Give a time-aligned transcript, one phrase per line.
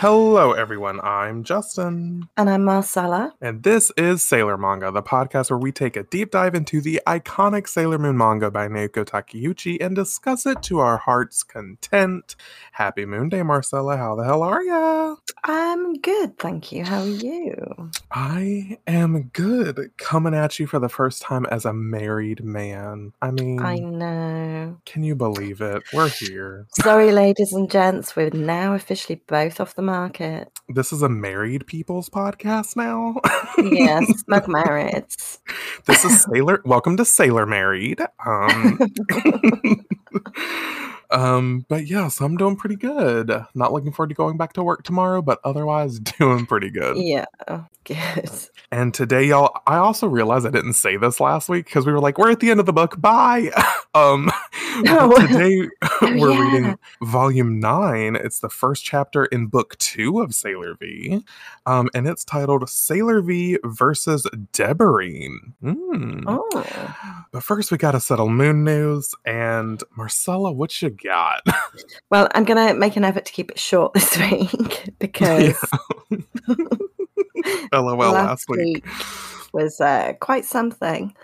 [0.00, 0.98] Hello, everyone.
[1.02, 2.26] I'm Justin.
[2.34, 3.34] And I'm Marcella.
[3.38, 7.02] And this is Sailor Manga, the podcast where we take a deep dive into the
[7.06, 12.34] iconic Sailor Moon manga by Naoko Takeuchi and discuss it to our heart's content.
[12.80, 13.98] Happy Moon Day, Marcella.
[13.98, 15.16] How the hell are ya?
[15.44, 16.82] I'm good, thank you.
[16.82, 17.90] How are you?
[18.10, 19.90] I am good.
[19.98, 23.12] Coming at you for the first time as a married man.
[23.20, 24.78] I mean, I know.
[24.86, 25.82] can you believe it?
[25.92, 26.68] We're here.
[26.80, 30.50] Sorry, ladies and gents, we're now officially both off the market.
[30.70, 33.16] This is a married people's podcast now.
[33.58, 35.40] Yes, smug marrieds.
[35.84, 36.62] this is Sailor.
[36.64, 38.00] Welcome to Sailor Married.
[38.24, 38.78] Um,
[41.12, 43.30] um, but yes, I'm doing pretty good.
[43.54, 46.96] Not looking forward to going back to work tomorrow, but otherwise doing pretty good.
[46.96, 47.26] yeah,
[47.84, 48.30] good.
[48.72, 52.00] And today, y'all, I also realized I didn't say this last week because we were
[52.00, 53.00] like, we're at the end of the book.
[53.00, 53.50] Bye.
[53.94, 54.30] um,
[54.86, 55.12] Oh.
[55.14, 55.68] but today
[56.00, 56.52] we're yeah.
[56.52, 58.16] reading volume nine.
[58.16, 61.24] It's the first chapter in book two of Sailor V.
[61.66, 65.54] Um, and it's titled Sailor V versus Deborine.
[65.62, 66.24] Mm.
[66.26, 67.26] Oh.
[67.32, 69.14] But first, we got to settle moon news.
[69.26, 71.42] And Marcella, what you got?
[72.10, 75.58] Well, I'm going to make an effort to keep it short this week because
[77.72, 78.84] LOL last, week.
[79.52, 81.14] was uh, quite something.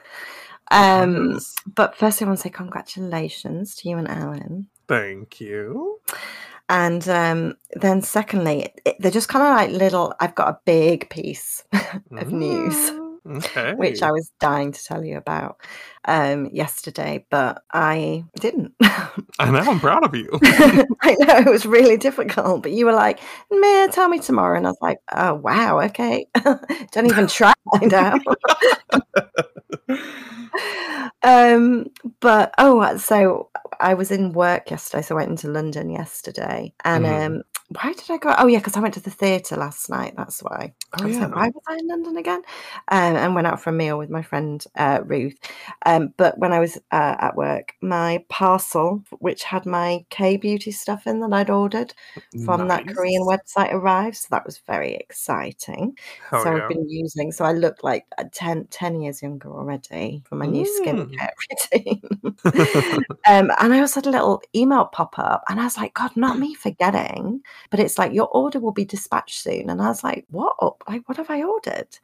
[0.71, 1.55] Um, Yes.
[1.75, 4.67] but first, I want to say congratulations to you and Alan.
[4.89, 6.01] Thank you.
[6.69, 10.13] And um, then, secondly, it, they're just kind of like little.
[10.19, 11.63] I've got a big piece
[12.11, 13.75] of news, Mm, Okay.
[13.75, 15.61] which I was dying to tell you about
[16.05, 18.75] um, yesterday, but I didn't.
[19.39, 20.29] I know, I'm proud of you.
[20.43, 24.67] I know it was really difficult, but you were like, "Meh, tell me tomorrow," and
[24.67, 26.27] I was like, "Oh wow, okay."
[26.93, 28.21] Don't even try to find out.
[31.23, 31.87] um,
[32.21, 33.51] but oh, so
[33.81, 37.27] I was in work yesterday, so I went into London yesterday, and Mhm.
[37.27, 38.35] um, why did I go?
[38.39, 40.15] Oh yeah, because I went to the theatre last night.
[40.17, 40.73] That's why.
[40.95, 41.35] Oh, I was like, yeah.
[41.35, 42.43] why was I in London again?
[42.89, 45.37] Um, and went out for a meal with my friend uh, Ruth.
[45.85, 50.71] Um, but when I was uh, at work, my parcel, which had my K beauty
[50.71, 51.93] stuff in that I'd ordered
[52.45, 54.17] from that Korean website, arrived.
[54.17, 55.99] So that was very exciing.
[56.31, 56.63] Hell so yeah.
[56.63, 57.33] I've been using.
[57.33, 61.11] So I look like uh, 10, 10 years younger already for my new Mm.
[61.11, 61.31] skincare
[61.75, 62.03] routine.
[63.29, 66.17] um, and I also had a little email pop up, and I was like, God,
[66.17, 69.71] not me forgetting, but it's like your order will be dispatched soon.
[69.71, 70.57] And I was like, what?
[70.89, 71.99] Like, what have I ordered?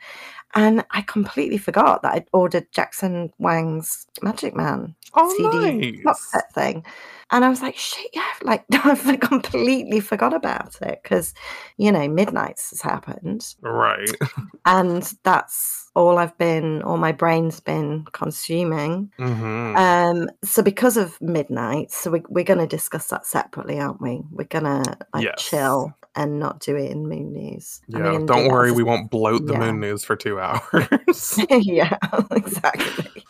[0.55, 6.27] And I completely forgot that I'd ordered Jackson Wang's Magic Man oh, CD nice.
[6.31, 6.85] set thing.
[7.31, 11.35] And I was like, shit, yeah, like I completely forgot about it because,
[11.79, 13.55] you know, Midnights has happened.
[13.63, 14.11] Right.
[14.65, 19.11] And that's all I've been, all my brain's been consuming.
[19.19, 24.01] hmm Um, so because of Midnight, so we, we're going to discuss that separately, aren't
[24.01, 24.23] we?
[24.31, 25.43] We're going to like Yes.
[25.43, 27.81] chill and not do it in Moon News.
[27.89, 29.59] Yeah, gonna do don't worry, we won't bloat the yeah.
[29.61, 31.39] moon news for two hours.
[31.51, 31.97] yeah,
[32.31, 33.25] exactly.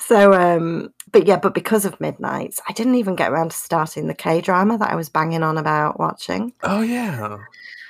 [0.00, 4.06] So, um, but yeah, but because of Midnights, I didn't even get around to starting
[4.06, 6.52] the K drama that I was banging on about watching.
[6.62, 7.38] oh, yeah.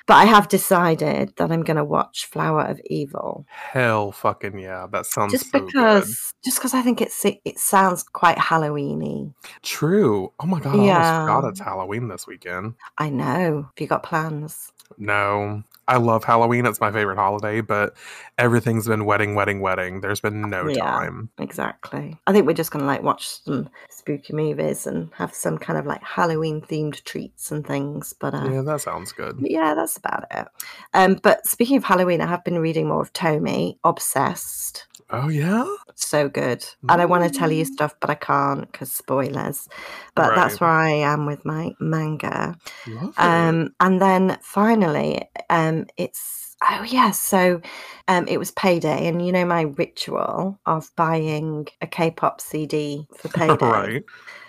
[0.06, 4.86] But I have decided that I'm going to watch Flower of Evil Hell fucking yeah.
[4.92, 5.66] That sounds just so good.
[5.68, 9.32] because, just because I think it's it sounds quite Halloweeny.
[9.62, 10.30] True.
[10.40, 10.96] Oh my god, I Yeah.
[10.96, 11.10] almost
[11.42, 12.74] forgot it's Halloween this weekend.
[12.98, 13.62] I know.
[13.62, 14.72] Have you got plans?
[14.98, 15.62] No.
[15.86, 16.66] I love Halloween.
[16.66, 17.94] It's my favorite holiday, but
[18.38, 20.00] everything's been wedding, wedding, wedding.
[20.00, 20.82] There's been no Yeah.
[20.84, 21.28] time.
[21.38, 22.18] Exactly.
[22.26, 25.78] I think we're just going to like watch some spooky movies and have some kind
[25.78, 28.12] of like Halloween themed treats and things.
[28.18, 29.36] But uh, Yeah, that sounds good.
[29.40, 30.48] Yeah, that's about it.
[30.94, 34.86] Um, but speaking of Halloween, I have been reading more of Tomie, Obsessed.
[35.10, 35.64] Oh yeah?
[35.94, 36.64] So good.
[36.88, 37.72] And I want to tell you Mm.
[37.74, 39.68] stuff, but I can't because spoilers.
[40.14, 42.56] But that's where I am with my manga.
[42.86, 43.18] Love it.
[43.18, 47.60] Um, and then finally, um, it's oh yeah, so
[48.08, 53.28] um, it was payday, and you know my ritual of buying a K-pop CD for
[53.38, 53.56] payday.
[53.66, 54.04] right.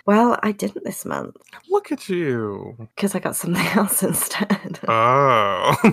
[0.06, 1.36] Well, I didn't this month
[1.68, 2.76] Look at you.
[2.94, 4.78] because I got something else instead.
[4.86, 5.76] Oh.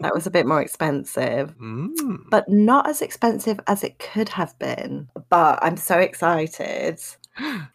[0.00, 1.54] that was a bit more expensive.
[1.58, 2.18] Mm.
[2.30, 5.08] but not as expensive as it could have been.
[5.28, 7.00] But I'm so excited.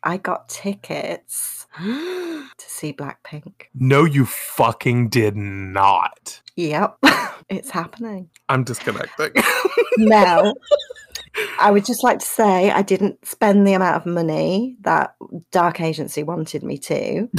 [0.03, 3.63] I got tickets to see Blackpink.
[3.73, 6.41] no, you fucking did not.
[6.55, 6.97] Yep,
[7.49, 8.29] it's happening.
[8.49, 9.31] I'm disconnecting.
[9.97, 10.55] Now,
[11.59, 15.15] I would just like to say I didn't spend the amount of money that
[15.51, 17.29] Dark Agency wanted me to.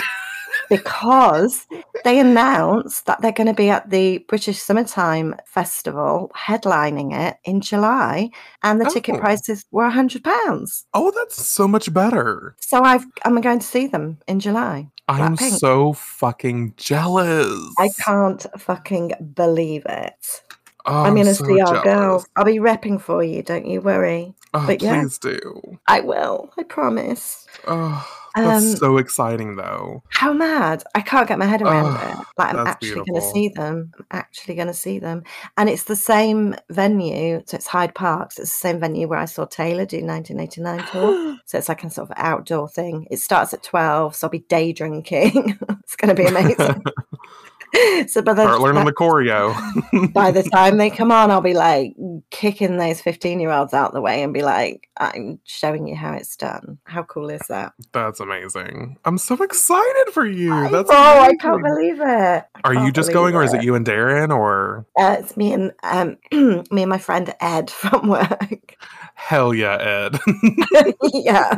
[0.70, 1.66] Because
[2.04, 7.60] they announced that they're going to be at the British Summertime Festival headlining it in
[7.60, 8.30] July,
[8.62, 9.18] and the ticket Oh.
[9.18, 10.84] prices were £100.
[10.94, 12.56] oh, that's so much better.
[12.60, 14.88] So I've I'm going to see them in July.
[15.08, 15.58] I'm Blackpink.
[15.58, 17.74] so fucking jealous.
[17.78, 20.42] I can't fucking believe it.
[20.86, 21.84] Oh, I'm gonna so see our girl.
[21.84, 22.26] jealous.
[22.36, 24.34] I'll be repping for you, don't you worry.
[24.52, 25.00] Oh, but yeah.
[25.00, 25.78] please do.
[25.88, 27.46] I will, I promise.
[27.66, 28.06] Oh,
[28.42, 30.02] that's Um, so exciting, though.
[30.08, 30.82] How mad.
[30.94, 32.26] I can't get my head around Oh, it.
[32.38, 33.92] Like, I'm actually going to see them.
[33.98, 35.22] I'm actually going to see them.
[35.56, 37.42] And it's the same venue.
[37.46, 38.32] So it's Hyde Park.
[38.32, 41.36] So it's the same venue where I saw Taylor do 1989 tour.
[41.46, 43.06] So it's like a sort of outdoor thing.
[43.10, 44.16] It starts at 12.
[44.16, 45.58] So I'll be day drinking.
[45.80, 46.82] it's going to be amazing.
[48.08, 50.12] so by the, Start learning the choreo.
[50.12, 51.96] by the time they come on, I'll be like
[52.30, 56.12] kicking those 15 year olds out the way and be like, I'm showing you how
[56.12, 56.78] it's done.
[56.84, 57.72] How cool is that?
[57.92, 58.98] That's amazing.
[59.04, 60.68] I'm so excited for you.
[60.70, 62.04] That's oh, I can't believe it.
[62.04, 65.52] I Are you just going, or is it you and Darren, or Uh, it's me
[65.52, 66.16] and um,
[66.70, 68.76] me and my friend Ed from work.
[69.14, 70.18] Hell yeah, Ed?
[71.12, 71.54] yeah,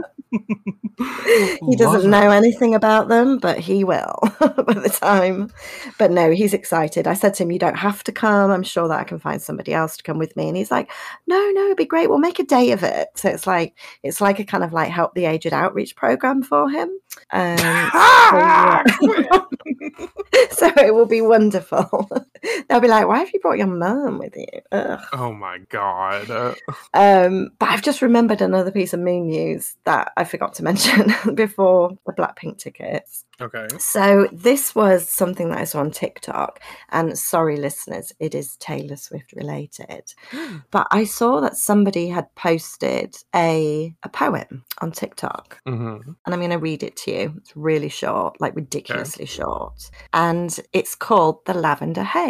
[1.67, 5.51] he doesn't know anything about them, but he will by the time.
[5.99, 7.07] But no, he's excited.
[7.07, 8.51] I said to him, "You don't have to come.
[8.51, 10.91] I'm sure that I can find somebody else to come with me." And he's like,
[11.27, 12.09] "No, no, it'd be great.
[12.09, 14.91] We'll make a day of it." So it's like it's like a kind of like
[14.91, 16.89] help the aged outreach program for him.
[17.31, 18.83] Um, Ah!
[20.51, 22.09] so it will be wonderful.
[22.69, 25.01] They'll be like, "Why have you brought your mum with you?" Ugh.
[25.13, 26.31] oh my god.
[26.31, 26.55] Uh,
[26.95, 31.13] Um, but I've just remembered another piece of moon news that I forgot to mention
[31.35, 33.25] before the Blackpink tickets.
[33.41, 33.67] okay.
[33.79, 36.61] So this was something that I saw on TikTok,
[36.91, 40.15] and sorry, listeners, it is Taylor Swift related.
[40.71, 46.41] But I saw that somebody had posted a a poem on TikTok, hmm and I'm
[46.41, 47.35] going to read it to you.
[47.39, 52.26] It's really short, like ridiculously short, and it's called "The Lavender Haze."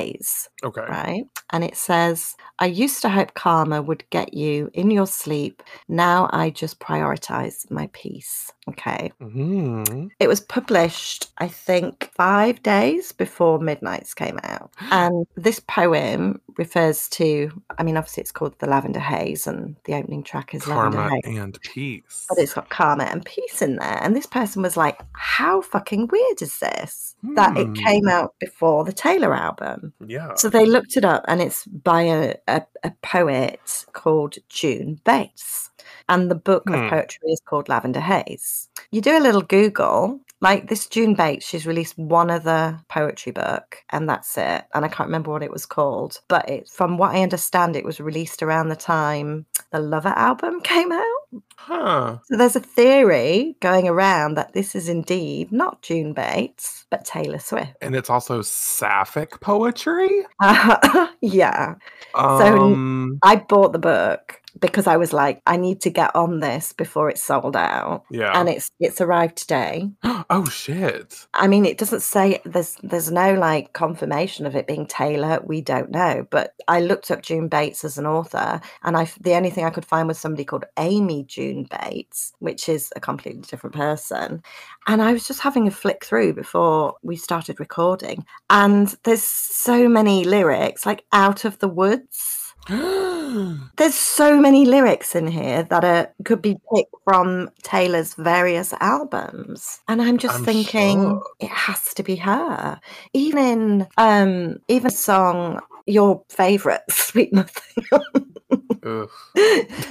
[0.65, 0.83] Okay.
[0.89, 1.25] right?
[1.51, 5.63] And it says, I used to hope karma would get you in your sleep.
[5.89, 8.53] Now I just prioritize my peace.
[8.69, 9.13] Okay.
[9.21, 14.73] hmm It was published, I think, five days before Midnights came out.
[14.91, 19.95] And this poem refers to, I mean, obviously it's called The Lavender Haze, and the
[19.95, 21.39] opening track is Lavender Karma Haze.
[21.39, 22.27] and peace.
[22.29, 23.99] But it's got karma and peace in there.
[24.03, 27.15] And this person was like, How fucking weird is this?
[27.35, 27.75] That it Hmm.
[27.75, 29.86] came out before the Taylor album.
[30.07, 30.35] Yeah.
[30.35, 35.71] So they looked it up, and it's by a, a, a poet called June Bates.
[36.09, 36.75] And the book Hmm.
[36.75, 38.69] of poetry is called Lavender Haze.
[38.91, 43.83] You do a little Google, like this June Bates, she's released one other poetry book,
[43.91, 44.63] and that's it.
[44.73, 47.85] And I can't remember what it was called, but it, from what I understand, it
[47.85, 51.43] was released around the time the Lover album came out.
[51.57, 52.19] Huh.
[52.27, 57.41] So there's a theory going around that this is indeed not June Bates, but Taylor
[57.41, 57.73] Swift.
[57.83, 60.27] And it's also sapphic poetry.
[61.21, 61.75] yeah.
[62.15, 63.19] Um.
[63.25, 67.11] I bought the book because I was like, I need to get on this before
[67.11, 68.05] it's sold out.
[68.11, 68.39] yeah.
[68.39, 69.91] And it's it's arrived today.
[70.05, 71.27] oh shit.
[71.35, 75.41] I mean, it doesn't say there's there's no like confirmation of it being Taylor.
[75.45, 76.27] We don't know.
[76.31, 79.71] But I looked up June Bates as an author, and I the only thing I
[79.71, 84.43] could find was somebody called Amy June Bates, which is a completely different person.
[84.87, 89.89] And I was just having a flick through before we started recording, and there's so
[89.89, 92.55] many lyrics like out of the woods.
[93.77, 99.81] There's so many lyrics in here that are could be picked from Taylor's various albums.
[99.89, 101.23] And I'm just I'm thinking sure.
[101.41, 102.81] it has to be her.
[103.13, 107.85] Even in um even song your favorite, Sweet Nothing.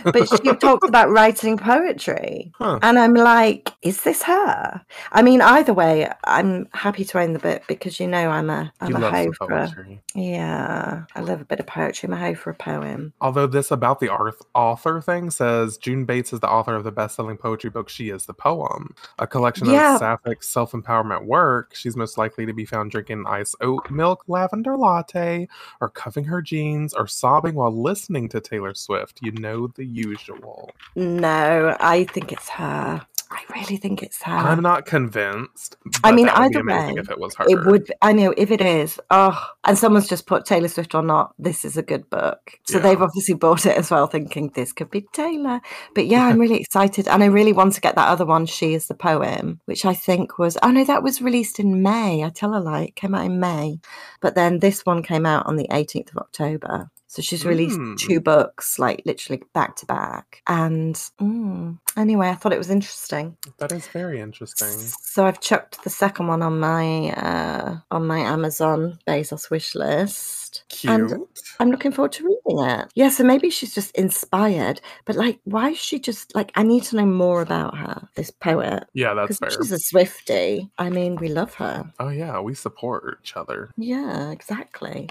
[0.06, 2.52] But she talks about writing poetry.
[2.56, 2.80] Huh.
[2.82, 4.82] And I'm like, is this her?
[5.12, 8.72] I mean, either way, I'm happy to own the book because you know I'm a
[8.80, 12.08] I'm you a hoe for a, yeah, I love a bit of poetry.
[12.08, 13.14] I'm a hoe for a poem.
[13.20, 17.38] Although this about the author thing says June Bates is the author of the best-selling
[17.38, 19.96] poetry book "She Is the Poem," a collection Yeah.
[19.96, 21.74] of sapphic self-empowerment work.
[21.76, 25.48] She's most likely to be found drinking iced oat milk lavender latte,
[25.82, 29.20] or cuffing her jeans, or sobbing while listening to Taylor Swift.
[29.22, 30.72] You know the usual.
[30.96, 33.06] No, I think it's her.
[33.32, 34.32] I really think it's her.
[34.32, 35.78] I'm not convinced.
[36.04, 37.46] I mean, be either way, if it was her.
[37.50, 37.92] It would.
[38.02, 39.00] I know if it is.
[39.10, 41.34] Oh, and someone's just put Taylor Swift or not.
[41.40, 42.60] This is a good book.
[42.68, 42.84] So Yeah.
[42.84, 45.60] they've obviously bought it as well, thinking this could be Taylor.
[45.96, 48.46] But yeah, I'm really excited, and I really want to get that other one.
[48.46, 50.56] She is the poem, which I think was.
[50.62, 52.24] Oh no, that was released in May.
[52.24, 52.84] I tell a lie.
[52.84, 53.80] It came out in May,
[54.22, 56.92] but then this one came out on the 18th of October.
[57.16, 57.98] So she's released Mm.
[57.98, 60.42] two books, like literally back to back.
[60.48, 63.38] And mm, anyway, I thought it was interesting.
[63.60, 64.68] That is very interesting.
[64.68, 70.66] So I've chucked the second one on my uh, on my Amazon Bezos wish list.
[70.68, 70.92] Cute.
[70.94, 71.14] And
[71.62, 72.92] I'm looking forward to reading it.
[72.96, 76.52] Yeah, so maybe she's just inspired, but like, why is she just like?
[76.56, 79.64] I need to know more about her, this poet, yeah, that's because fair.
[79.64, 80.70] she's a Swifty.
[80.78, 81.92] I mean, we love her.
[82.00, 83.70] Oh yeah, we support each other.
[83.78, 85.10] Yeah, exactly.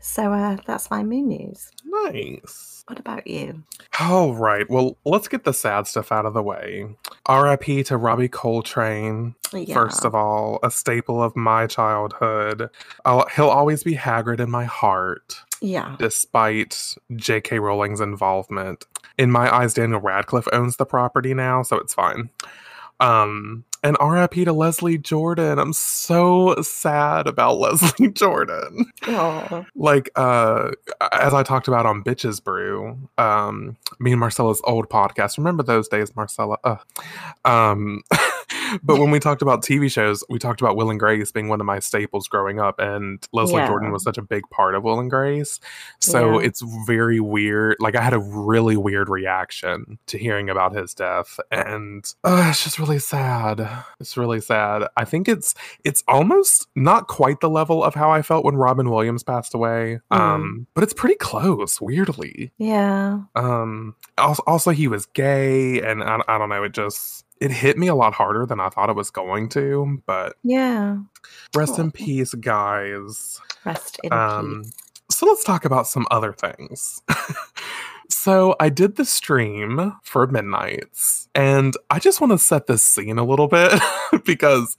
[0.00, 1.70] So uh, that's my moon news.
[1.84, 2.84] Nice.
[2.86, 3.64] What about you?
[3.98, 4.68] All right.
[4.70, 6.86] Well, let's get the sad stuff out of the way.
[7.26, 7.82] R.I.P.
[7.84, 9.34] to Robbie Coltrane.
[9.52, 9.74] Yeah.
[9.74, 12.70] First of all, a staple of my childhood.
[13.04, 17.58] I'll, he'll always be Hagrid in my heart, yeah, despite J.K.
[17.58, 18.84] Rowling's involvement.
[19.18, 22.30] In my eyes, Daniel Radcliffe owns the property now, so it's fine.
[23.00, 25.58] Um, and RIP to Leslie Jordan.
[25.58, 28.92] I'm so sad about Leslie Jordan.
[29.06, 30.70] oh, like uh
[31.12, 35.88] as i talked about on bitches brew um me and marcella's old podcast remember those
[35.88, 36.76] days marcella uh,
[37.44, 38.02] um
[38.82, 41.60] but when we talked about tv shows we talked about will and grace being one
[41.60, 43.68] of my staples growing up and leslie Yeah.
[43.68, 45.60] jordan was such a big part of will and grace
[46.00, 46.46] so Yeah.
[46.46, 51.38] it's very weird like i had a really weird reaction to hearing about his death
[51.50, 53.68] and uh, it's just really sad
[54.00, 55.54] it's really sad i think it's
[55.84, 59.98] it's almost not quite the level of how I felt when Robin Williams passed away.
[60.12, 60.18] Mm.
[60.18, 62.52] Um, but it's pretty close, weirdly.
[62.58, 67.50] yeah, Um, also, also he was gay, and I, I don't know, it just it
[67.50, 70.02] hit me a lot harder than I thought it was going to.
[70.06, 70.98] But yeah.
[71.54, 73.40] rest in peace, guys.
[73.64, 74.72] Rest in Um, peace.
[75.10, 77.02] so let's talk about some other things.
[78.08, 83.18] so I did the stream for Midnights, and I just want to set this scene
[83.18, 83.72] a little bit
[84.24, 84.76] because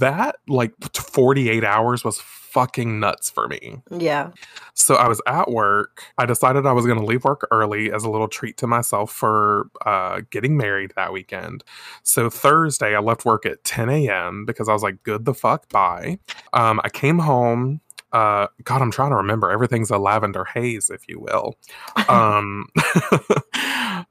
[0.00, 2.20] that like 48 hours was
[2.54, 3.82] fucking nuts for me.
[3.90, 4.30] Yeah.
[4.74, 6.04] So I was at work.
[6.18, 9.10] I decided I was going to leave work early as a little treat to myself
[9.10, 11.64] for uh, getting married that weekend.
[12.04, 14.44] So Thursday, I left work at 10 a.m.
[14.46, 16.20] because I was like, good the fuck bye.
[16.52, 17.80] Um, I came home.
[18.12, 19.50] Uh, God, I'm trying to remember.
[19.50, 21.58] Everything's a lavender haze, if you will.
[22.08, 22.68] Um,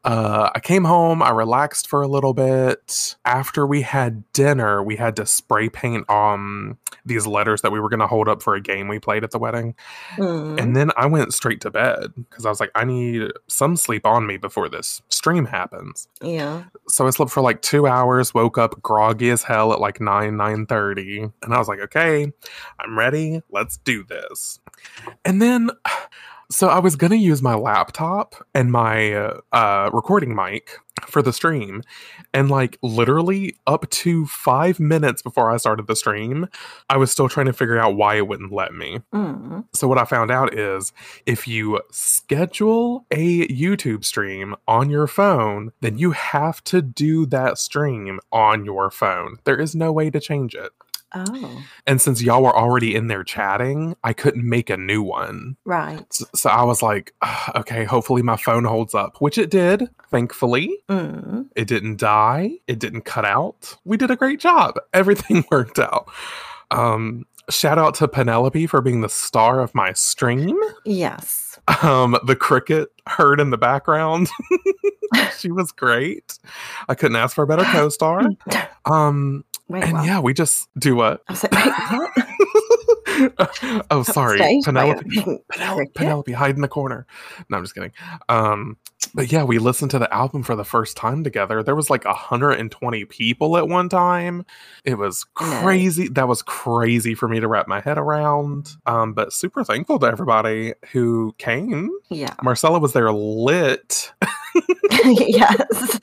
[0.03, 1.21] uh, I came home.
[1.21, 3.15] I relaxed for a little bit.
[3.25, 7.89] After we had dinner, we had to spray paint um these letters that we were
[7.89, 9.75] going to hold up for a game we played at the wedding.
[10.15, 10.59] Mm.
[10.59, 14.05] And then I went straight to bed because I was like, I need some sleep
[14.05, 16.07] on me before this stream happens.
[16.21, 16.63] yeah.
[16.87, 20.33] So I slept for like two hours, woke up groggy as hell at like 9,
[20.33, 21.31] 9.30.
[21.41, 22.31] And I was like, okay,
[22.79, 23.41] I'm ready.
[23.49, 24.59] Let's do this.
[25.25, 25.71] And then,
[26.53, 31.23] so I was going to use my laptop and my uh, uh, recording mic for
[31.23, 31.81] the stream.
[32.31, 36.47] And like literally up to five minutes before I started the stream,
[36.89, 38.99] I was still trying to figure out why it wouldn't let me.
[39.13, 39.65] Mm.
[39.73, 40.93] So what I found out is
[41.25, 47.57] if you schedule a YouTube stream on your phone, then you have to do that
[47.57, 49.37] stream on your phone.
[49.43, 50.71] There is no way to change it.
[51.13, 55.55] Oh, And since y'all were already in there chatting, I couldn't make a new one.
[55.65, 56.05] right.
[56.11, 57.13] S- So I was like,
[57.55, 60.75] okay, hopefully my phone holds up, which it did, thankfully.
[60.89, 61.47] Mm.
[61.55, 63.75] It didn't die, it didn't cut out.
[63.85, 64.75] We did a great job.
[64.93, 66.09] Everything worked out.
[66.71, 70.57] Um, shout out to Penelope for being the star of my stream.
[70.85, 71.59] Yes.
[71.83, 74.27] um the cricket heard in the background
[75.37, 76.37] she was great
[76.89, 78.21] i couldn't ask for a better co-star
[78.85, 80.05] um Wait, and what?
[80.05, 81.21] yeah we just do what?
[81.27, 81.73] I was like, wait,
[82.15, 82.27] what?
[83.91, 84.61] oh sorry.
[84.63, 85.03] Penelope
[85.49, 87.05] penelope, penelope hide in the corner.
[87.49, 87.91] No i'm just kidding.
[88.29, 88.77] Um
[89.13, 91.63] but yeah we listened to the album for the first time together.
[91.63, 94.45] There was like 120 people at one time.
[94.83, 96.07] It was crazy.
[96.09, 98.75] That was crazy for me to wrap my head around.
[98.85, 101.89] Um but super thankful to everybody who came.
[102.09, 102.33] Yeah.
[102.41, 104.11] Marcella was there lit.
[105.05, 105.99] yes.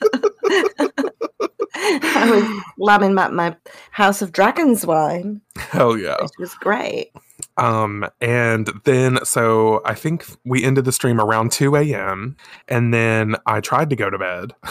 [2.03, 3.55] I was lambing back my
[3.91, 6.17] House of Dragons wine, Hell yeah.
[6.21, 7.11] which was great.
[7.57, 12.37] Um, and then so I think we ended the stream around 2 a.m.
[12.67, 14.53] And then I tried to go to bed.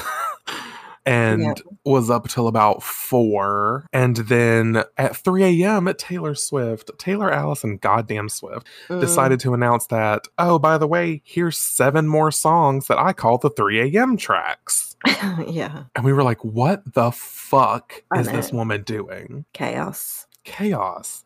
[1.06, 1.54] And Yeah.
[1.86, 3.86] was up till about four.
[3.90, 5.92] And then at 3 a.m.
[5.96, 9.00] Taylor Swift, Taylor Allison, goddamn Swift, Mm.
[9.00, 13.38] decided to announce that, oh, by the way, here's seven more songs that I call
[13.38, 14.18] the 3 a.m.
[14.18, 14.89] tracks.
[15.48, 15.84] yeah.
[15.96, 19.44] And we were like, what the fuck I is this woman doing?
[19.52, 20.26] Chaos.
[20.44, 21.22] chaos.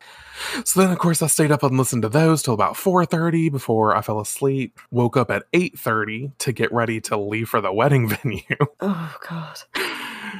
[0.65, 3.95] So then of course I stayed up and listened to those till about 4:30 before
[3.95, 4.79] I fell asleep.
[4.91, 8.41] Woke up at 8:30 to get ready to leave for the wedding venue.
[8.81, 9.59] Oh God.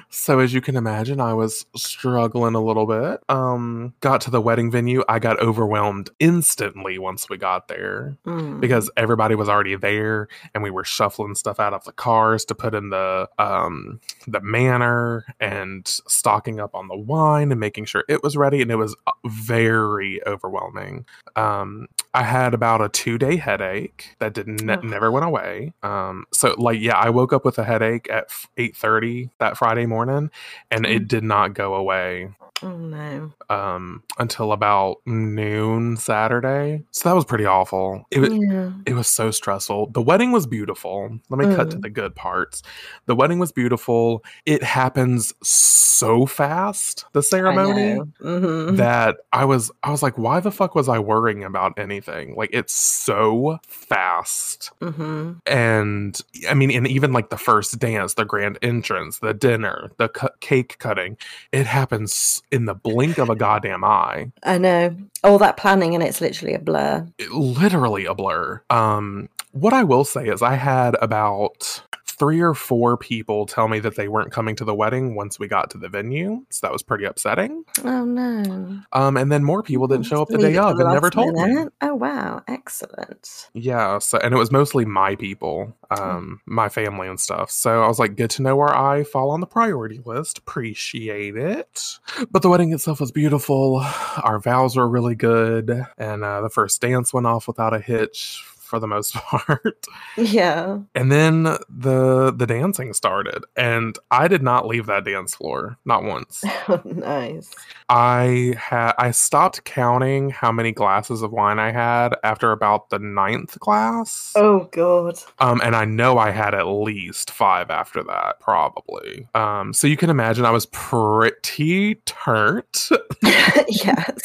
[0.09, 3.21] So as you can imagine, I was struggling a little bit.
[3.29, 8.59] Um, got to the wedding venue, I got overwhelmed instantly once we got there Mm.
[8.59, 12.55] because everybody was already there and we were shuffling stuff out of the cars to
[12.55, 18.03] put in the um the manor and stocking up on the wine and making sure
[18.09, 23.17] it was ready and it was uh, very overwhelming um i had about a two
[23.17, 24.83] day headache that did ne- Ugh.
[24.83, 29.29] never went away um so like yeah i woke up with a headache at 8.30
[29.39, 30.29] that friday morning
[30.69, 31.07] and it Mm.
[31.07, 32.29] did not go away
[32.65, 33.31] oh no.
[33.49, 38.71] um until about noon saturday so that was pretty awful it, wa- Yeah.
[38.85, 39.91] it was so stressful.
[39.91, 41.17] The wedding was beautiful.
[41.29, 41.81] Let me cut to Mm.
[41.83, 42.61] the good parts.
[43.05, 44.23] The wedding was beautiful.
[44.45, 50.51] It happens so fast, the ceremony, hmm that I was I was like, why the
[50.51, 52.35] fuck was I worrying about anything?
[52.35, 54.71] Like it's so fast.
[54.81, 56.19] hmm And
[56.49, 60.27] I mean, and even like the first dance, the grand entrance, the dinner, the cu-
[60.41, 61.17] cake cutting,
[61.51, 64.31] it happens in the blink of a goddamn eye.
[64.43, 64.95] I know.
[65.23, 67.05] All that planning and it's literally a blur.
[67.19, 68.61] it- literally a blur.
[68.69, 71.81] Um, what I will say is, I had about
[72.17, 75.47] three or four people tell me that they weren't coming to the wedding once we
[75.47, 77.63] got to the venue, so that was pretty upsetting.
[77.83, 78.79] Oh no.
[78.93, 81.33] Um, and then more people didn't Oh, show up the day of and never told
[81.35, 81.65] me.
[81.81, 83.49] Oh wow, excellent.
[83.53, 87.51] Yeah, so and it was mostly my people, um, my family and stuff.
[87.51, 90.37] So I was like, good to know where I fall on the priority list.
[90.37, 91.99] Appreciate it.
[92.31, 93.77] But the wedding itself was beautiful.
[94.23, 98.43] Our vows were really good, and uh, the first dance went off without a hitch
[98.65, 99.85] for the most part.
[100.17, 100.79] Yeah.
[100.93, 106.03] And then the the dancing started, and I did not leave that dance floor, not
[106.03, 106.43] once.
[106.85, 107.49] nice.
[107.89, 112.99] I had I stopped counting how many glasses of wine I had after about the
[112.99, 114.33] ninth glass.
[114.35, 115.17] Oh god.
[115.39, 119.27] Um, and I know I had at least five after that, probably.
[119.35, 122.89] Um, so you can imagine I was pretty turnt,
[123.21, 124.19] yes.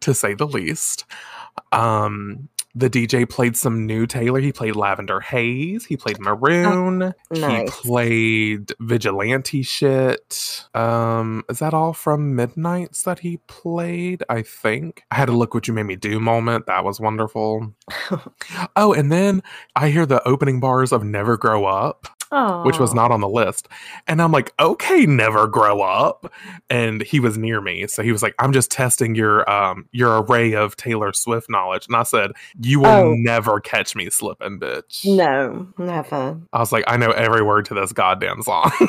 [0.00, 1.04] to say the least.
[1.72, 4.38] Um, the DJ played some new Taylor.
[4.38, 5.86] He played Lavender Haze.
[5.86, 7.14] He played Maroon.
[7.32, 7.70] He Nice.
[7.80, 10.66] played Vigilante shit.
[10.74, 14.22] Um, is that all from Midnights that he played?
[14.28, 15.04] I think.
[15.10, 16.66] I had a look what you made me do moment.
[16.66, 17.72] That was wonderful.
[18.76, 19.42] oh, and then
[19.74, 22.06] I hear the opening bars of Never Grow Up
[22.64, 23.68] which was not on the list.
[24.06, 26.32] And I'm like, okay, never grow up.
[26.68, 27.86] And he was near me.
[27.86, 31.86] So he was like, I'm just testing your um your array of Taylor Swift knowledge.
[31.86, 33.14] And I said, You will Oh.
[33.14, 35.04] never catch me slipping, bitch.
[35.06, 36.40] No, never.
[36.52, 38.70] I was like, I know every word to this goddamn song.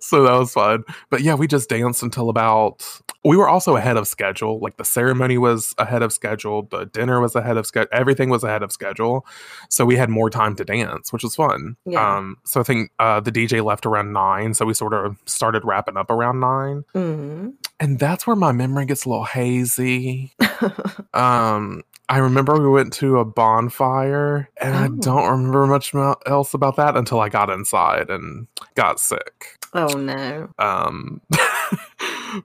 [0.00, 0.84] so that was fun.
[1.10, 2.84] But yeah, we just danced until about
[3.24, 4.58] we were also ahead of schedule.
[4.58, 8.42] Like the ceremony was ahead of schedule, the dinner was ahead of schedule, everything was
[8.42, 9.24] ahead of schedule.
[9.68, 11.76] So we had more time to dance, which was fun.
[11.84, 12.16] Yeah.
[12.16, 15.64] Um, so I think uh, the DJ left around nine, so we sort of started
[15.64, 17.52] wrapping up around nine, mm.
[17.80, 20.32] and that's where my memory gets a little hazy.
[21.14, 24.88] Um, I remember we went to a bonfire, and I Oh.
[25.00, 25.94] don't remember much
[26.26, 29.56] else about that until I got inside and got sick.
[29.74, 30.48] oh no.
[30.58, 31.20] Um,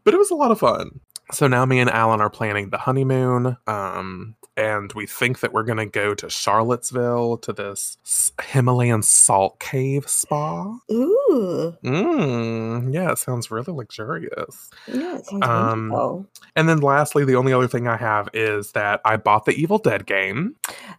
[0.03, 0.99] but it was a lot of fun.
[1.31, 3.57] So now me and Alan are planning the honeymoon.
[3.67, 7.97] Um, and we think that we're going to go to Charlottesville to this
[8.43, 10.77] Himalayan salt cave spa.
[10.91, 11.75] Ooh.
[11.83, 14.69] Mm, yeah, it sounds really luxurious.
[14.87, 16.25] Yeah, it sounds Um, wonderful.
[16.55, 19.77] And then lastly, the only other thing I have is that I bought the Evil
[19.77, 20.55] Dead game.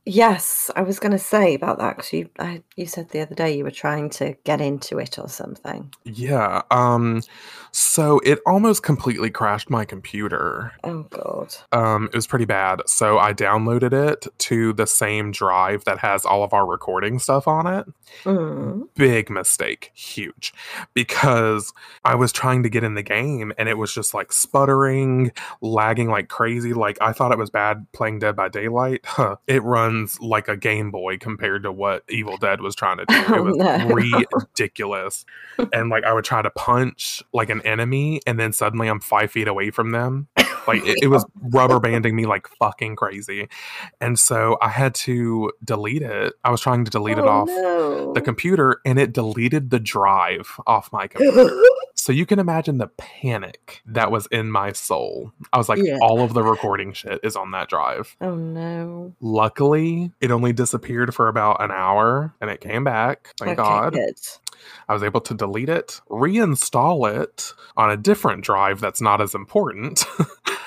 [0.06, 3.34] Yes, I was going to say about that because you, I, you said the other
[3.34, 5.92] day you were trying to get into it or something.
[6.04, 6.62] Yeah.
[6.70, 7.22] Um
[7.72, 10.72] so it almost completely crashed my computer.
[10.84, 11.54] Oh god.
[11.72, 12.82] Um it was pretty bad.
[12.86, 13.47] So I downloaded
[13.92, 17.86] it to the same drive that has all of our recording stuff on it.
[18.24, 18.88] Mm.
[18.94, 19.90] Big mistake.
[19.94, 20.52] Huge.
[20.94, 21.72] Because
[22.04, 26.08] I was trying to get in the game and it was just like sputtering, lagging
[26.08, 26.72] like crazy.
[26.72, 29.00] Like I thought it was bad playing Dead by Daylight.
[29.04, 29.36] Huh.
[29.46, 33.18] It runs like a Game Boy compared to what Evil Dead was trying to do.
[33.28, 34.24] Oh, it was no.
[34.32, 35.26] ridiculous.
[35.72, 39.30] and like I would try to punch like an enemy and then suddenly I'm five
[39.30, 40.28] feet away from them.
[40.68, 43.48] Like it, it was rubber banding me like fucking crazy.
[44.00, 46.34] And so I had to delete it.
[46.44, 48.12] I was trying to delete it Oh, off no.
[48.12, 51.50] the computer and it deleted the drive off my computer.
[51.94, 55.32] so you can imagine the panic that was in my soul.
[55.52, 55.98] I was like, Yeah.
[56.02, 58.14] all of the recording shit is on that drive.
[58.20, 59.14] oh no.
[59.20, 63.34] Luckily, it only disappeared for about an hour and it came back.
[63.38, 63.92] Thank okay, God.
[63.94, 64.14] good.
[64.88, 69.34] I was able to delete it, reinstall it on a different drive that's not as
[69.34, 70.04] important.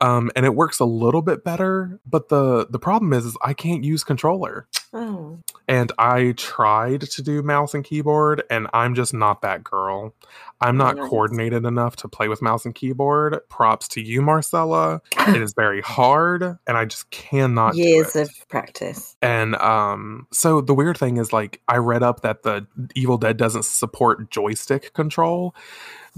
[0.00, 3.52] um, and it works a little bit better, but the the problem is, is I
[3.52, 4.68] can't use controller.
[4.92, 5.40] Oh.
[5.66, 10.14] And I tried to do mouse and keyboard, and I'm just not that girl.
[10.60, 13.38] I'm not coordinated enough to play with mouse and keyboard.
[13.48, 15.00] Props to you, Marcella.
[15.28, 19.16] It is very hard, and I just cannot Years of practice.
[19.22, 23.36] And um, so the weird thing is, like, I read up that the Evil Dead
[23.36, 25.54] doesn't support joystick control,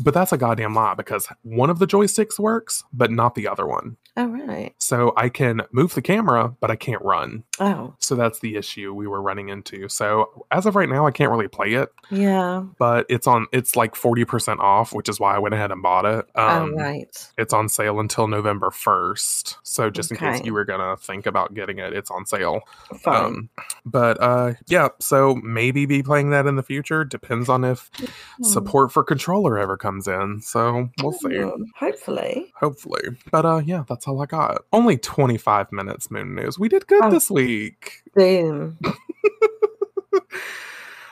[0.01, 3.67] but that's a goddamn lie because one of the joysticks works, but not the other
[3.67, 3.97] one.
[4.16, 4.75] Oh, right.
[4.79, 7.44] So I can move the camera, but I can't run.
[7.61, 9.88] Oh, So that's the issue we were running into.
[9.88, 12.64] So as of right now, I can't really play it, yeah.
[12.79, 13.46] but it's on.
[13.53, 16.27] It's like forty percent off, which is why I went ahead and bought it.
[16.35, 17.31] Um, oh, right.
[17.38, 19.59] It's on sale until November first.
[19.62, 22.61] So just in case you were gonna think about getting it, it's on sale.
[23.03, 23.25] Fine.
[23.25, 23.49] Um,
[23.85, 27.05] but uh, yeah, so maybe be playing that in the future.
[27.05, 27.90] Depends on if
[28.38, 28.44] Hmm.
[28.44, 30.40] support for controller ever comes in.
[30.42, 31.38] So we'll see.
[31.38, 32.53] Hmm, Hopefully.
[32.59, 33.03] Hopefully.
[33.31, 34.63] But uh, yeah, that's all I got.
[34.73, 36.59] Only 25 minutes Moon News.
[36.59, 37.11] We did good Oh.
[37.11, 38.03] this week.
[38.15, 38.79] Boom.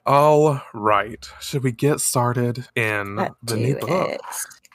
[0.07, 1.29] All right.
[1.41, 4.11] Should we get started in Let's the new book?
[4.11, 4.21] it.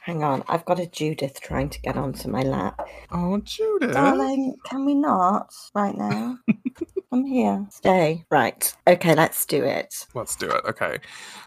[0.04, 0.44] Hang on.
[0.48, 2.86] I've got a Judith trying to get onto my lap.
[3.10, 3.94] Oh, Judith.
[3.94, 6.36] Darling, can we not right now?
[7.12, 7.64] I'm here.
[7.70, 8.26] Stay.
[8.30, 8.74] Right.
[8.86, 10.06] Okay, let's do it.
[10.14, 10.62] Let's do it.
[10.66, 10.98] Okay.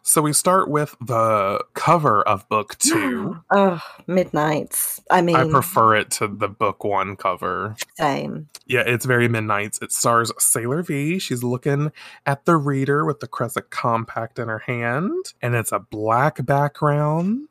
[0.02, 3.38] So we start with the cover of book two.
[3.52, 5.04] Oh, midnights.
[5.12, 7.76] I mean, I prefer it to the book one cover.
[7.96, 8.50] same.
[8.66, 9.80] Yeah, it's very midnights.
[9.84, 11.20] It stars Sailor V.
[11.20, 11.92] She's looking
[12.26, 17.50] at the reader with the Crescent Compact in her hand, and it's a black background.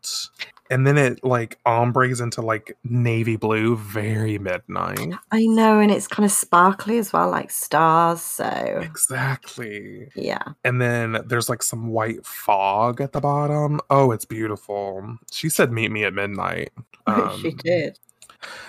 [0.71, 5.15] And then it like ombres into like navy blue, very midnight.
[5.31, 8.21] I know, and it's kind of sparkly as well, like stars.
[8.21, 10.09] So, Exactly.
[10.15, 10.43] yeah.
[10.65, 13.81] And then there's like some white fog at the bottom.
[13.91, 15.17] Oh, it's beautiful.
[15.31, 16.71] She said, Meet me at midnight.
[17.09, 17.99] she Um, did.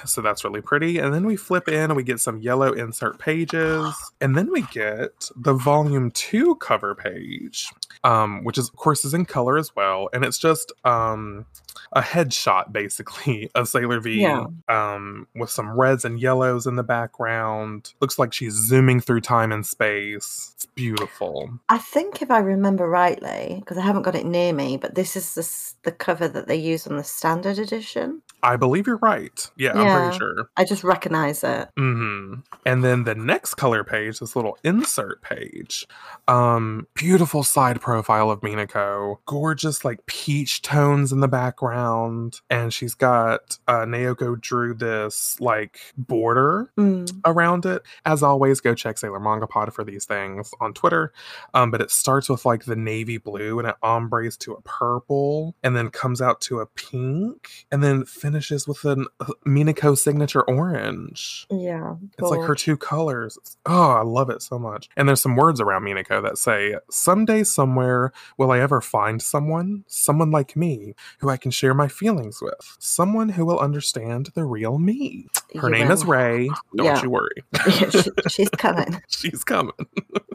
[0.06, 0.98] So that's really pretty.
[1.00, 3.94] And then we flip in and we get some yellow insert pages.
[4.22, 7.70] And then we get the volume two cover page,
[8.04, 10.10] um, which is, of course, is in color as well.
[10.14, 11.46] And it's just um,
[11.94, 14.46] a headshot, basically, of Sailor V Yeah.
[14.70, 17.94] um, with some reds and yellows in the background.
[18.00, 20.54] Looks like she's zooming through time and space.
[20.56, 21.50] It's beautiful.
[21.70, 25.16] I think if I remember rightly, because I haven't got it near me, but this
[25.16, 28.22] is the, the cover that they use on the standard edition.
[28.44, 29.50] I believe you're right.
[29.58, 30.50] Yeah, I'm pretty sure.
[30.56, 31.70] I just recognize it.
[31.76, 35.88] hmm And then the next color page, this little insert page,
[36.28, 42.94] um, beautiful side profile of Minako, gorgeous like peach tones in the background, and she's
[42.94, 47.10] got uh, Naoko drew this like border Mm.
[47.26, 47.82] around it.
[48.06, 51.12] As always, go check Sailor Manga Pod for these things on Twitter.
[51.54, 55.56] Um, but it starts with like the navy blue and it ombres to a purple
[55.64, 60.44] and then comes out to a pink and then finishes with an uh, Minako signature
[60.44, 61.48] orange.
[61.50, 61.96] Yeah.
[62.20, 63.38] It's like her two colors.
[63.66, 64.90] Oh, I love it so much.
[64.98, 69.84] And there's some words around Minako that say, Someday, somewhere, will I ever find someone,
[69.88, 74.44] someone like me, who I can share my feelings with, someone who will understand the
[74.44, 75.28] real me.
[75.60, 76.04] Her You name is.
[76.06, 76.50] Ray.
[76.76, 77.02] Don't Yeah.
[77.02, 77.44] you worry.
[77.92, 79.02] She, she's coming.
[79.10, 79.72] She's coming.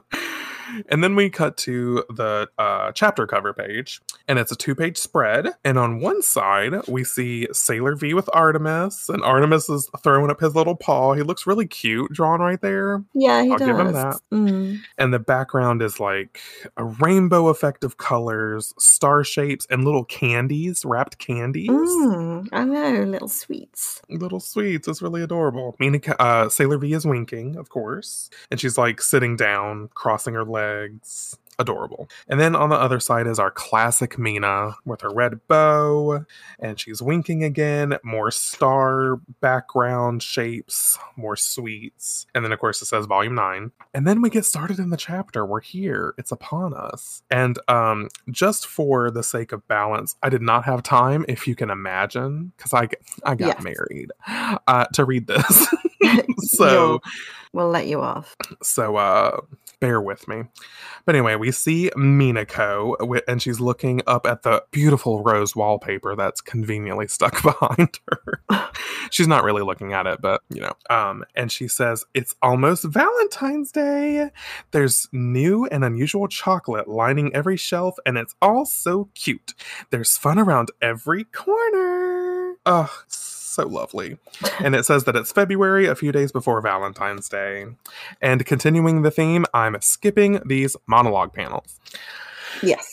[0.88, 4.96] and then we cut to the uh, chapter cover page, and it's a two page
[4.96, 5.48] spread.
[5.64, 10.40] And on one side, we see Sailor V with Artemis, and Artemis is throwing up
[10.40, 11.14] his little paw.
[11.14, 13.02] He looks really cute, drawn right there.
[13.14, 13.68] Yeah, he I'll does.
[13.68, 14.20] give him that.
[14.32, 14.80] Mm.
[14.98, 16.40] And the background is like
[16.76, 21.70] a rainbow effect of colors, star shapes, and little candies, wrapped candies.
[21.70, 24.00] Mm, I know, little sweets.
[24.08, 24.88] little sweets.
[24.88, 25.76] It's really adorable.
[25.78, 30.44] Mina, uh, Sailor V is winking, of course, and she's like sitting down, crossing her
[30.44, 30.61] legs.
[31.58, 32.08] Adorable.
[32.28, 36.24] And then on the other side is our classic Mina with her red bow,
[36.58, 37.98] and she's winking again.
[38.02, 42.26] More star background shapes, more sweets.
[42.34, 43.70] And then, of course, it says volume nine.
[43.92, 45.44] And then we get started in the chapter.
[45.44, 47.22] We're here, it's upon us.
[47.30, 51.54] And um, just for the sake of balance, I did not have time, if you
[51.54, 52.88] can imagine, because I,
[53.24, 53.62] I got Yes.
[53.62, 54.10] married,
[54.66, 55.68] uh, to read this.
[56.38, 57.00] so
[57.52, 58.36] we'll let you off.
[58.62, 59.40] so uh
[59.80, 60.44] bear with me.
[61.04, 66.40] But anyway we see minako and she's looking up at the beautiful rose wallpaper that's
[66.40, 68.40] conveniently stuck behind her.
[69.10, 72.84] She's not really looking at it but you know um and she says it's almost
[72.84, 74.30] valentine's day.
[74.70, 79.54] There's new and unusual chocolate lining every shelf and it's all so cute.
[79.90, 82.54] There's fun around every corner.
[82.64, 83.02] Oh
[83.52, 84.18] so lovely
[84.60, 87.66] and it says that it's February, a few days before Valentine's Day.
[88.20, 91.78] And continuing the theme, I'm skipping these monologue panels.
[92.62, 92.86] Yes.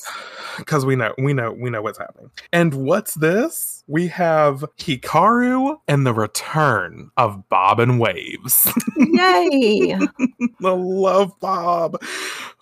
[0.57, 2.31] because we know we know we know what's happening.
[2.51, 3.78] And what's this?
[3.91, 8.71] We have Hikaru and the return of Bob and Waves.
[8.97, 9.93] Yay!
[10.63, 11.99] I love Bob.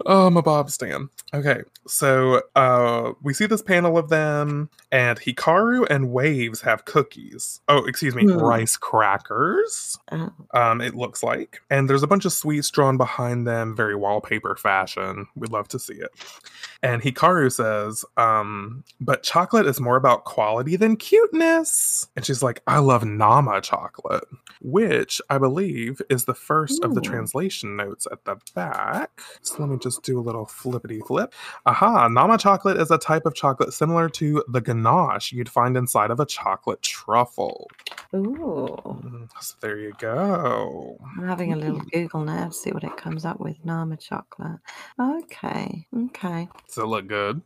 [0.06, 1.10] Oh, I'm a Bob stan.
[1.34, 7.60] Okay, so uh, we see this panel of them, and Hikaru and Waves have cookies.
[7.68, 8.38] Oh, excuse me, Hmm.
[8.38, 9.98] rice crackers.
[10.14, 10.32] Oh.
[10.54, 14.56] Um, it looks like, and there's a bunch of sweets drawn behind them, very wallpaper
[14.56, 15.28] fashion.
[15.36, 16.12] We'd love to see it.
[16.84, 22.62] And Hikaru says, um, "But chocolate is more about quality than cuteness." And she's like,
[22.68, 24.26] "I love Nama chocolate."
[24.62, 29.22] which I believe is the first of the translation notes at the back.
[29.42, 31.34] So let me just do a little flippity flip.
[31.66, 36.12] Aha, Nama chocolate is a type of chocolate similar to the ganache you'd find inside
[36.12, 37.70] of a chocolate truffle.
[38.16, 38.76] Ooh.
[39.04, 40.98] Mm, So there you go.
[41.18, 43.58] I'm having a little Google now to see what it comes up with.
[43.66, 44.60] Nama chocolate.
[45.00, 45.86] Okay.
[46.06, 46.48] Okay.
[46.68, 47.42] Does it look good?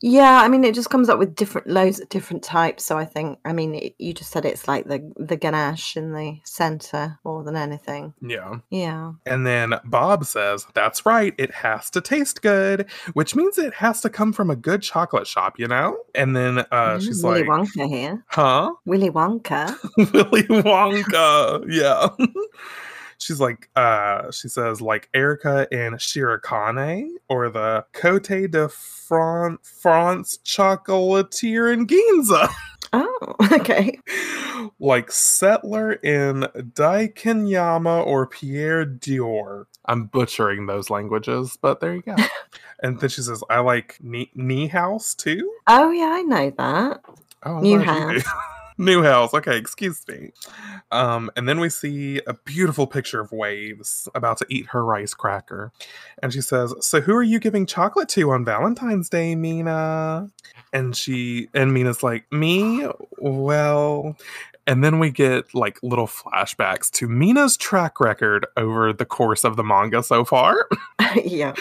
[0.00, 2.84] Yeah, I mean, it just comes up with different loads of different types.
[2.84, 6.12] So I think, I mean, it, you just said it's like the the ganache in
[6.12, 8.14] the center more than anything.
[8.20, 8.58] Yeah.
[8.70, 9.12] Yeah.
[9.26, 14.00] And then Bob says, That's right, it has to taste good, which means it has
[14.02, 15.98] to come from a good chocolate shop, you know?
[16.14, 18.24] And then uh, Mm, she's Willy like, "Willy Wonka here.
[18.28, 18.72] Huh?
[18.84, 19.74] Willy Wonka.
[20.12, 21.64] Willy Wonka.
[21.68, 22.08] Yeah.
[23.18, 30.38] She's like, uh, she says, like Erica and Shirokane, or the Cote de Fran- France
[30.44, 32.48] Chocolatier in Ginza.
[32.96, 33.98] Oh, okay.
[34.78, 39.64] like Settler in Daikanyama or Pierre Dior.
[39.86, 42.14] I'm butchering those languages, but there you go.
[42.84, 45.52] and then she says, I like Knee, knee House too.
[45.66, 47.00] Oh, yeah, I know that.
[47.42, 48.22] Oh, New glad
[48.76, 49.32] New house.
[49.32, 50.32] Okay, excuse me.
[50.90, 55.14] Um, and then we see a beautiful picture of Waves about to eat her rice
[55.14, 55.72] cracker.
[56.22, 60.28] And she says, So who are you giving chocolate to on Valentine's Day, Mina?
[60.72, 62.88] And she and Mina's like, Me?
[63.18, 64.16] Well,
[64.66, 69.56] and then we get like little flashbacks to Mina's track record over the course of
[69.56, 70.68] the manga so far.
[71.24, 71.54] yeah.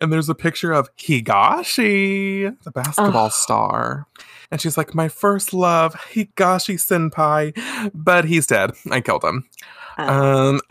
[0.00, 3.32] And there's a picture of Higashi, the basketball Ugh.
[3.32, 4.06] star.
[4.50, 8.72] And she's like, My first love, Higashi Senpai, but he's dead.
[8.90, 9.48] I killed him.
[9.98, 10.60] Oh, Um,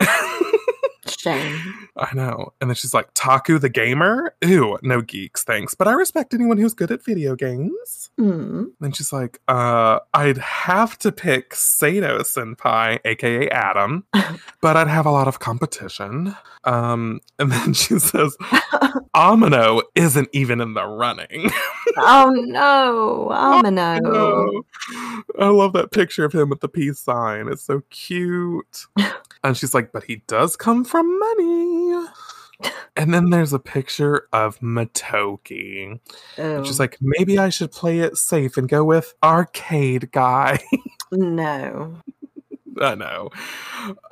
[1.26, 2.52] I know.
[2.60, 4.34] And then she's like, Taku the gamer?
[4.42, 5.74] Ew, no geeks, thanks.
[5.74, 8.10] But I respect anyone who's good at video games.
[8.20, 8.72] Mm.
[8.80, 14.04] Then she's like, uh, I'd have to pick Sato Senpai, aka Adam,
[14.60, 16.36] but I'd have a lot of competition.
[16.64, 18.36] Um, and then she says,
[19.14, 21.50] Amano isn't even in the running.
[21.98, 23.30] Oh, no.
[23.32, 23.98] Amano.
[24.02, 24.62] No.
[25.38, 27.48] I love that picture of him with the peace sign.
[27.48, 28.84] It's so cute.
[29.46, 32.06] And she's like, but he does come from money.
[32.96, 36.00] And then there's a picture of Motoki.
[36.38, 40.58] And she's Oh, like, maybe I should play it safe and go with arcade guy.
[41.12, 41.96] no.
[42.80, 43.30] I know.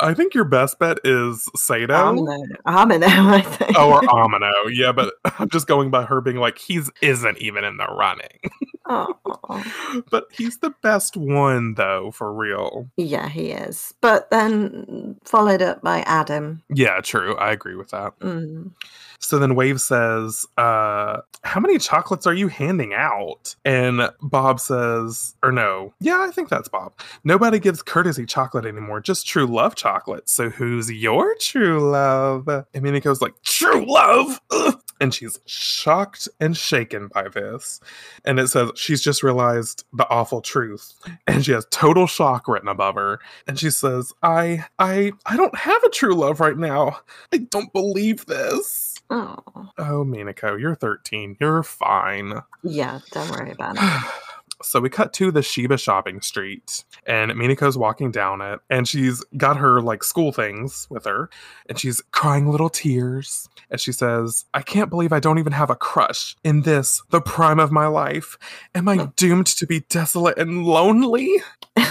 [0.00, 1.92] I think your best bet is Sato.
[1.92, 2.38] Amano.
[2.66, 3.72] Amano, I think.
[3.76, 4.50] Oh, or Amano.
[4.72, 8.38] Yeah, but I'm just going by her being like, he's isn't even in the running.
[8.86, 12.88] But he's the best one though, for real.
[12.96, 13.94] Yeah, he is.
[14.00, 16.62] But then followed up by Adam.
[16.68, 17.36] Yeah, true.
[17.36, 18.18] I agree with that.
[18.20, 18.72] Mm.
[19.18, 23.56] So then Wave says, uh, how many chocolates are you handing out?
[23.64, 26.92] And Bob says, or no, yeah, I think that's Bob.
[27.24, 30.28] Nobody gives courtesy chocolate anymore, just true love chocolate.
[30.28, 32.48] So who's your true love?
[32.48, 34.40] And Minako's like, true love?
[34.50, 34.80] Ugh.
[35.04, 37.78] And she's shocked and shaken by this.
[38.24, 40.94] And it says she's just realized the awful truth.
[41.26, 43.20] And she has total shock written above her.
[43.46, 47.00] And she says, I I I don't have a true love right now.
[47.34, 48.94] I don't believe this.
[49.10, 49.36] Oh.
[49.76, 51.36] Oh, Minako, you're 13.
[51.38, 52.40] You're fine.
[52.62, 54.10] Yeah, don't worry about it.
[54.62, 59.24] so we cut to the Shiba shopping street, and Minako's walking down it, and she's
[59.36, 61.30] got her like school things with her,
[61.68, 63.48] and she's crying little tears.
[63.70, 67.20] And she says, I can't believe I don't even have a crush in this, the
[67.20, 68.38] prime of my life.
[68.74, 71.30] Am I doomed to be desolate and lonely?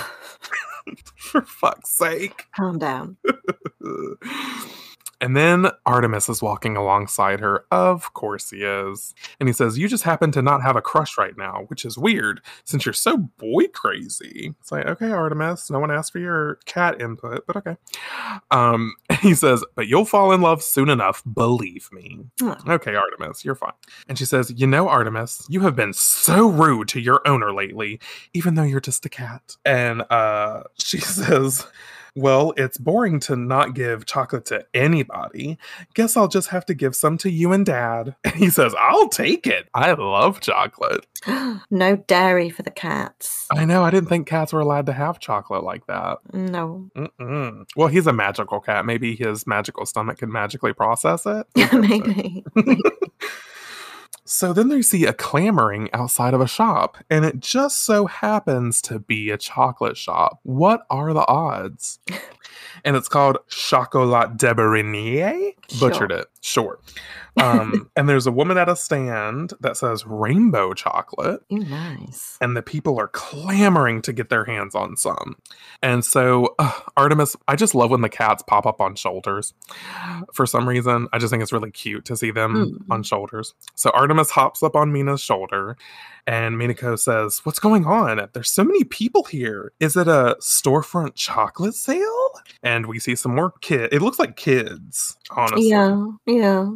[1.16, 2.46] For fuck's sake.
[2.56, 3.18] Calm down.
[5.24, 7.64] And then Artemis is walking alongside her.
[7.72, 9.16] Of course he is.
[9.40, 11.98] And he says, You just happen to not have a crush right now, which is
[11.98, 14.54] weird since you're so boy crazy.
[14.60, 17.78] It's like, okay, Artemis, no one asked for your cat input, but okay.
[18.52, 22.26] Um, he says, But you'll fall in love soon enough, believe me.
[22.42, 22.58] Oh.
[22.68, 23.72] Okay, Artemis, you're fine.
[24.10, 28.02] And she says, You know, Artemis, you have been so rude to your owner lately,
[28.34, 29.56] even though you're just a cat.
[29.64, 31.66] And uh, she says,
[32.16, 35.58] Well, it's boring to not give chocolate to anybody.
[35.96, 38.16] Guess I'll just have to give some to you and dad.
[38.26, 39.68] And he says, I'll take it.
[39.76, 41.06] I love chocolate.
[41.70, 43.48] no dairy for the cats.
[43.52, 43.84] I know.
[43.84, 46.18] I didn't think cats were allowed to have chocolate like that.
[46.34, 46.90] No.
[46.96, 47.66] Mm-mm.
[47.76, 48.86] Well, he's a magical cat.
[48.86, 51.46] Maybe his magical stomach can magically process it.
[51.56, 52.44] Yeah, Maybe.
[54.26, 58.82] So then they see a clamoring outside of a shop, and it just so happens
[58.84, 60.40] to be a chocolate shop.
[60.44, 62.00] What are the odds?
[62.84, 65.52] and it's called Chocolat de Berenier.
[65.80, 66.28] Butchered it.
[66.42, 66.80] Sure.
[67.42, 72.38] Um, and there's a woman at a stand that says rainbow chocolate Ooh, nice.
[72.42, 75.38] and the people are clamoring to get their hands on some.
[75.82, 79.54] And so, uh, Artemis, I just love when the cats pop up on shoulders.
[80.34, 82.94] For some reason, I just think it's really cute to see them Mm.
[82.94, 83.56] on shoulders.
[83.74, 85.76] So, Artemis hops up on Mina's shoulder,
[86.28, 88.28] and Minako says, What's going on?
[88.34, 89.72] There's so many people here.
[89.80, 92.32] Is it a storefront chocolate sale?
[92.64, 93.94] And we see some more kid.
[93.94, 96.70] It looks like kids, honestly Yeah, yeah.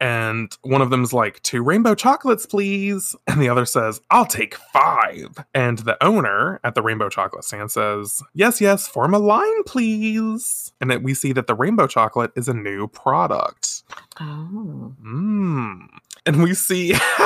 [0.00, 4.54] and one of them's like two rainbow chocolates please and the other says i'll take
[4.72, 9.62] five and the owner at the rainbow chocolate stand says yes yes form a line
[9.64, 13.82] please and then we see that the rainbow chocolate is a new product
[14.20, 14.94] Oh.
[15.04, 15.86] Mmm.
[16.30, 16.92] And we see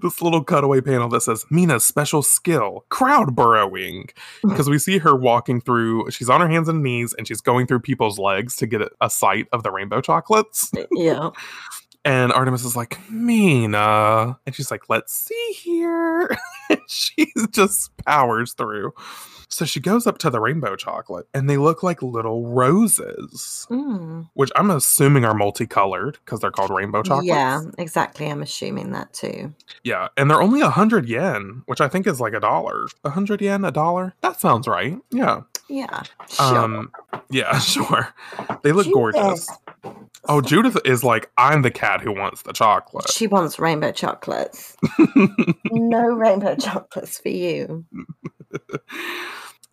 [0.00, 4.10] this little cutaway panel that says Mina's special skill, crowd burrowing.
[4.48, 7.66] Because we see her walking through, she's on her hands and knees and she's going
[7.66, 10.70] through people's legs to get a, sight of the rainbow chocolates.
[10.92, 11.30] Yeah.
[12.04, 14.38] And Artemis is like, Mina.
[14.46, 16.36] And she's like, let's see here.
[16.86, 18.92] she just powers through.
[19.52, 24.28] So she goes up to the rainbow chocolate and they look like little roses, Mm.
[24.34, 27.26] which I'm assuming are multicolored because they're called rainbow chocolates.
[27.28, 28.30] Yeah, exactly.
[28.30, 29.52] I'm assuming that too.
[29.82, 30.06] Yeah.
[30.16, 32.86] And they're only a hundred yen, which I think is like a dollar.
[33.04, 34.14] A hundred yen, a dollar?
[34.22, 34.96] That sounds right.
[35.10, 35.40] Yeah.
[35.68, 36.02] Yeah.
[36.28, 36.46] Sure.
[36.56, 36.92] Um
[37.30, 38.14] yeah, sure.
[38.62, 38.94] They look Judith.
[38.94, 39.48] gorgeous.
[40.28, 43.08] Oh, Judith is like, I'm the cat who wants the chocolate.
[43.10, 44.76] She wants rainbow chocolates.
[45.72, 47.84] no rainbow chocolates for you.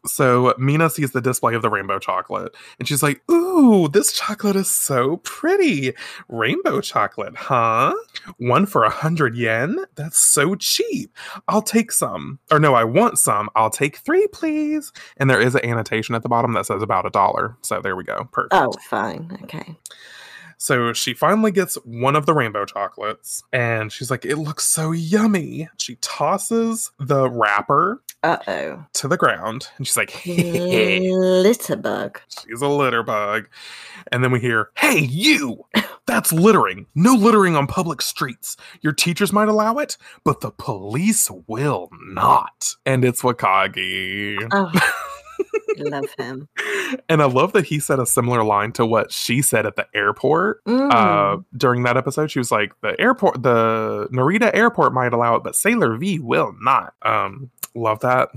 [0.08, 4.56] So Mina sees the display of the rainbow chocolate and she's like, Ooh, this chocolate
[4.56, 5.94] is so pretty.
[6.28, 7.94] Rainbow chocolate, huh?
[8.38, 9.86] One for a hundred yen?
[9.96, 11.14] That's so cheap.
[11.48, 12.40] I'll take some.
[12.52, 13.50] Or no, I want some.
[13.56, 14.92] I'll take three, please.
[15.18, 17.58] And there is an annotation at the bottom that says about a dollar.
[17.62, 18.28] So there we go.
[18.32, 18.54] Perfect.
[18.54, 19.38] Oh, fine.
[19.44, 19.78] Okay.
[20.58, 24.92] So she finally gets one of the rainbow chocolates and she's like, It looks so
[24.92, 25.70] yummy.
[25.78, 28.86] She tosses the wrapper Uh oh.
[28.94, 32.18] to the ground and she's like, Litterbug.
[32.48, 33.48] She's a litter bug.
[34.12, 35.66] And then we hear, Hey, you!
[36.08, 36.86] That's littering.
[36.96, 38.56] No littering on public streets.
[38.82, 42.76] Your teachers might allow it, but the police will not.
[42.86, 44.48] And it's Wakagi.
[44.52, 44.72] Oh,
[45.78, 46.48] love him.
[47.10, 49.86] And I love that he said a similar line to what she said at the
[49.94, 50.64] airport.
[50.64, 50.90] Mm.
[50.90, 55.44] Uh, during that episode, she was like, "The airport, the Narita airport might allow it,
[55.44, 58.30] but Sailor V will not." Um, love that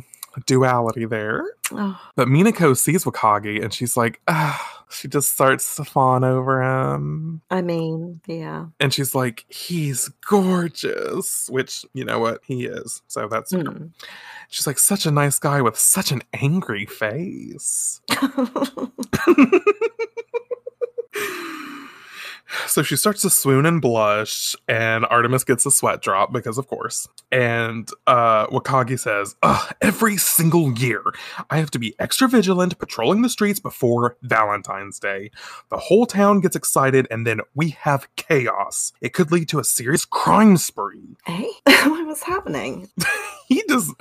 [0.47, 1.45] duality there.
[1.73, 6.63] oh, But Minako sees Wakagi and she's like, ah, she just starts to fawn over
[6.63, 7.41] him.
[7.51, 8.67] I mean, yeah.
[8.81, 13.03] And she's like, he's gorgeous, which, you know what, he is.
[13.09, 13.91] So that's, Mm.
[14.49, 18.01] she's like, such a nice guy with such an angry face.
[22.67, 26.67] So she starts to swoon and blush, and Artemis gets a sweat drop because, of
[26.67, 27.09] course.
[27.31, 29.37] And uh, Wakagi says,
[29.81, 31.03] Every single year,
[31.49, 35.31] I have to be extra vigilant patrolling the streets before Valentine's Day.
[35.71, 38.93] The whole town gets excited, and then we have chaos.
[39.01, 41.17] It could lead to a serious crime spree.
[41.27, 42.89] hey, what was happening?
[43.51, 43.93] He does.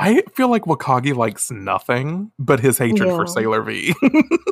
[0.00, 3.94] I feel like Wakagi likes nothing but his hatred for Sailor V.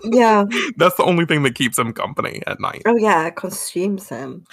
[0.04, 0.44] Yeah.
[0.76, 2.82] That's the only thing that keeps him company at night.
[2.84, 3.26] Oh, yeah.
[3.28, 4.44] It consumes him.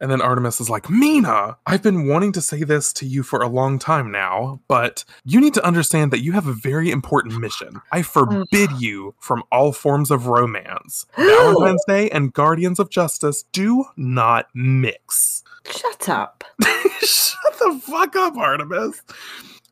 [0.00, 3.42] And then Artemis is like, Mina, I've been wanting to say this to you for
[3.42, 7.40] a long time now, but you need to understand that you have a very important
[7.40, 7.80] mission.
[7.90, 8.80] I forbid mm.
[8.80, 11.04] you from all forms of romance.
[11.16, 15.42] Valentine's Day and Guardians of Justice do not mix.
[15.68, 16.44] Shut up.
[17.00, 19.02] Shut the fuck up, Artemis.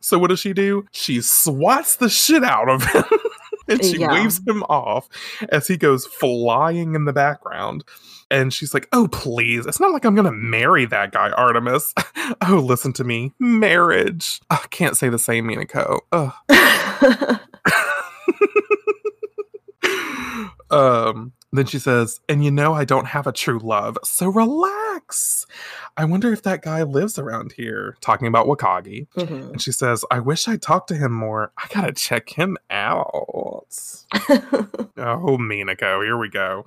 [0.01, 0.87] So what does she do?
[0.91, 3.05] She swats the shit out of him.
[3.69, 4.12] and she Yeah.
[4.12, 5.09] waves him off
[5.51, 7.85] as he goes flying in the background.
[8.31, 9.67] And she's like, Oh, please.
[9.67, 11.93] It's not like I'm going to marry that guy, Artemis.
[12.49, 13.33] oh, listen to me.
[13.39, 14.41] Marriage.
[14.51, 16.01] I can't say the same, Minako.
[16.12, 16.33] Ugh.
[20.71, 25.46] um, Then she says, And you know, I don't have a true love, so relax.
[25.96, 29.07] I wonder if that guy lives around here, talking about Wakagi.
[29.17, 29.53] Mhm.
[29.53, 31.53] And she says, I wish I'd talked to him more.
[31.57, 34.05] I gotta check him out.
[34.98, 36.65] Oh, Minako, here we go.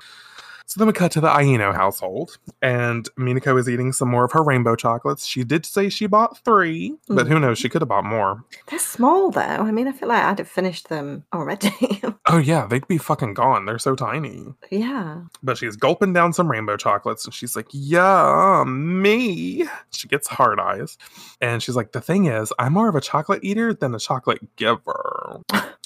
[0.70, 4.32] So then we cut to the Aino household, and Minako is eating some more of
[4.34, 5.26] her rainbow chocolates.
[5.26, 7.42] She did say she bought three, but who mm.
[7.42, 7.58] knows?
[7.58, 8.44] She could have bought more.
[8.68, 9.42] They're small though.
[9.42, 11.74] I mean, I feel like I'd have finished them already.
[12.32, 13.66] Oh, yeah, they'd be fucking gone.
[13.66, 14.54] They're so tiny.
[14.70, 15.22] yeah.
[15.42, 19.66] But she's gulping down some rainbow chocolates, and she's like, Yeah, me.
[19.90, 20.96] She gets hard eyes.
[21.42, 24.56] And she's like, The thing is, I'm more of a chocolate eater than a chocolate
[24.58, 25.42] giver.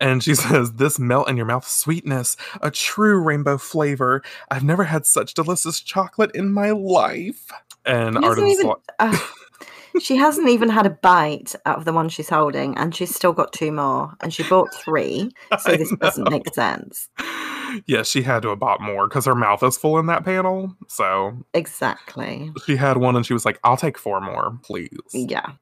[0.00, 4.22] And she says, This melt in your mouth sweetness, a true rainbow flavor.
[4.50, 7.50] I've never had such delicious chocolate in my life.
[7.84, 9.18] And She hasn't even- like, uh,
[10.00, 13.32] she hasn't even had a bite out of the one she's holding, and she's still
[13.32, 14.14] got two more.
[14.20, 17.08] And she bought three, so this doesn't make sense.
[17.86, 20.74] Yeah, she had to have bought more because her mouth is full in that panel.
[20.88, 22.52] So Exactly.
[22.66, 24.90] she had one and she was like, I'll take four more, please.
[25.12, 25.52] Yeah.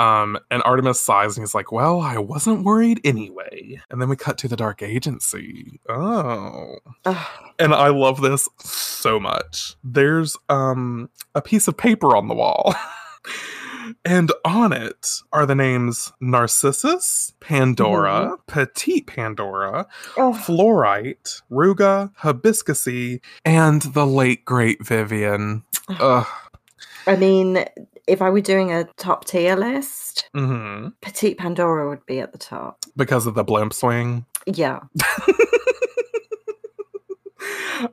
[0.00, 3.78] Um, and Artemis sighs and he's like, Well, I wasn't worried anyway.
[3.90, 5.78] And then we cut to the Dark Agency.
[5.90, 6.76] Oh.
[7.58, 9.76] And I love this so much.
[9.84, 12.74] There's um a piece of paper on the wall.
[14.06, 19.86] and on it are the names Narcissus, Pandora, Petite Pandora,
[20.16, 25.62] Oh, Fluorite, Ruga, Hibiscusy, and the late great Vivian.
[25.90, 26.26] Ugh.
[27.06, 27.64] I mean,
[28.10, 32.38] if I were doing a top tier list, hmm Petite Pandora would be at the
[32.38, 32.78] top.
[32.96, 34.26] Because of the blimp swing.
[34.46, 34.80] Yeah.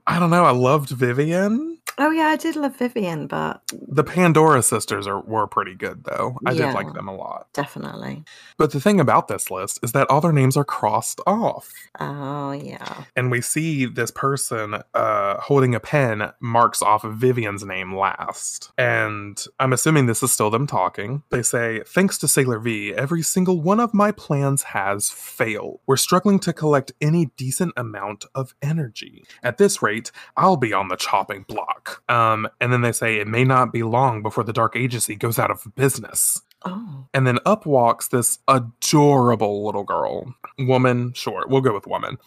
[0.07, 0.43] I don't know.
[0.43, 1.76] I loved Vivian.
[1.99, 6.37] Oh yeah, I did love Vivian, but The Pandora sisters are were pretty good though.
[6.45, 7.47] I did like them a lot.
[7.53, 8.23] definitely.
[8.57, 11.73] But the thing about this list is that all their names are crossed off.
[11.99, 13.03] Oh yeah.
[13.15, 18.71] And we see this person uh, holding a pen marks off Vivian's name last.
[18.77, 21.23] And I'm assuming this is still them talking.
[21.31, 25.79] They say, Thanks to Sailor V, every single one of my plans has failed.
[25.87, 29.25] We're struggling to collect any decent amount of energy.
[29.41, 31.86] At this rate, I'll be on the chopping block.
[32.09, 35.37] Um, and then they say, It may not be long before the Dark Agency goes
[35.39, 36.41] out of business.
[36.65, 37.05] Oh.
[37.13, 40.33] And then up walks this adorable little girl.
[40.57, 42.17] Woman, sure, we'll go with woman.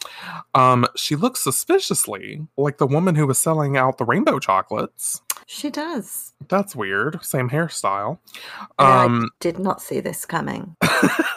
[0.54, 5.20] Um, she looks suspiciously like the woman who was selling out the rainbow chocolates.
[5.46, 6.32] She does.
[6.48, 7.24] That's weird.
[7.24, 8.18] Same hairstyle.
[8.56, 10.76] Yeah, I Um, did not see this coming.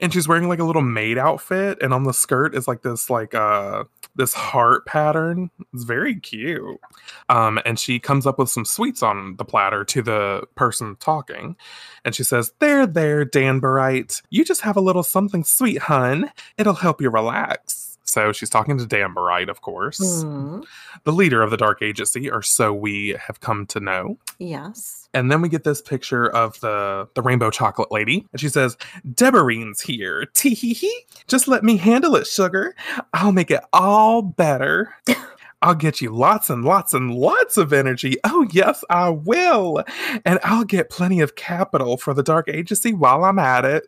[0.00, 3.10] and she's wearing like a little maid outfit, and on the skirt is like this
[3.10, 3.84] like uh
[4.16, 5.50] this heart pattern.
[5.72, 6.80] It's very cute.
[7.28, 11.56] Um, and she comes up with some sweets on the platter to the person talking,
[12.04, 16.30] and she says, "There, there, Danburite, you just have a little something sweet, hun.
[16.58, 17.83] It'll help you relax."
[18.14, 20.60] So she's talking to Danburite, of course, Hmm,
[21.02, 24.18] the leader of the Dark Agency, or so we have come to know.
[24.38, 25.08] Yes.
[25.12, 28.76] And then we get this picture of the the rainbow chocolate lady, and she says,
[29.14, 30.26] "Deborine's here.
[30.32, 31.06] Tee hee hee.
[31.26, 32.76] Just let me handle it, sugar.
[33.12, 34.94] I'll make it all better."
[35.64, 38.16] I'll get you lots and lots and lots of energy.
[38.22, 39.82] Oh, yes, I will.
[40.26, 43.86] And I'll get plenty of capital for the Dark Agency while I'm at it.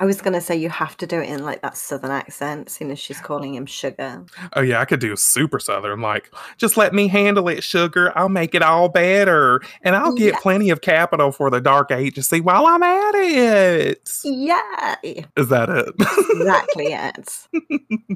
[0.00, 2.70] I was going to say you have to do it in like that southern accent,
[2.70, 4.24] seeing as she's calling him sugar.
[4.54, 8.10] Oh, yeah, I could do super southern, like, just let me handle it, sugar.
[8.16, 9.60] I'll make it all better.
[9.82, 10.40] And I'll get Yeah.
[10.40, 14.08] plenty of capital for the Dark Agency while I'm at it.
[14.24, 14.94] Yeah,
[15.36, 15.94] Is that it?
[15.98, 17.48] exactly it.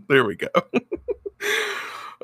[0.08, 0.48] there we go.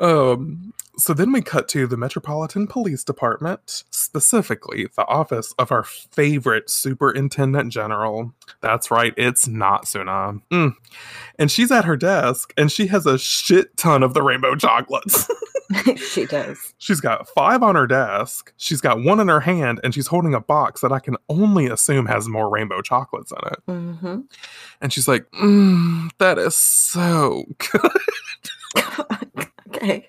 [0.32, 5.84] um, so then we cut to the Metropolitan Police Department, specifically the office of our
[5.84, 8.32] favorite Superintendent General.
[8.61, 10.40] That's right, it's Natsuna.
[10.51, 10.74] Mm.
[11.38, 15.28] And she's at her desk and she has a shit ton of the rainbow chocolates.
[15.96, 16.72] she does.
[16.78, 20.32] she's got five on her desk, she's got one in her hand, and she's holding
[20.32, 23.59] a box that I can only assume has more rainbow chocolates in it.
[23.66, 24.20] hmm
[24.80, 27.90] And she's like, mm, that is so good.
[29.68, 30.09] okay.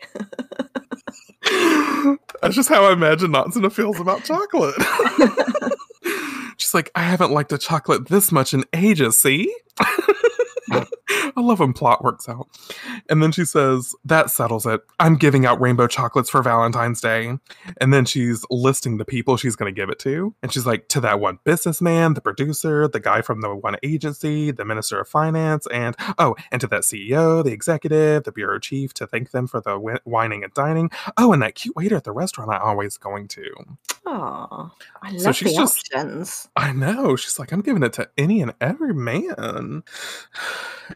[2.41, 4.75] That's just how I imagine Natsuna feels about chocolate.
[6.57, 9.53] She's like, I haven't liked a chocolate this much in ages, see?
[11.09, 12.47] I love when plot works out.
[13.09, 14.81] And then she says, That settles it.
[14.99, 17.37] I'm giving out rainbow chocolates for Valentine's Day.
[17.81, 20.35] And then she's listing the people she's going to give it to.
[20.43, 24.51] And she's like, To that one businessman, the producer, the guy from the one agency,
[24.51, 28.93] the minister of finance, and oh, and to that CEO, the executive, the bureau chief
[28.95, 30.89] to thank them for the wi- whining and dining.
[31.17, 33.43] Oh, and that cute waiter at the restaurant I'm always going to.
[34.05, 36.49] Oh, I love So she's the just- options.
[36.55, 37.15] I know.
[37.15, 39.83] She's like, I'm giving it to any and every man.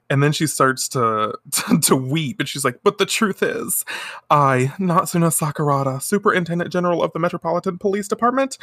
[0.10, 3.86] And then she starts to, to to weep, and she's like, "But the truth is,
[4.30, 8.58] I, Natsuna Sakurada, Superintendent General of the Metropolitan Police Department,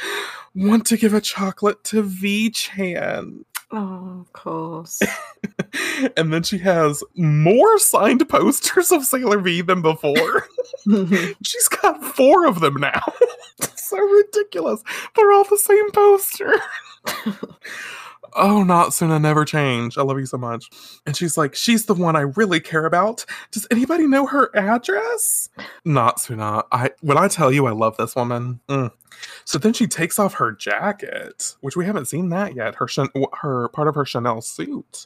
[0.55, 5.01] want to give a chocolate to V-Chan." Oh, of course.
[6.17, 10.47] and then she has more signed posters of Sailor V than before.
[11.43, 13.01] She's got four of them now.
[13.75, 14.83] so ridiculous.
[15.15, 16.53] They're all the same poster.
[18.33, 19.97] Oh, Natsuna never change.
[19.97, 20.69] I love you so much.
[21.05, 23.25] And she's like, she's the one I really care about.
[23.51, 25.49] Does anybody know her address?
[25.85, 28.59] Natsuna, I when I tell you I love this woman.
[28.67, 28.91] mm.
[29.45, 32.75] So then she takes off her jacket, which we haven't seen that yet.
[32.75, 32.87] Her
[33.41, 35.05] her part of her Chanel suit.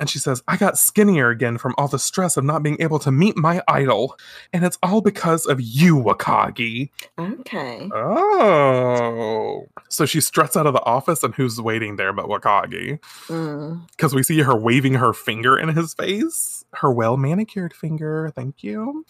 [0.00, 2.98] And she says, I got skinnier again from all the stress of not being able
[3.00, 4.16] to meet my idol.
[4.50, 6.88] And it's all because of you, Wakagi.
[7.18, 7.90] okay.
[7.94, 9.66] Oh.
[9.90, 12.98] So she struts out of the office, and who's waiting there but Wakagi?
[13.26, 13.86] Mm.
[13.90, 16.64] Because we see her waving her finger in his face.
[16.72, 18.32] Her well manicured finger.
[18.34, 19.04] Thank you.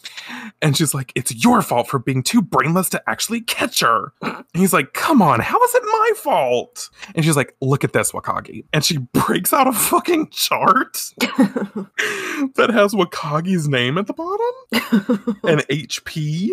[0.61, 4.13] And she's like, It's your fault for being too brainless to actually catch her.
[4.37, 6.91] And he's like, Come on, how is it my fault?
[7.15, 8.65] And she's like, Look at this, Wakagi.
[8.73, 15.61] And she breaks out a fucking chart that has Wakagi's name at the bottom and
[15.69, 16.51] HP.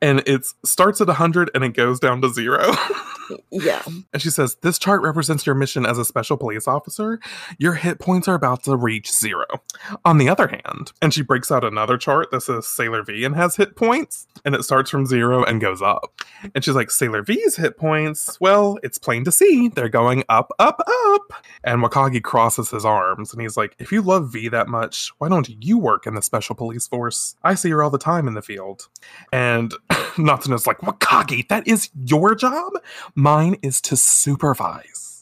[0.00, 2.72] And it starts at 100 and it goes down to zero.
[3.50, 3.82] yeah.
[4.12, 7.20] And she says, This chart represents your mission as a special police officer.
[7.58, 9.46] Your hit points are about to reach zero.
[10.04, 13.34] On the other hand, and she breaks out another chart that says Sailor V and
[13.34, 16.20] has hit points, and it starts from zero and goes up.
[16.54, 19.68] And she's like, Sailor V's hit points, well, it's plain to see.
[19.68, 21.32] They're going up, up, up.
[21.62, 25.28] And Wakagi crosses his arms and he's like, If you love V that much, why
[25.28, 27.36] don't you work in the special police force?
[27.42, 28.88] I see her all the time in the field.
[29.32, 29.72] And
[30.16, 32.72] Natsuna's like, Wakagi, that is your job?
[33.14, 35.13] Mine is to supervise.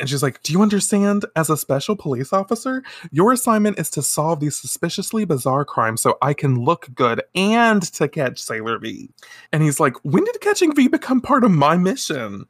[0.00, 1.26] And she's like, Do you understand?
[1.36, 2.82] As a special police officer,
[3.12, 7.82] your assignment is to solve these suspiciously bizarre crimes so I can look good and
[7.94, 9.10] to catch Sailor V.
[9.52, 12.46] And he's like, When did catching V become part of my mission?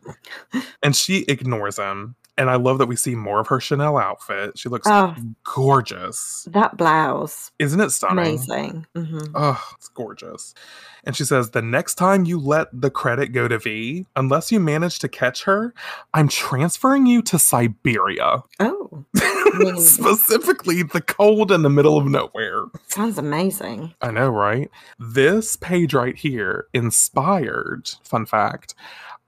[0.83, 2.17] And she ignores him.
[2.41, 4.57] And I love that we see more of her Chanel outfit.
[4.57, 5.14] She looks Oh,
[5.45, 6.49] gorgeous.
[6.51, 7.51] that blouse.
[7.59, 8.18] Isn't it stunning?
[8.18, 8.86] Amazing.
[8.97, 10.55] hmm Oh, it's gorgeous.
[11.05, 14.59] And she says, The next time you let the credit go to V, unless you
[14.59, 15.74] manage to catch her,
[16.14, 18.43] I'm transferring you to Siberia.
[18.59, 19.05] Oh,
[19.76, 22.64] Specifically, the cold in the middle of nowhere.
[22.88, 23.93] sounds amazing.
[24.01, 24.70] I know, right?
[24.99, 28.74] This page right here inspired, fun fact,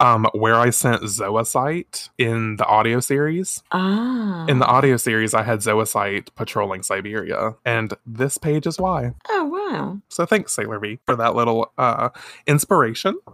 [0.03, 3.63] um, where I sent Zoisite in the audio series.
[3.71, 4.45] Ah.
[4.47, 9.13] In the audio series, I had Zoisite patrolling Siberia, and this page is why.
[9.29, 10.01] Oh, wow.
[10.09, 12.09] So thanks, Sailor V, for that little uh
[12.49, 13.17] inspiration.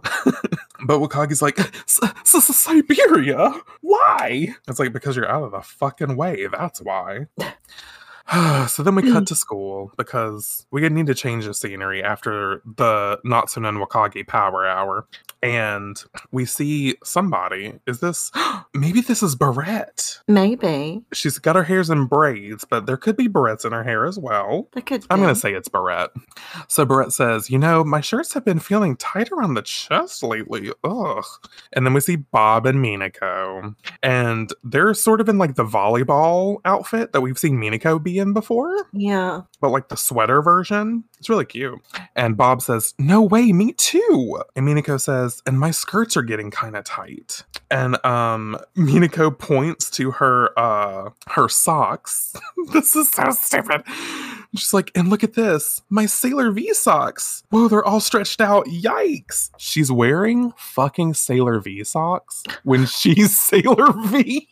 [0.85, 3.51] but Wakagi's like, "S- S- S- Siberia?
[3.81, 4.49] Why?
[4.67, 6.47] It's like, because you're out of the fucking way.
[6.47, 7.25] That's why.
[8.67, 9.27] so then we cut mm.
[9.27, 14.67] to school because we need to change the scenery after the Natsuna and Wakagi power
[14.67, 15.07] hour.
[15.41, 16.01] And
[16.31, 17.73] we see somebody.
[17.87, 18.31] Is this
[18.73, 20.19] maybe this is Barrette?
[20.27, 21.01] Maybe.
[21.13, 24.19] She's got her hairs in braids, but there could be barrettes in her hair as
[24.19, 24.67] well.
[24.73, 26.11] There could I'm gonna say it's Barrette.
[26.67, 30.71] So Barrette says, You know, my shirts have been feeling tight around the chest lately.
[30.83, 31.25] Ugh.
[31.73, 33.75] And then we see Bob and Minako.
[34.03, 38.33] And they're sort of in like the volleyball outfit that we've seen Minako be in
[38.33, 39.41] before, Yeah.
[39.61, 41.03] but like the sweater version.
[41.17, 41.79] It's really cute.
[42.15, 44.41] And Bob says, No way, me too.
[44.55, 47.43] And Minako says, And my skirts are getting kind of tight.
[47.71, 52.35] And um Minako points to her uh her socks.
[52.73, 53.83] this is so stupid.
[54.55, 57.43] She's like, and look at this, my Sailor V socks.
[57.49, 58.65] Whoa, they're all stretched out.
[58.65, 59.51] Yikes.
[59.57, 64.47] She's wearing fucking Sailor V socks when she's Sailor V.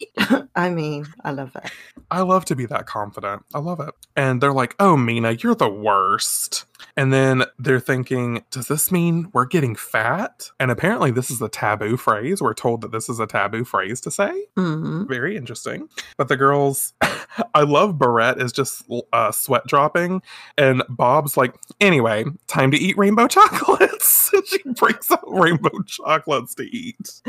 [0.56, 1.72] I mean, I love it.
[2.12, 3.43] I love to be that confident.
[3.54, 3.93] I love it.
[4.16, 6.66] And they're like, oh, Mina, you're the worst.
[6.95, 10.49] And then they're thinking, does this mean we're getting fat?
[10.59, 12.41] And apparently, this is a taboo phrase.
[12.41, 14.45] We're told that this is a taboo phrase to say.
[14.55, 15.07] Mm.
[15.07, 15.89] Very interesting.
[16.17, 16.93] But the girls,
[17.53, 20.21] I love Barrette is just uh, sweat dropping.
[20.57, 24.17] And Bob's like, anyway, time to eat rainbow chocolates.
[24.34, 27.21] and she brings out rainbow chocolates to eat.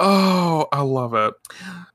[0.00, 1.34] Oh, I love it.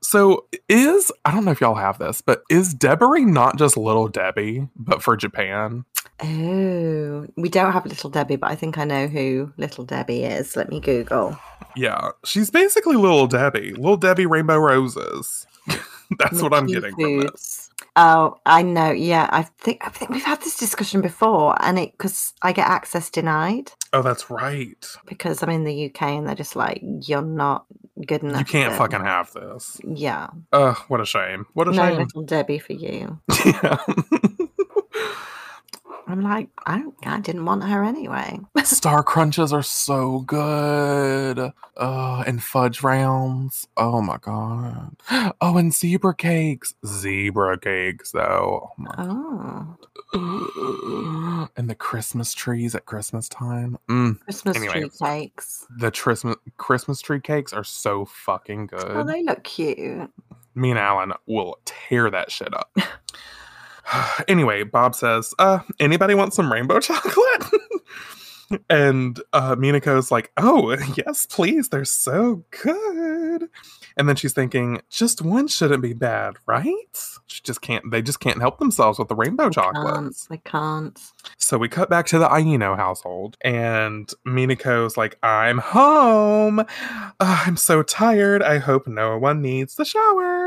[0.02, 4.08] So, is I don't know if y'all have this, but is Deborah not just Little
[4.08, 5.84] Debbie, but for Japan?
[6.22, 10.56] Oh, we don't have Little Debbie, but I think I know who Little Debbie is.
[10.56, 11.36] Let me Google.
[11.76, 15.46] Yeah, she's basically Little Debbie, Little Debbie Rainbow Roses.
[16.18, 17.70] That's what I'm getting from this.
[17.96, 18.90] Oh, I know.
[18.92, 22.68] Yeah, I think I think we've had this discussion before, and it because I get
[22.68, 24.84] access denied Oh, that's right.
[25.06, 27.66] because I'm in the UK, and they're just like, you're not
[28.06, 28.40] good enough.
[28.40, 29.80] You can't for- fucking have this.
[29.84, 30.28] Yeah.
[30.52, 31.46] Ugh, what a shame.
[31.54, 31.98] What a No shame.
[31.98, 33.20] little Debbie for you.
[33.44, 33.76] Yeah.
[36.06, 38.38] I'm like, I don't I didn't want her anyway.
[38.64, 41.52] Star crunches are so good.
[41.76, 43.66] Uh, and fudge rounds.
[43.76, 44.96] Oh my god.
[45.40, 46.74] Oh, and zebra cakes.
[46.86, 48.70] Zebra cakes, though.
[48.70, 49.76] Oh my Oh.
[50.12, 51.48] god.
[51.56, 53.78] And the Christmas trees at Christmas time.
[53.88, 54.80] Mm, Christmas Anyway.
[54.80, 55.66] tree cakes.
[55.78, 58.84] the Christmas Christmas tree cakes are so fucking good.
[58.90, 60.10] Oh, they look cute.
[60.54, 62.70] me and Alan will tear that shit up.
[64.28, 67.44] anyway, Bob says, uh, anybody want some rainbow chocolate?
[68.68, 73.48] and uh Minako's like, oh, yes, please, they're so good.
[73.96, 76.74] And then she's thinking, just one shouldn't be bad, right?
[77.26, 79.54] She just can't they just can't help themselves with the rainbow Can't.
[79.54, 80.28] chocolates.
[80.30, 80.98] I can't.
[81.38, 86.60] So we cut back to the Aino household, and Minako's like, I'm home.
[86.60, 86.64] Uh,
[87.20, 88.42] I'm so tired.
[88.42, 90.43] I hope no one needs the shower.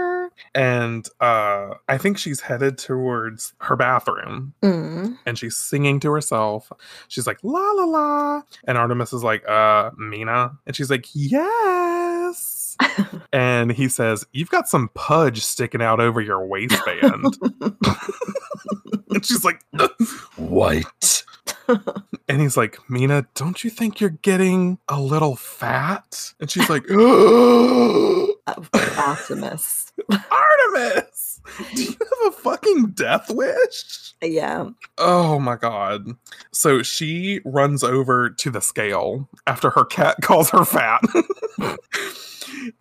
[0.56, 5.18] And uh, I think she's headed towards her bathroom Mm.
[5.26, 6.72] and she's singing to herself.
[7.08, 8.42] She's like, la la la.
[8.66, 10.52] And Artemis is like, uh, Mina.
[10.66, 12.76] And she's like, yes.
[13.34, 17.38] and he says, You've got some pudge sticking out over your waistband.
[19.10, 19.64] and she's like,
[20.36, 21.24] What?
[22.30, 26.34] And he's like, Mina, don't you think you're getting a little fat?
[26.40, 26.84] And she's like,
[28.98, 29.92] Artemis.
[30.32, 31.42] Artemis,
[31.76, 34.14] do you have a fucking death wish?
[34.22, 34.70] Yeah.
[34.98, 36.08] Oh my god.
[36.52, 41.02] So she runs over to the scale after her cat calls her fat.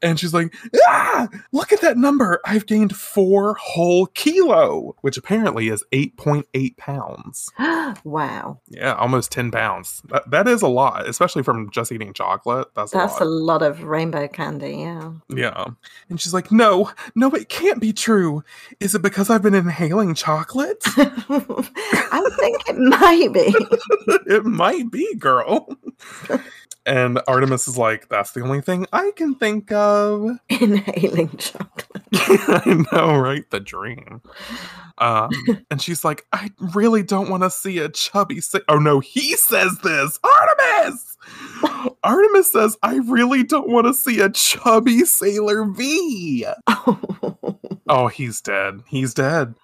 [0.02, 0.54] and she's like,
[0.88, 2.40] ah, look at that number.
[2.44, 7.50] I've gained four whole kilo, which apparently is 8.8 pounds.
[8.04, 8.60] wow.
[8.68, 10.02] Yeah, almost 10 pounds.
[10.08, 12.68] That, that is a lot, especially from just eating chocolate.
[12.74, 13.60] That's, That's a a lot.
[13.60, 14.76] lot of rainbow candy.
[14.76, 15.12] Yeah.
[15.28, 15.64] Yeah.
[16.08, 18.42] And she's like, no, no, it can't be true.
[18.80, 20.82] Is it because I've been inhaling chocolate?
[20.96, 23.54] I think it might be.
[24.32, 25.68] it might be, girl.
[26.86, 30.38] and Artemis is like, that's the only thing I can think of.
[30.48, 32.02] Inhaling chocolate.
[32.14, 33.48] I know, right?
[33.50, 34.22] The dream.
[34.98, 35.30] Um,
[35.70, 38.40] and she's like, I really don't want to see a chubby.
[38.40, 40.18] Sa- oh no, he says this.
[40.22, 41.16] Artemis.
[42.04, 46.46] Artemis says, I really don't want to see a chubby Sailor V.
[47.88, 48.80] Oh, he's dead.
[48.86, 49.54] He's dead.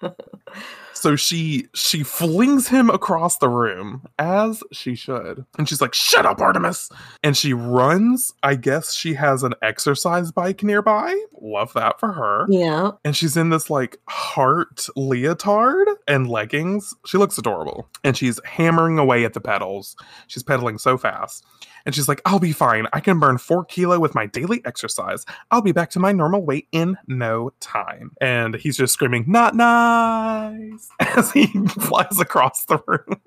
[1.03, 5.45] So she she flings him across the room as she should.
[5.57, 6.89] And she's like, "Shut up, Artemis."
[7.21, 8.33] And she runs.
[8.41, 11.13] I guess she has an exercise bike nearby.
[11.41, 12.45] Love that for her.
[12.47, 12.91] yeah.
[13.03, 16.93] And she's in this like heart leotard and leggings.
[17.05, 17.89] She looks adorable.
[18.05, 19.97] And she's hammering away at the pedals.
[20.27, 21.45] She's pedaling so fast.
[21.85, 22.87] And she's like, I'll be fine.
[22.93, 25.25] I can burn four kilo with my daily exercise.
[25.51, 28.11] I'll be back to my normal weight in no time.
[28.21, 33.19] And he's just screaming, Not nice, as he flies across the room.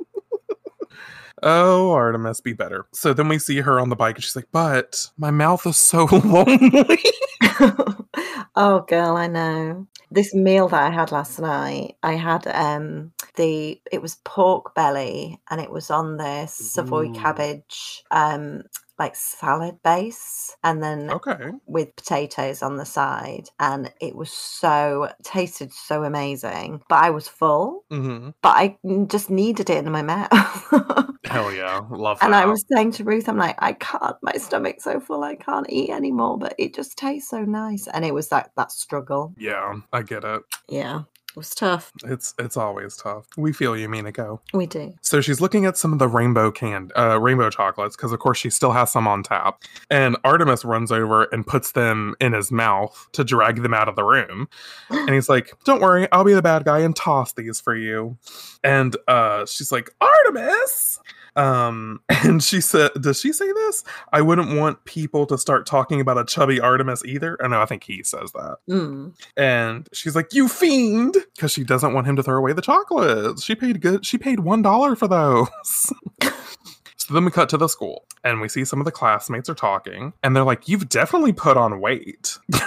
[1.43, 2.87] Oh, Artemis, be better.
[2.93, 5.77] So then we see her on the bike and she's like, But my mouth is
[5.77, 6.99] so lonely.
[8.57, 13.81] oh girl i know this meal that i had last night i had um the
[13.93, 17.15] it was pork belly and it was on this savoy Ooh.
[17.15, 18.63] cabbage um
[18.99, 21.51] like salad base and then okay.
[21.67, 27.29] with potatoes on the side and it was so tasted so amazing but i was
[27.29, 30.31] full hmm but I just needed it in my mouth
[31.25, 31.81] Hell yeah.
[31.91, 32.27] Love that.
[32.27, 35.35] and i was saying to ruth i'm like i can't my stomach's so full i
[35.35, 39.35] can't eat anymore but it just tastes so nice and it was that that struggle
[39.37, 40.43] Yeah, I get it.
[40.69, 41.03] yeah
[41.37, 43.27] was tough It's it's always tough.
[43.37, 44.41] We feel you, Minako.
[44.55, 48.13] we do So she's looking at some of the rainbow canned uh, rainbow chocolates because,
[48.13, 49.63] of course, she still has some on tap.
[49.91, 53.97] And Artemis runs over and puts them in his mouth to drag them out of
[53.97, 54.49] the room.
[54.91, 58.17] And he's like, "Don't worry, I'll be the bad guy and toss these for you."
[58.65, 60.99] And uh, she's like, "Artemis."
[61.37, 63.85] Um, and she said, does she say this?
[64.13, 67.37] I wouldn't want people to start talking about a chubby Artemis either.
[67.43, 68.59] I know, I think he says that.
[68.69, 69.13] mm.
[69.37, 73.45] And she's like, "You fiend!" because she doesn't want him to throw away the chocolates.
[73.45, 74.05] She paid good.
[74.07, 75.49] She paid one dollar for those.
[76.23, 79.55] so then we cut to the school, and we see some of the classmates are
[79.55, 82.39] talking, and they're like, "You've definitely put on weight."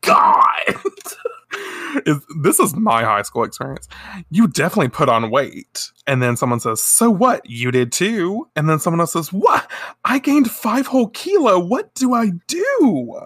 [0.00, 0.74] God.
[2.06, 3.88] Is, this is my high school experience.
[4.30, 5.90] You definitely put on weight.
[6.06, 7.48] And then someone says, So what?
[7.50, 8.48] You did too.
[8.54, 9.68] And then someone else says, What?
[10.04, 11.58] I gained five whole kilo.
[11.58, 13.18] What do I do?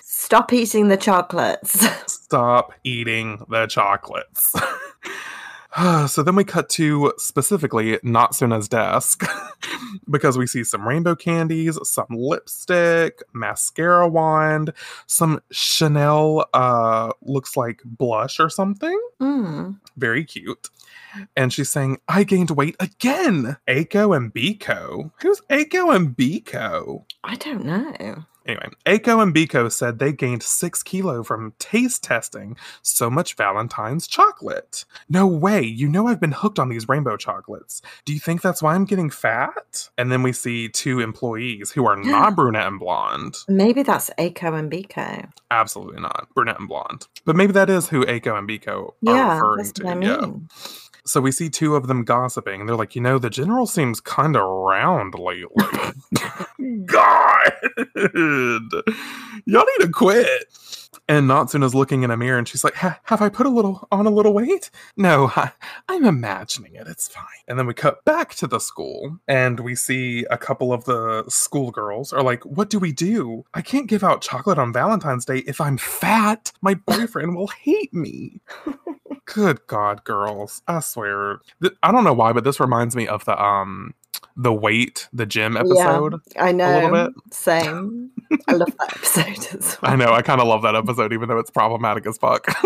[0.00, 1.86] stop eating the chocolates
[2.30, 4.54] stop eating the chocolates.
[6.08, 9.24] so then we cut to specifically Natsuna's desk
[10.10, 14.72] because we see some rainbow candies, some lipstick, mascara wand,
[15.06, 18.98] some Chanel uh looks like blush or something.
[19.20, 19.78] Mm.
[19.96, 20.70] Very cute.
[21.36, 23.56] And she's saying, I gained weight again.
[23.68, 25.10] Aiko and Biko.
[25.20, 27.04] Who's Aiko and Biko?
[27.24, 28.24] I don't know.
[28.46, 34.06] Anyway, Aiko and Biko said they gained six kilo from taste testing so much Valentine's
[34.06, 34.84] chocolate.
[35.08, 37.82] No way, you know I've been hooked on these rainbow chocolates.
[38.04, 39.88] Do you think that's why I'm getting fat?
[39.98, 43.36] And then we see two employees who are not brunette and blonde.
[43.48, 45.30] Maybe that's Aiko and Biko.
[45.50, 46.28] Absolutely not.
[46.34, 47.06] Brunette and blonde.
[47.24, 49.84] But maybe that is who Aiko and Biko are Yeah, referring that's to.
[49.84, 50.32] what I Yeah.
[51.04, 52.66] So we see two of them gossiping.
[52.66, 55.64] They're like, you know, the general seems kind of round lately.
[56.86, 57.52] God,
[59.46, 60.44] y'all need to quit.
[61.10, 63.88] And Natsuna's looking in a mirror and she's like, "Ha- Have I put a little
[63.90, 64.70] on a little weight?
[64.96, 65.50] No, I,
[65.88, 66.86] I'm imagining it.
[66.86, 67.24] It's fine.
[67.48, 71.24] And then we cut back to the school and we see a couple of the
[71.28, 73.44] schoolgirls are like, What do we do?
[73.54, 76.52] I can't give out chocolate on Valentine's Day if I'm fat.
[76.62, 78.40] My boyfriend will hate me.
[79.24, 80.62] Good God, girls!
[80.68, 81.40] I swear,
[81.82, 83.94] I don't know why, but this reminds me of the um,
[84.36, 86.20] the weight, the gym episode.
[86.34, 86.70] Yeah, I know.
[86.70, 87.34] A little bit.
[87.34, 88.10] Same.
[88.48, 89.92] I love that episode as well.
[89.92, 92.46] I know, I kind of love that episode, even though it's problematic as fuck.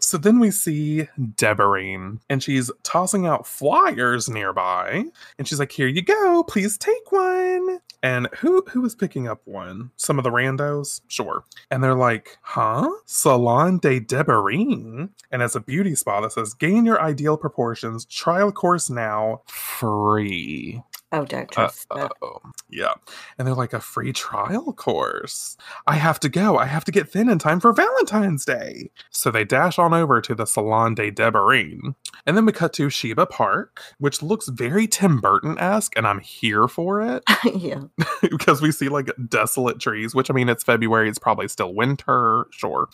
[0.00, 5.04] so then we see Deborine, and she's tossing out flyers nearby,
[5.38, 9.40] and she's like, "Here you go, please take one." And who who is picking up
[9.46, 9.90] one?
[9.96, 11.44] Some of the randos, sure.
[11.70, 12.90] And they're like, "Huh?
[13.04, 18.04] Salon de Deborine." And it's a beauty spa that says, "Gain your ideal proportions.
[18.04, 20.82] Trial course now, free."
[21.12, 22.12] Oh, don't Uh, trust it.
[22.20, 22.92] oh, yeah.
[23.38, 25.56] And they're like a free trial course.
[25.86, 26.58] I have to go.
[26.58, 28.90] I have to get thin in time for Valentine's Day.
[29.10, 31.94] So they dash on over to the Salon de Deborine.
[32.26, 36.18] And then we cut to Shiba Park, which looks very Tim Burton esque, and I'm
[36.20, 37.22] here for it
[37.54, 37.82] yeah.
[38.22, 42.46] because we see like desolate trees, which I mean, it's February, it's probably still winter,
[42.50, 42.88] sure.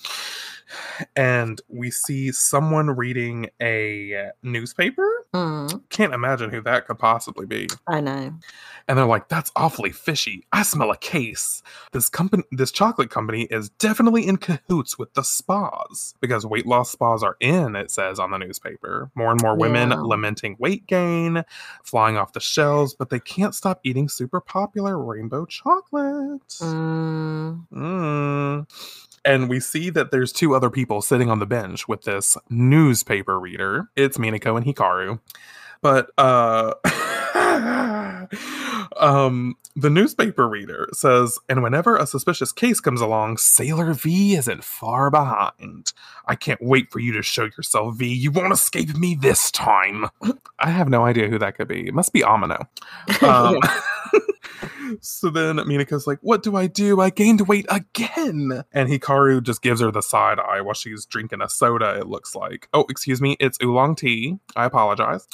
[1.17, 5.22] And we see someone reading a newspaper.
[5.35, 7.69] Mm, Can't imagine who that could possibly be.
[7.87, 8.35] I know.
[8.89, 10.45] and they're like that's awfully fishy.
[10.53, 11.63] I smell a case.
[11.93, 16.91] This company this chocolate company is definitely in cahoots with the spas because weight loss
[16.91, 19.11] spas are in it says on the newspaper.
[19.15, 20.01] More and more women Yeah.
[20.01, 21.45] lamenting weight gain
[21.83, 28.67] flying off the shelves but they can't stop eating super popular rainbow chocolate Mm, Mm.
[29.25, 33.39] And we see that there's two other people sitting on the bench with this newspaper
[33.39, 33.89] reader.
[33.97, 35.21] It's Minako and Hikaru.
[35.81, 36.75] But uh
[38.97, 44.65] um the newspaper reader says, and whenever a suspicious case comes along, Sailor V isn't
[44.65, 45.93] far behind.
[46.27, 48.13] I can't wait for you to show yourself, V.
[48.13, 50.09] You won't escape me this time.
[50.59, 51.89] I have no idea who that could be.
[51.89, 52.67] It must be Amano.
[53.23, 53.59] Um,
[55.01, 57.01] so then Minako's like, What do I do?
[57.01, 58.65] I gained weight again.
[58.73, 62.35] And Hikaru just gives her the side eye while she's drinking a soda, it looks
[62.35, 62.69] like.
[62.73, 64.39] Oh, excuse me, it's oolong tea.
[64.57, 65.27] I apologize.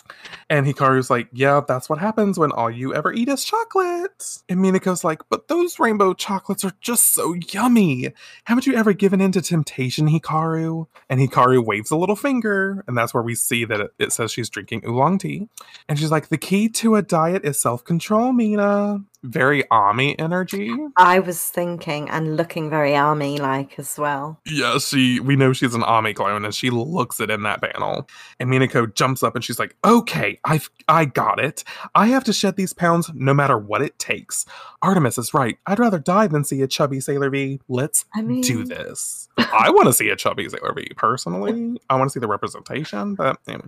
[0.48, 4.38] And Hikaru's like, Yeah, that's what happens when all you ever eat is chocolate.
[4.48, 8.12] And Minako's like, But those rainbow chocolates are just so yummy.
[8.44, 10.86] Haven't you ever given in to temptation, Hikaru?
[11.08, 14.32] And Hikaru waves a little finger, and that's where we see that it, it says
[14.32, 15.48] she's drinking oolong tea.
[15.88, 19.04] And she's like, The key to a diet is self control, Mina.
[19.24, 20.72] Very Ami energy.
[20.96, 24.40] I was thinking and looking very Ami like as well.
[24.46, 28.08] Yeah, she we know she's an Ami clone and she looks it in that panel.
[28.38, 31.64] And Minako jumps up and she's like, Okay, I've I got it.
[31.96, 34.46] I have to shed these pounds no matter what it takes.
[34.82, 35.58] Artemis is right.
[35.66, 37.60] I'd rather die than see a chubby Sailor V.
[37.68, 39.28] Let's I mean, do this.
[39.36, 41.80] I want to see a chubby Sailor V personally.
[41.90, 43.66] I want to see the representation, but anyway.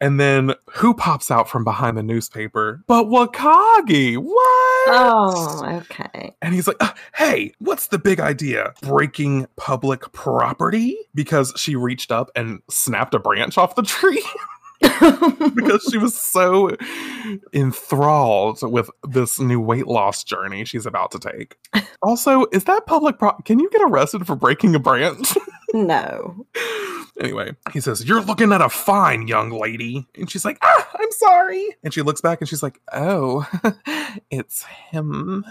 [0.00, 2.82] And then who pops out from behind the newspaper?
[2.86, 4.16] But Wakagi.
[4.16, 4.88] What?
[4.90, 6.34] Oh, okay.
[6.42, 8.74] And he's like, "Uh, hey, what's the big idea?
[8.82, 10.96] Breaking public property?
[11.14, 14.24] Because she reached up and snapped a branch off the tree
[15.54, 16.76] because she was so
[17.52, 21.56] enthralled with this new weight loss journey she's about to take.
[22.02, 25.36] Also, is that public pro- Can you get arrested for breaking a branch?
[25.74, 26.46] no.
[27.20, 30.06] anyway, he says, You're looking at a fine young lady.
[30.16, 31.76] And she's like, Ah, I'm sorry.
[31.82, 33.46] And she looks back and she's like, Oh,
[34.30, 35.44] it's him.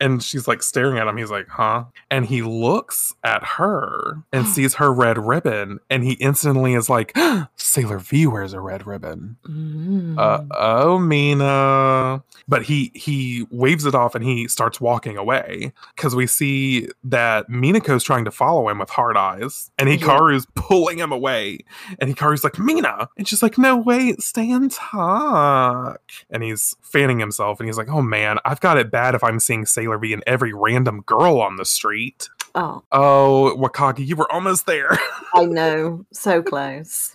[0.00, 1.16] And she's like staring at him.
[1.16, 1.84] He's like, huh?
[2.10, 5.78] And he looks at her and sees her red ribbon.
[5.88, 7.16] And he instantly is like,
[7.56, 9.36] Sailor V wears a red ribbon.
[9.48, 10.18] Mm.
[10.18, 12.22] Uh oh, Mina.
[12.48, 17.48] But he he waves it off and he starts walking away because we see that
[17.48, 19.96] Minako's trying to follow him with hard eyes, and Yeah.
[19.96, 21.60] Hikaru's pulling him away.
[21.98, 23.08] And Hikaru's like, Mina.
[23.16, 26.00] And she's like, No, wait, stay and talk.
[26.30, 29.40] And he's fanning himself and he's like, Oh man, I've got it bad if I'm
[29.40, 32.28] seeing Sailor V and every random girl on the street.
[32.54, 34.98] oh, Oh, Wakagi, you were almost there.
[35.34, 36.04] I know.
[36.12, 37.14] So close.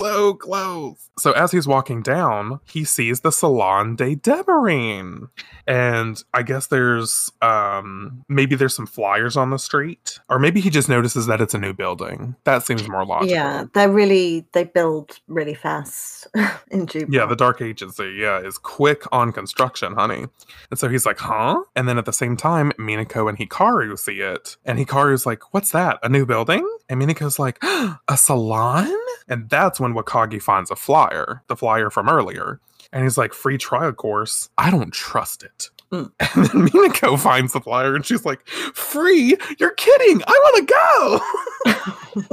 [0.00, 1.10] So close.
[1.18, 5.28] So as he's walking down, he sees the Salon de Deborine.
[5.66, 10.18] And I guess there's um maybe there's some flyers on the street.
[10.28, 12.36] Or maybe he just notices that it's a new building.
[12.44, 13.30] That seems more logical.
[13.34, 16.26] Yeah, they're really they build really fast
[16.70, 17.12] in Jupiter.
[17.12, 20.26] Yeah, the Dark Agency, yeah, is quick on construction, honey.
[20.70, 21.60] And so he's like, huh?
[21.76, 24.56] And then at the same time, Minako and Hikaru see it.
[24.64, 25.98] And Hikaru's like, what's that?
[26.02, 26.66] A new building?
[26.88, 28.90] And Minako's like, a salon?
[29.30, 32.60] And that's when Wakagi finds a flyer, the flyer from earlier.
[32.92, 34.50] And he's like, free trial course.
[34.58, 35.70] I don't trust it.
[35.92, 36.10] Mm.
[36.34, 39.36] And then Minako finds the flyer and she's like, free?
[39.58, 40.20] You're kidding.
[40.26, 40.74] I want to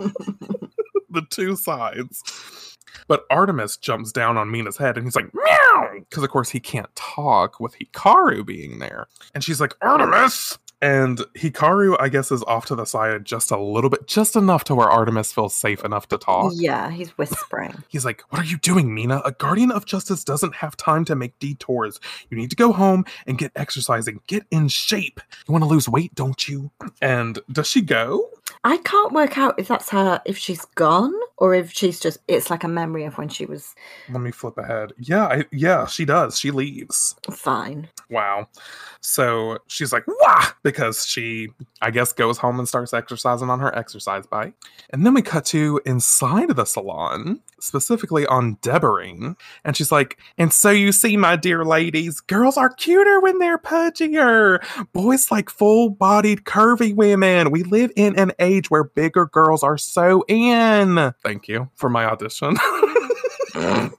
[0.02, 0.12] go.
[1.10, 2.76] the two sides.
[3.08, 5.90] But Artemis jumps down on Mina's head and he's like, meow!
[6.10, 9.08] Because, of course, he can't talk with Hikaru being there.
[9.34, 10.58] And she's like, Artemis!
[10.82, 14.64] And Hikaru, I guess, is off to the side just a little bit, just enough
[14.66, 16.54] to where Artemis feels safe enough to talk.
[16.56, 17.84] yeah, he's whispering.
[17.90, 19.22] He's like, What are you doing, Mina?
[19.26, 22.00] A guardian of justice doesn't have time to make detours.
[22.30, 25.20] You need to go home and get exercising, get in shape.
[25.48, 26.72] You want to lose weight, don't you?
[27.02, 28.30] And does she go?
[28.64, 32.50] I can't work out if that's her, if she's gone or if she's just, it's
[32.50, 33.76] like a memory of when she was
[34.10, 34.94] Let me flip ahead.
[34.98, 36.38] Yeah, I, yeah, she does.
[36.40, 37.16] She leaves.
[37.32, 37.90] fine.
[38.10, 38.48] Wow.
[39.02, 41.50] So she's like, wah, because she,
[41.82, 44.54] I guess, goes home and starts exercising on her exercise bike.
[44.90, 49.36] And then we cut to inside of the salon, specifically on Deborine.
[49.64, 53.58] And she's like, and so you see, my dear ladies, girls are cuter when they're
[53.58, 54.64] pudgier.
[54.94, 57.52] Boys like full bodied, curvy women.
[57.52, 61.14] We live in an age where bigger girls are so in.
[61.24, 62.58] Thank you for my audition.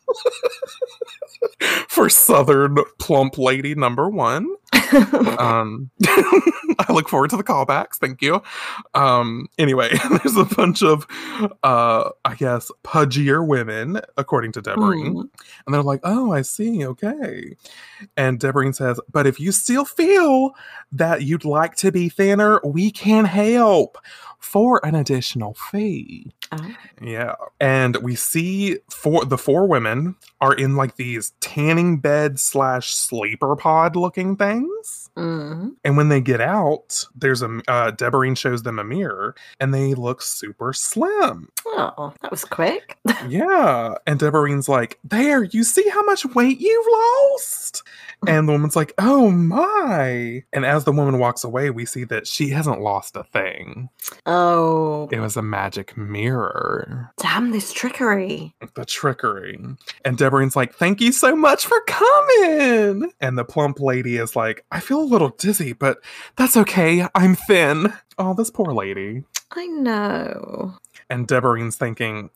[1.89, 4.55] for Southern plump lady number one.
[5.39, 7.97] Um, I look forward to the callbacks.
[7.97, 8.43] Thank you.
[8.95, 11.07] Um, anyway, there's a bunch of,
[11.63, 15.13] uh, I guess, pudgier women, according to Deborine.
[15.13, 15.29] Mm.
[15.67, 16.87] And they're like, oh, I see.
[16.87, 17.55] Okay.
[18.17, 20.53] And Deborine says, but if you still feel
[20.93, 23.99] that you'd like to be thinner, we can help
[24.39, 26.33] for an additional fee.
[26.53, 26.75] Oh.
[27.03, 27.35] Yeah.
[27.61, 33.55] And we see four the four women are in like these tanning bed slash sleeper
[33.57, 35.11] pod looking things.
[35.17, 35.73] Mm.
[35.85, 37.93] And when they get out, there's a uh
[38.35, 41.51] shows them a mirror and they look super slim.
[41.67, 42.97] Oh, that was quick.
[43.29, 43.95] Yeah.
[44.07, 47.83] And Deborine's like, There, you see how much weight you've lost?
[48.27, 50.45] And the woman's like, Oh my.
[50.53, 53.89] And as the woman walks away, we see that she hasn't lost a thing.
[54.25, 56.38] Oh, It was a magic mirror.
[57.19, 58.55] Damn this trickery.
[58.75, 59.59] the trickery.
[60.05, 63.13] And Deborine's like, Thank you so much for coming.
[63.21, 65.99] And the plump lady is like, I feel a little dizzy, but
[66.37, 67.07] that's okay.
[67.15, 67.93] I'm thin.
[68.19, 69.25] Oh, this poor lady.
[69.53, 70.75] I know.
[71.11, 72.29] And Deborine's thinking,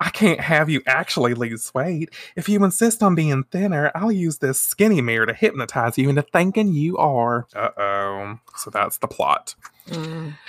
[0.00, 2.10] I can't have you actually lose weight.
[2.34, 6.22] If you insist on being thinner, I'll use this skinny mirror to hypnotize you into
[6.22, 7.46] thinking you are.
[7.54, 8.38] Uh oh.
[8.56, 9.54] So that's the plot.
[9.88, 10.34] Mm.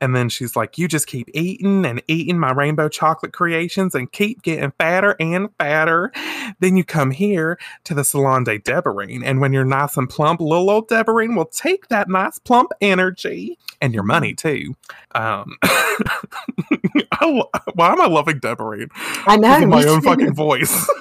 [0.00, 4.10] And then she's like, You just keep eating and eating my rainbow chocolate creations and
[4.10, 6.10] keep getting fatter and fatter.
[6.58, 9.22] Then you come here to the Salon de Deborine.
[9.22, 13.58] And when you're nice and plump, little old Deborine will take that nice plump energy
[13.82, 14.74] and your money too.
[15.14, 18.88] Um, I why am I loving Deborine?
[19.26, 19.66] I know.
[19.66, 20.88] My own fucking voice.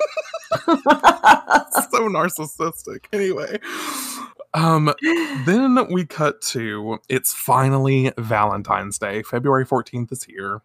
[0.66, 3.06] so narcissistic.
[3.12, 3.60] Anyway,
[4.54, 4.94] um,
[5.46, 9.24] then we cut to it's finally Valentine's Day.
[9.24, 10.62] February 14th is here,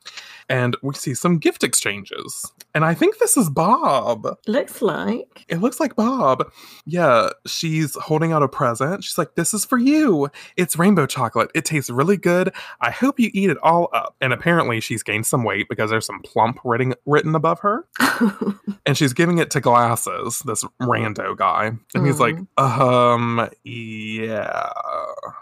[0.48, 2.52] and we see some gift exchanges.
[2.74, 4.26] And I think this is Bob.
[4.46, 5.44] Looks like.
[5.48, 6.50] It looks like Bob.
[6.84, 9.04] Yeah, she's holding out a present.
[9.04, 10.28] She's like, This is for you.
[10.56, 11.50] It's rainbow chocolate.
[11.54, 12.52] It tastes really good.
[12.80, 14.14] I hope you eat it all up.
[14.20, 17.86] And apparently, she's gained some weight because there's some plump written, written above her
[18.86, 23.77] and she's giving it to glasses this rando guy and he's like um yeah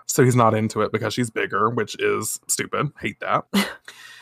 [0.06, 2.90] so he's not into it because she's bigger which is stupid.
[3.00, 3.44] Hate that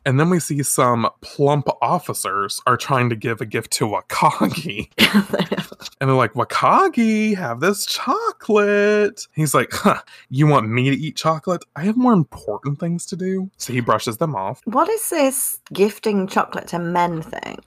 [0.06, 4.90] And then we see some plump officers are trying to give a gift to Wakagi.
[6.00, 9.26] And they're like, Wakagi, have this chocolate.
[9.34, 11.64] He's like, huh, you want me to eat chocolate?
[11.76, 13.50] I have more important things to do.
[13.58, 14.60] So he brushes them off.
[14.64, 17.58] what is this gifting chocolate to men thing?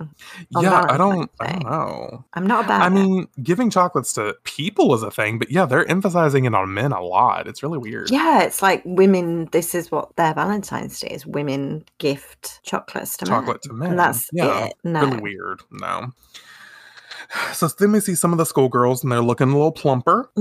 [0.50, 2.26] Yeah, I don't, Valentine's I don't know.
[2.34, 2.90] I'm not about I it.
[2.92, 6.92] mean, giving chocolates to people is a thing, but yeah, they're emphasizing it on men
[6.92, 7.48] a lot.
[7.48, 8.12] It's really weird.
[8.12, 9.46] Yeah, it's like women.
[9.52, 11.26] This is what their Valentine's Day is.
[11.26, 12.27] Women gift
[12.64, 13.90] chocolates to Chocolate men, to men.
[13.92, 14.66] and that's yeah.
[14.68, 14.74] it.
[14.84, 15.62] No, Really weird.
[15.72, 16.12] No.
[17.54, 20.32] So then we see some of the schoolgirls and they're looking a little plumper.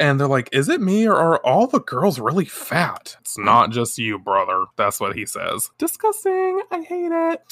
[0.00, 3.16] and they're like, Is it me or are all the girls really fat?
[3.20, 4.64] It's not just you, brother.
[4.76, 5.70] That's what he says.
[5.78, 6.62] Disgusting.
[6.70, 7.42] I hate it.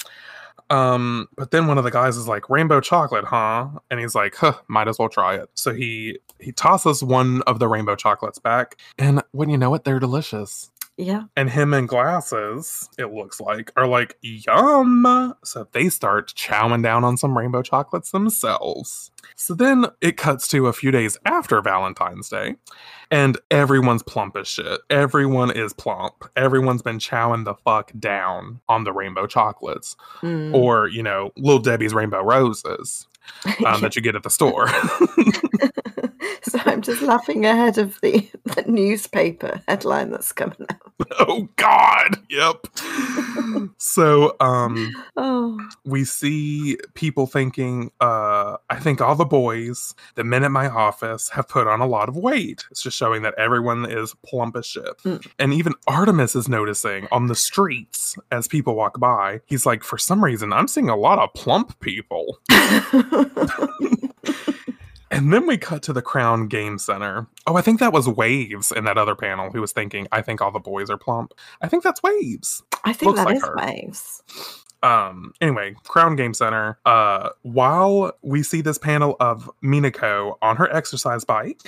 [0.70, 3.68] Um, but then one of the guys is like, Rainbow chocolate, huh?
[3.90, 5.48] And he's like, huh, might as well try it.
[5.54, 9.84] So he he tosses one of the rainbow chocolates back, and when you know it,
[9.84, 15.34] they're delicious yeah, and him in glasses it looks like are like yum.
[15.44, 19.10] So they start chowing down on some rainbow chocolates themselves.
[19.36, 22.56] So then it cuts to a few days after valentine's day
[23.10, 24.80] and everyone's plump as shit.
[24.90, 26.24] Everyone is plump.
[26.36, 29.96] Everyone's been chowing the fuck down on the rainbow chocolates.
[30.22, 30.54] Mm.
[30.54, 33.06] or you know little debbie's rainbow roses
[33.66, 34.68] um, that you get at the store
[36.48, 40.92] so I'm just laughing ahead of the, the newspaper headline that's coming out.
[41.18, 42.66] oh god yep
[43.78, 50.44] so um Oh, we see people thinking, uh, I think all the boys, the men
[50.44, 52.64] at my office, have put on a lot of weight.
[52.70, 54.98] It's just showing that everyone is plump as shit.
[55.04, 55.26] Mm.
[55.38, 59.98] And even Artemis is noticing on the streets as people walk by, he's like, for
[59.98, 62.38] some reason, I'm seeing a lot of plump people.
[65.12, 67.26] And then we cut to the Crown Game Center.
[67.46, 70.40] Oh, I think that was Waves in that other panel who was thinking, I think
[70.40, 71.34] all the boys are plump.
[71.60, 72.62] I think that's Waves.
[72.84, 74.22] I think Looks that like is waves.
[74.82, 80.72] Um anyway crown game center uh while we see this panel of minako on her
[80.74, 81.60] exercise bike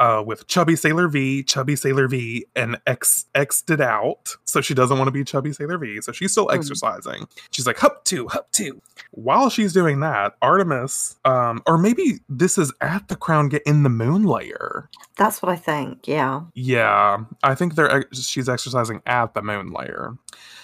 [0.00, 4.74] uh with chubby sailor v chubby sailor v and x x'd it out so she
[4.74, 6.54] doesn't want to be chubby sailor v so she's still Hmm.
[6.56, 8.80] exercising she's like hup two hup two
[9.12, 13.82] while she's doing that artemis um or maybe this is at the crown get in
[13.82, 16.06] the moon layer That's what I think.
[16.06, 16.42] Yeah.
[16.54, 20.14] yeah, I think they're ex- she's exercising at the moon layer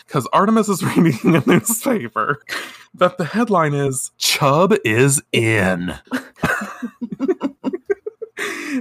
[0.07, 1.94] because Artemis is reading a newspaper
[2.95, 5.95] that the headline is Chub is in,"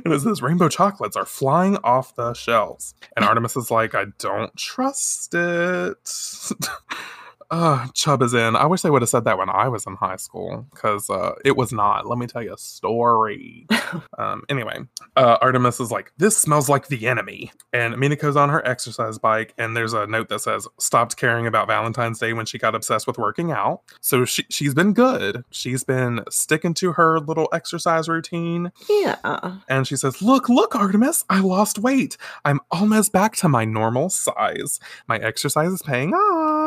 [0.05, 4.05] and it says rainbow chocolates are flying off the shelves, and Artemis is like, "I
[4.19, 6.09] don't trust it."
[7.53, 8.55] Uh, Chubb is in.
[8.55, 11.33] I wish they would have said that when I was in high school because uh,
[11.45, 12.07] it was not.
[12.07, 13.67] Let me tell you a story.
[14.17, 14.79] um, anyway,
[15.15, 17.51] uh, Artemis is like, This smells like the enemy.
[17.71, 21.67] And Minako's on her exercise bike, and there's a note that says, Stopped caring about
[21.67, 23.81] Valentine's Day when she got obsessed with working out.
[24.01, 25.43] So she, she's been good.
[25.51, 28.71] She's been sticking to her little exercise routine.
[28.89, 29.57] Yeah.
[29.69, 32.17] And she says, Look, look, Artemis, I lost weight.
[32.45, 34.79] I'm almost back to my normal size.
[35.07, 36.62] My exercise is paying off.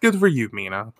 [0.00, 0.92] Good for you, Mina.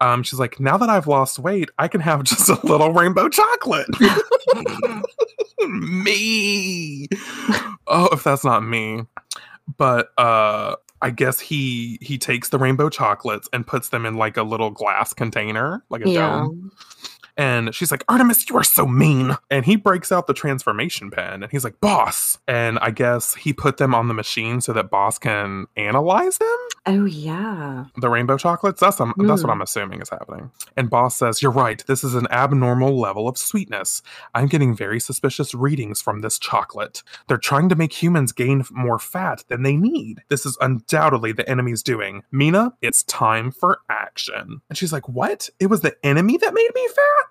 [0.00, 3.28] Um, she's like, Now that I've lost weight, I can have just a little rainbow
[3.28, 3.88] chocolate.
[5.68, 7.08] me.
[7.86, 9.02] Oh, if that's not me.
[9.76, 14.36] But uh I guess he he takes the rainbow chocolates and puts them in like
[14.36, 16.28] a little glass container, like a Yeah.
[16.30, 16.70] dome.
[17.36, 19.36] And she's like, Artemis, you are so mean.
[19.50, 22.38] And he breaks out the transformation pen and he's like, Boss.
[22.46, 26.56] And I guess he put them on the machine so that Boss can analyze them,
[26.86, 27.86] Oh yeah.
[27.96, 28.80] the rainbow chocolates.
[28.80, 29.54] That's, um, that's what Mm.
[29.54, 30.50] I'm assuming is happening.
[30.76, 31.82] And Boss says, You're right.
[31.86, 34.02] This is an abnormal level of sweetness.
[34.34, 37.02] I'm getting very suspicious readings from this chocolate.
[37.26, 40.22] They're trying to make humans gain more fat than they need.
[40.28, 42.22] This is undoubtedly the enemy's doing.
[42.30, 44.60] Mina, it's time for action.
[44.68, 45.48] And she's like, What?
[45.58, 47.23] It was the enemy that made me fat?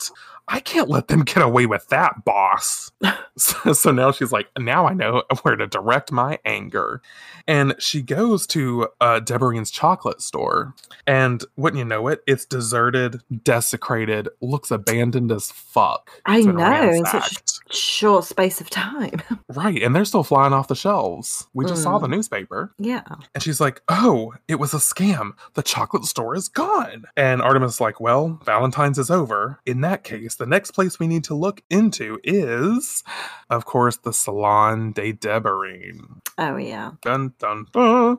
[0.50, 2.92] I can't let them get away with that, boss.
[3.38, 7.02] so, so now she's like, Now I know where to direct my anger.
[7.48, 10.74] And she goes to uh, Deborine's chocolate store.
[11.08, 16.12] And wouldn't you know it, it's deserted, desecrated, looks abandoned as fuck.
[16.26, 16.52] I It's know,
[16.92, 17.60] in such- ransacked.
[17.74, 19.22] Short space of time.
[19.50, 21.48] Right, and they're still flying off the shelves.
[21.54, 22.74] We just saw the newspaper.
[22.80, 23.04] yeah.
[23.36, 25.34] And she's like, Oh, it was a scam.
[25.54, 27.06] The chocolate store is gone.
[27.16, 29.60] And Artemis is like, Well, Valentine's is over.
[29.68, 33.04] In that case, the next place we need to look into is,
[33.50, 36.22] of course, the Salon de Deborine.
[36.38, 36.92] Oh yeah.
[37.02, 38.18] Dun dun dun.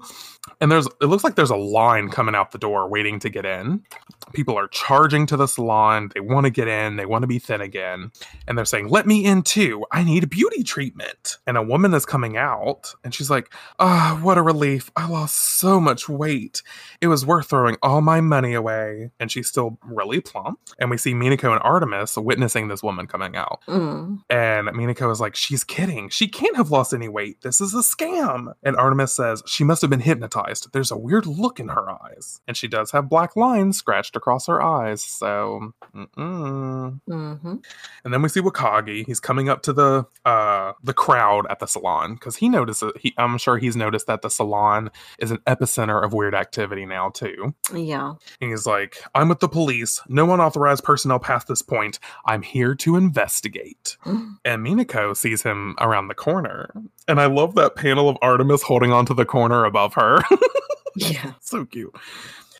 [0.61, 3.45] And there's it looks like there's a line coming out the door waiting to get
[3.45, 3.83] in.
[4.33, 6.11] People are charging to the salon.
[6.15, 6.97] They want to get in.
[6.97, 8.13] They want to be thin again.
[8.47, 9.85] And they're saying, Let me in too.
[9.91, 11.39] I need a beauty treatment.
[11.47, 14.91] And a woman is coming out and she's like, Ah, what a relief.
[14.97, 16.63] I lost so much weight.
[17.01, 19.11] It was worth throwing all my money away.
[19.19, 20.61] And she's still really plump.
[20.79, 23.61] And we see Minako and Artemis witnessing this woman coming out.
[23.69, 24.21] Mm.
[24.31, 26.09] And Minako is like, she's kidding.
[26.09, 27.41] She can't have lost any weight.
[27.43, 28.53] This is a scam.
[28.63, 30.73] And Artemis says, she must have been hypnotized.
[30.73, 32.41] There's a weird look in her eyes.
[32.47, 35.03] And she does have black lines scratched across her eyes.
[35.03, 37.01] So, mm-mm.
[37.07, 37.55] hmm
[38.05, 39.07] and then we see Wakagi.
[39.07, 42.93] He's coming up to the uh the crowd at the salon because he notices.
[43.01, 47.11] He, I'm sure he's noticed that the salon is an epicenter of weird activity now
[47.11, 47.55] too.
[47.75, 48.15] Yeah.
[48.41, 50.01] And he's like, I'm with the police.
[50.09, 51.99] No unauthorized personnel past this point.
[52.27, 53.97] I'm here to investigate.
[54.47, 56.71] And Minako sees him around the corner.
[57.09, 60.21] And I love that panel of Artemis holding onto the corner above her.
[60.97, 61.33] Yeah.
[61.41, 61.93] so cute.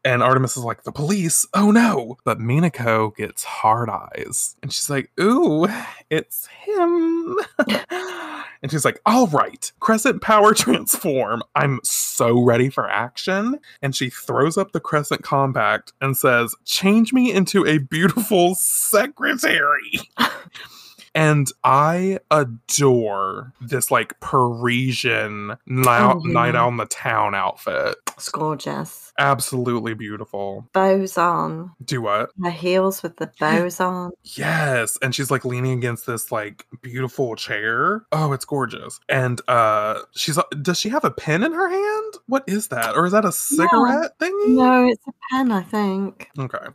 [0.05, 1.47] And Artemis is like, the police?
[1.55, 2.17] Oh no.
[2.25, 4.57] But Minako gets hard eyes.
[4.61, 5.69] And she's like, ooh,
[6.11, 7.37] it's him.
[8.65, 11.43] and she's like, all right, Crescent Power Transform.
[11.55, 13.61] I'm so ready for action.
[13.83, 20.01] And she throws up the Crescent Compact and says, change me into a beautiful secretary.
[21.15, 26.33] And I adore this like Parisian night, Oh, yeah.
[26.33, 27.97] night out in the town outfit.
[28.17, 29.13] It's gorgeous.
[29.19, 30.69] Absolutely beautiful.
[30.73, 31.71] Bows on.
[31.85, 32.31] Do what?
[32.43, 34.11] Her heels with the bows on.
[34.25, 34.99] Yes.
[35.03, 38.05] And she's like leaning against this like beautiful chair.
[38.13, 38.99] Oh, it's gorgeous.
[39.09, 42.15] And uh she's does she have a pen in her hand?
[42.27, 42.97] What is that?
[42.97, 44.49] Or is that a cigarette thingy?
[44.57, 46.29] No, it's a pen, I think.
[46.39, 46.67] Okay.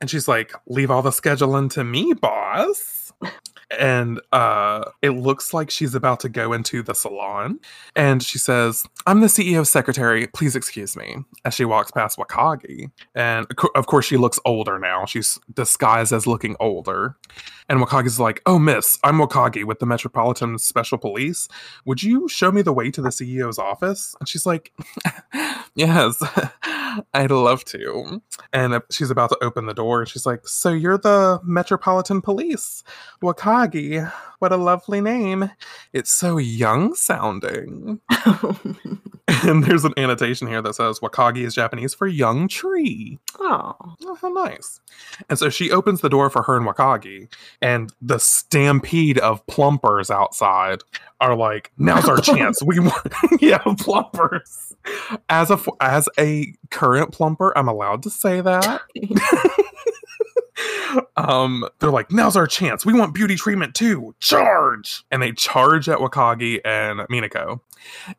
[0.00, 3.12] And she's like, leave all the scheduling to me, boss.
[3.78, 7.58] And uh it looks like she's about to go into the salon.
[7.94, 10.26] And she says, I'm the CEO's secretary.
[10.28, 11.16] Please excuse me.
[11.44, 12.90] As she walks past Wakagi.
[13.14, 15.04] And of course, she looks older now.
[15.04, 17.16] She's disguised as looking older.
[17.68, 21.48] And Wakagi's like, Oh, miss, I'm Wakagi with the Metropolitan Special Police.
[21.84, 24.14] Would you show me the way to the CEO's office?
[24.20, 24.72] And she's like,
[25.74, 26.22] Yes,
[27.14, 28.20] I'd love to.
[28.52, 30.00] And uh, she's about to open the door.
[30.00, 32.84] And she's like, So you're the Metropolitan Police?
[33.22, 33.55] Wakagi.
[34.38, 35.50] What a lovely name.
[35.92, 38.00] It's so young sounding.
[39.42, 43.18] And there's an annotation here that says Wakagi is Japanese for young tree.
[43.40, 43.74] oh.
[44.04, 44.80] Oh, how nice.
[45.28, 47.28] And so she opens the door for her and Wakagi,
[47.60, 50.82] and the stampede of plumpers outside
[51.20, 52.62] are like, now's our chance.
[52.62, 54.74] We want, yeah, plumpers.
[55.28, 58.82] As a as a current plumper, I'm allowed to say that.
[61.16, 62.84] Um, they're like, now's our chance.
[62.86, 64.14] We want beauty treatment too.
[64.20, 65.04] Charge!
[65.10, 67.60] And they charge at Wakagi and Minako.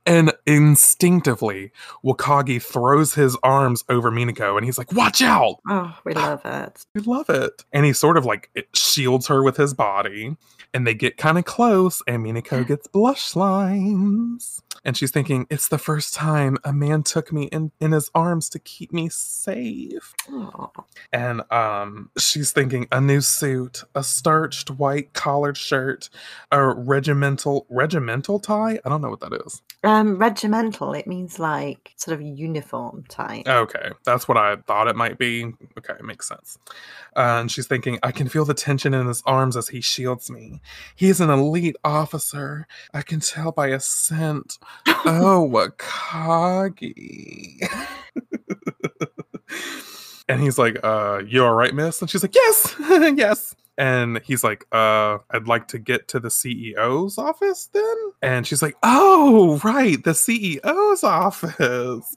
[0.06, 1.72] And instinctively,
[2.04, 5.58] Wakagi throws his arms over Minako and he's like, watch out!
[5.68, 6.86] oh, we love it.
[6.94, 7.66] We love it.
[7.74, 10.36] And he sort of like it shields her with his body.
[10.74, 14.62] And they get kind of close, and Minako gets blush lines.
[14.84, 18.50] And she's thinking, it's the first time a man took me in, in his arms
[18.50, 20.14] to keep me safe.
[20.30, 20.72] Oh.
[21.12, 26.10] And um, she's thinking a new suit, a starched white collared shirt,
[26.52, 28.80] a regimental regimental tie.
[28.84, 29.62] I don't know what that is.
[29.84, 33.48] Um, regimental, it means like sort of uniform type.
[33.48, 35.54] Okay, that's what I thought it might be.
[35.78, 36.58] Okay, it makes sense.
[37.16, 40.30] Uh, and she's thinking, I can feel the tension in his arms as he shields
[40.30, 40.62] me.
[40.96, 42.68] He's an elite officer.
[42.94, 44.58] I can tell by his scent.
[45.06, 46.96] Oh, Wakagi.
[50.30, 52.02] and he's like, uh, you all right, miss?
[52.02, 52.76] And she's like, yes,
[53.16, 53.56] yes.
[53.78, 57.96] And he's like, uh, I'd like to get to the CEO's office then.
[58.22, 62.16] And she's like, oh, right, the CEO's office.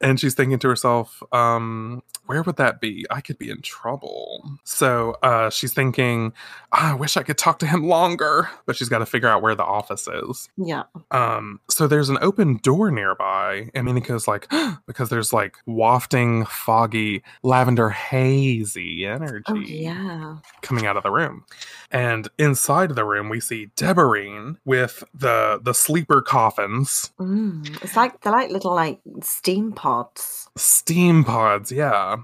[0.00, 3.04] And she's thinking to herself, um, where would that be?
[3.10, 4.48] I could be in trouble.
[4.64, 6.32] So uh, she's thinking,
[6.72, 9.42] "Ah, I wish I could talk to him longer, but she's got to figure out
[9.42, 10.48] where the office is.
[10.56, 10.84] Yeah.
[11.10, 14.46] Um, so there's an open door nearby, and Minako's like,
[14.86, 20.36] because there's like wafting, foggy, lavender, hazy energy Oh, yeah.
[20.62, 21.44] coming out of the room.
[21.90, 27.82] And inside the room, we see Deborine with the the sleeper coffins, Mm.
[27.82, 30.48] It's like they're like little like steam pods.
[30.56, 32.16] Steam pods, yeah.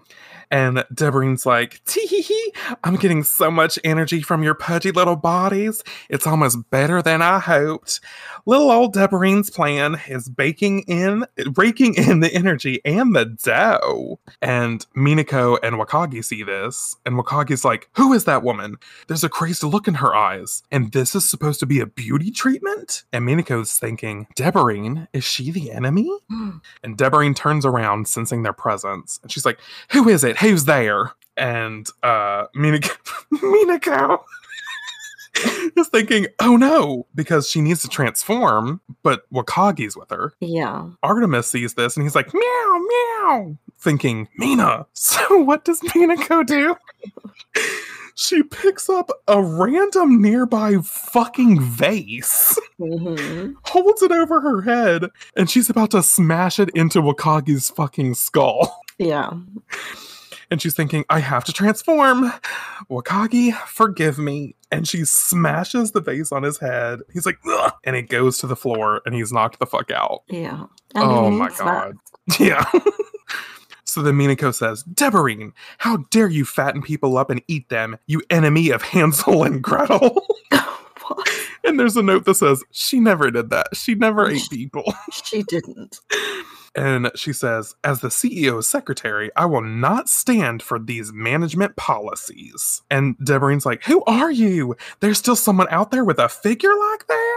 [0.50, 2.52] And Deborine's like, tee hee hee,
[2.82, 5.82] I'm getting so much energy from your pudgy little bodies.
[6.08, 8.00] It's almost better than I hoped.
[8.46, 14.18] Little old Deborine's plan is baking in, raking in the energy and the dough.
[14.40, 18.76] And Minako and Wakagi see this, and Wakagi's like, Who is that woman?
[19.06, 20.62] There's a crazy look in her eyes.
[20.70, 23.04] And this is supposed to be a beauty treatment?
[23.12, 26.10] And Minako's thinking, Deborine, is she the enemy?
[26.82, 29.20] And Deborine turns around, sensing their presence.
[29.22, 29.60] And she's like,
[29.92, 30.36] Who is it?
[30.38, 31.12] Who's there?
[31.36, 32.96] And uh Minako,
[33.32, 34.18] Minako
[35.76, 40.32] is thinking, Oh no, because she needs to transform, but Wakagi's with her.
[40.40, 40.88] Yeah.
[41.04, 44.86] Artemis sees this and he's like, Meow, meow, thinking, Mina.
[44.94, 46.76] So what does Minako do?
[48.20, 55.04] She picks up a random nearby fucking vase, hmm holds it over her head,
[55.36, 58.80] and she's about to smash it into Wakagi's fucking skull.
[59.00, 59.30] Yeah.
[60.50, 62.32] And she's thinking, I have to transform.
[62.90, 64.56] Wakagi, forgive me.
[64.72, 67.02] And she smashes the vase on his head.
[67.12, 67.72] He's like, Ugh!
[67.84, 70.24] and it goes to the floor and he's knocked the fuck out.
[70.28, 70.64] Yeah.
[70.96, 71.64] Oh my needs that.
[71.64, 71.96] god.
[72.40, 72.64] Yeah.
[73.98, 78.22] So then Minako says, Deborine, how dare you fatten people up and eat them, you
[78.30, 80.24] enemy of Hansel and Gretel?
[81.64, 83.76] And there's a note that says, she never did that.
[83.76, 84.94] She never ate people.
[85.12, 86.00] She didn't.
[86.74, 92.82] And she says, as the CEO's secretary, I will not stand for these management policies.
[92.90, 94.76] And Deborine's like, Who are you?
[95.00, 97.27] There's still someone out there with a figure like that?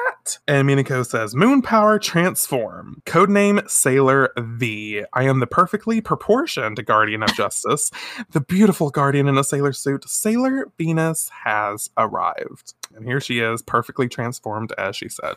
[0.47, 3.01] And Minako says, Moon Power Transform.
[3.05, 5.03] Codename Sailor V.
[5.13, 7.91] I am the perfectly proportioned guardian of justice.
[8.31, 10.07] the beautiful guardian in a sailor suit.
[10.07, 12.73] Sailor Venus has arrived.
[12.95, 15.35] And here she is, perfectly transformed, as she said.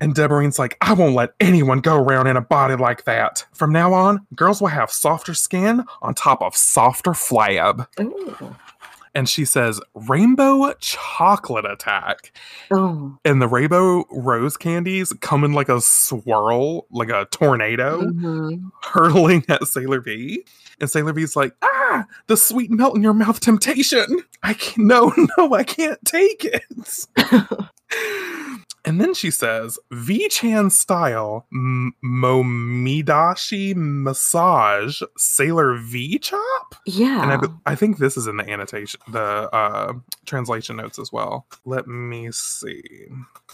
[0.00, 3.46] And Deborine's like, I won't let anyone go around in a body like that.
[3.52, 7.86] From now on, girls will have softer skin on top of softer flab.
[8.00, 8.54] Ooh.
[9.16, 12.32] And she says, Rainbow chocolate attack.
[12.72, 13.16] Oh.
[13.24, 18.70] And the rainbow rose candies come in like a swirl, like a tornado, Mhm.
[18.82, 20.44] hurtling at Sailor V.
[20.80, 24.04] And Sailor V's like, ah, the sweet melt in your mouth temptation.
[24.42, 27.06] I can't, no, no, I can't take it.
[28.86, 36.76] and then she says, V Chan style M- Momidashi massage Sailor V chop.
[36.86, 37.22] Yeah.
[37.22, 39.20] And I, I think this is in the annotation, the
[39.52, 39.92] uh,
[40.24, 41.46] translation notes as well.
[41.64, 42.82] Let me see.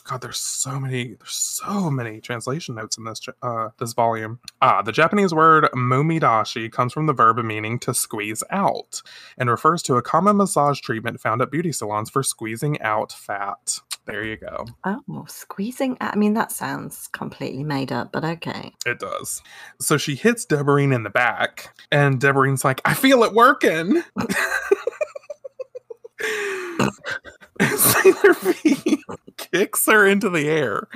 [0.04, 4.40] God, there's so many, there's so many translation notes in this uh, this volume.
[4.60, 9.02] Ah, the Japanese word momidashi comes from the verb meaning to squeeze out,
[9.38, 13.78] and refers to a common massage treatment found at beauty salons for squeezing out fat.
[14.05, 14.66] There you go.
[14.85, 15.97] oh, squeezing.
[16.01, 18.73] I mean, that sounds completely made up, but okay.
[18.85, 19.43] It does.
[19.81, 24.03] So she hits Deborine in the back, and Deborine's like, I feel it working.
[29.51, 30.89] kicks her into the air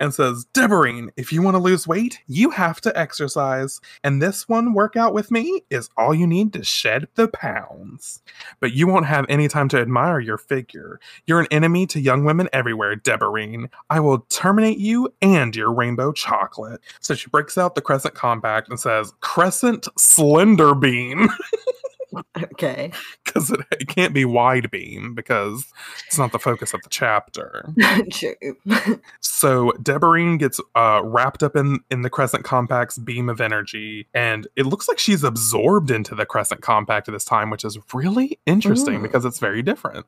[0.00, 3.80] and says, Deborine, if you want to lose weight, you have to exercise.
[4.02, 8.22] And this one workout with me is all you need to shed the pounds.
[8.60, 11.00] But you won't have any time to admire your figure.
[11.26, 13.70] You're an enemy to young women everywhere, Deborine.
[13.90, 16.80] I will terminate you and your rainbow chocolate.
[17.00, 21.28] So she breaks out the Crescent Compact and says, Crescent Slender Beam.
[22.36, 22.90] Okay.
[23.24, 25.66] Because it, it can't be wide beam because
[26.06, 27.72] it's not the focus of the chapter.
[28.10, 28.56] True.
[29.20, 34.46] So Deborine gets uh, wrapped up in in the Crescent Compact's beam of energy, and
[34.56, 38.38] it looks like she's absorbed into the Crescent Compact at this time, which is really
[38.46, 39.02] interesting Ooh.
[39.02, 40.06] because it's very different.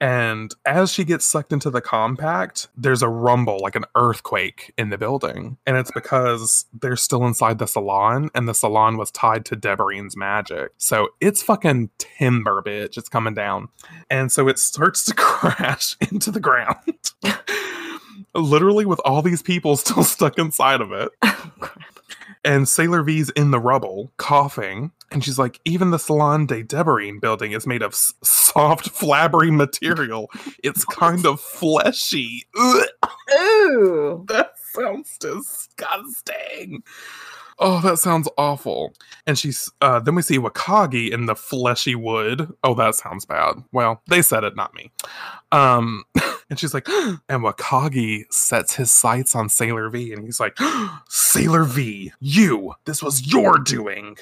[0.00, 4.88] And as she gets sucked into the compact, there's a rumble, like an earthquake in
[4.88, 5.58] the building.
[5.66, 10.16] And it's because they're still inside the salon, and the salon was tied to Deborine's
[10.16, 10.72] magic.
[10.78, 12.96] So it's fucking timber, bitch.
[12.96, 13.68] It's coming down.
[14.10, 16.76] And so it starts to crash into the ground.
[18.34, 21.10] Literally, with all these people still stuck inside of it.
[21.22, 21.50] Oh.
[22.44, 24.92] And Sailor V's in the rubble, coughing.
[25.10, 29.54] And she's like, even the Salon de Deborine building is made of s- soft, flabbery
[29.54, 30.30] material.
[30.62, 32.46] It's kind of fleshy.
[32.58, 34.24] Ooh.
[34.28, 36.82] that sounds disgusting.
[37.62, 38.94] Oh, that sounds awful.
[39.26, 42.48] And she's uh then we see Wakagi in the fleshy wood.
[42.64, 43.62] Oh, that sounds bad.
[43.70, 44.90] Well, they said it, not me.
[45.52, 46.04] Um
[46.50, 46.88] and she's like,
[47.28, 50.56] and Wakagi sets his sights on Sailor V, and he's like,
[51.08, 54.16] Sailor V, you, this was your doing.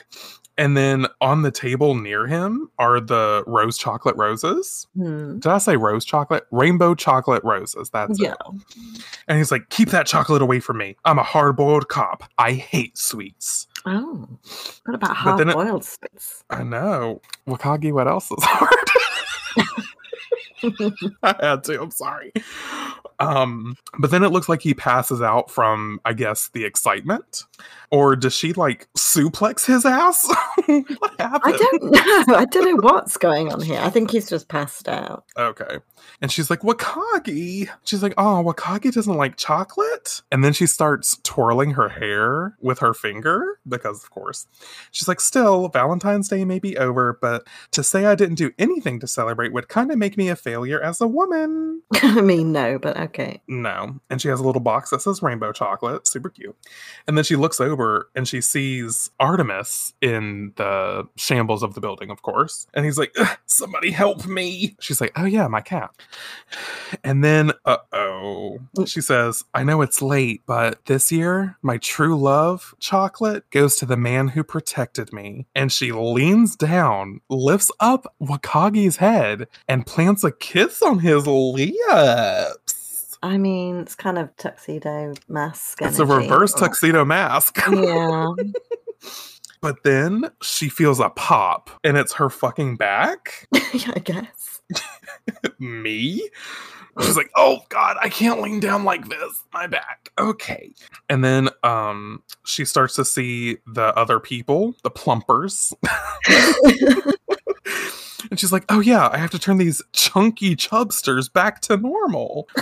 [0.58, 4.86] And then on the table near him are the rose chocolate roses.
[4.96, 5.38] Hmm.
[5.38, 6.44] Did I say rose chocolate?
[6.50, 7.88] Rainbow chocolate roses.
[7.90, 8.32] That's Yeah.
[8.32, 8.56] it.
[9.28, 10.96] And he's like, keep that chocolate away from me.
[11.04, 12.24] I'm a hard boiled cop.
[12.38, 13.68] I hate sweets.
[13.86, 14.28] Oh,
[14.84, 16.42] what about it- hard-boiled sweets?
[16.50, 17.22] I know.
[17.48, 18.74] Wakagi, what else is hard?
[21.22, 21.82] I had to.
[21.82, 22.32] I'm sorry.
[23.20, 27.44] Um, but then it looks like he passes out from, I guess, the excitement.
[27.90, 30.26] Or does she like suplex his ass?
[30.66, 31.54] what happened?
[31.54, 31.82] I don't
[32.28, 32.34] know.
[32.34, 33.80] I don't know what's going on here.
[33.80, 35.24] I think he's just passed out.
[35.36, 35.78] Okay.
[36.20, 37.68] And she's like, Wakagi.
[37.84, 40.20] She's like, oh, Wakagi doesn't like chocolate.
[40.30, 44.46] And then she starts twirling her hair with her finger because, of course,
[44.90, 49.00] she's like, still, Valentine's Day may be over, but to say I didn't do anything
[49.00, 51.82] to celebrate would kind of make me a failure as a woman.
[51.94, 53.42] I mean, no, but okay.
[53.48, 54.00] No.
[54.08, 56.06] And she has a little box that says rainbow chocolate.
[56.06, 56.56] Super cute.
[57.06, 62.10] And then she looks over and she sees Artemis in the shambles of the building,
[62.10, 62.66] of course.
[62.72, 63.14] And he's like,
[63.46, 64.76] somebody help me.
[64.80, 65.90] She's like, oh, yeah, my cat.
[67.04, 72.18] And then, uh oh, she says, I know it's late, but this year, my true
[72.18, 75.46] love, chocolate, goes to the man who protected me.
[75.54, 83.18] And she leans down, lifts up Wakagi's head, and plants a kiss on his lips.
[83.22, 85.82] I mean, it's kind of tuxedo mask.
[85.82, 87.58] It's a reverse Oh, tuxedo mask.
[87.70, 88.28] Yeah.
[89.60, 93.48] But then she feels a pop, and it's her fucking back.
[93.72, 94.60] yeah, I guess.
[95.58, 96.28] Me?
[97.00, 99.44] She's like, oh god, I can't lean down like this.
[99.52, 100.10] My back.
[100.18, 100.72] Okay.
[101.08, 105.72] And then um she starts to see the other people, the plumpers.
[108.38, 112.48] And she's like, oh yeah, I have to turn these chunky chubsters back to normal.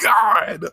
[0.00, 0.66] God.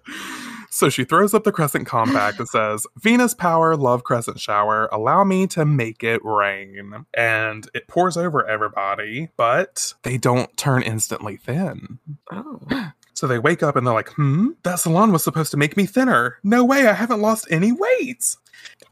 [0.69, 5.23] So she throws up the crescent compact and says, Venus power, love crescent shower, allow
[5.23, 7.06] me to make it rain.
[7.15, 11.98] And it pours over everybody, but they don't turn instantly thin.
[12.31, 12.91] oh.
[13.15, 15.85] So they wake up and they're like, hmm, that salon was supposed to make me
[15.85, 16.40] thinner.
[16.44, 18.35] No way, I haven't lost any weight.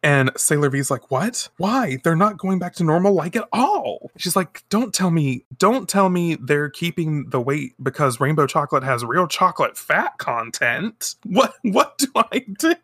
[0.04, 1.50] And Sailor V's like, what?
[1.58, 1.98] Why?
[2.04, 4.12] They're not going back to normal like at all.
[4.18, 8.84] She's like, don't tell me, don't tell me they're keeping the weight because rainbow chocolate
[8.84, 11.16] has real chocolate fat content.
[11.24, 12.76] What what do I do?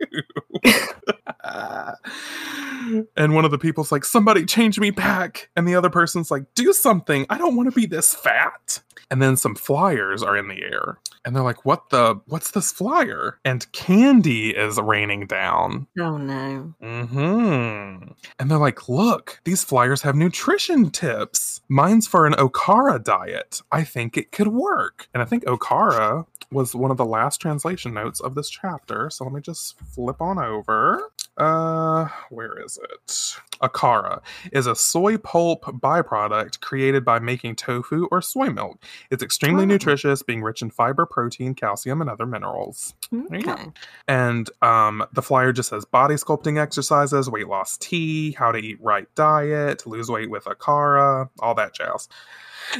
[3.16, 5.50] and one of the people's like, somebody change me back.
[5.56, 7.26] And the other person's like, do something.
[7.30, 8.82] I don't want to be this fat.
[9.10, 11.00] And then some flyers are in the air.
[11.24, 13.40] And they're like, what the what's this flyer?
[13.44, 15.88] And candy is raining down.
[16.00, 16.74] Oh no.
[16.82, 17.07] Mm-hmm.
[17.08, 21.62] Hmm And they're like, look, these flyers have nutrition tips.
[21.70, 23.62] Mine's for an Okara diet.
[23.72, 25.08] I think it could work.
[25.14, 29.10] And I think Okara was one of the last translation notes of this chapter.
[29.10, 31.12] So let me just flip on over.
[31.36, 33.36] Uh, where is it?
[33.62, 34.22] Okara
[34.52, 38.82] is a soy pulp byproduct created by making tofu or soy milk.
[39.12, 39.68] It's extremely Oh.
[39.68, 42.94] nutritious, being rich in fiber, protein, calcium, and other minerals.
[43.12, 43.52] you go.
[43.54, 43.66] Okay.
[44.08, 46.60] And um, the flyer just says body sculpting
[46.98, 51.74] exercises, weight loss tea, how to eat right diet, lose weight with Okara, all that
[51.74, 52.08] jazz.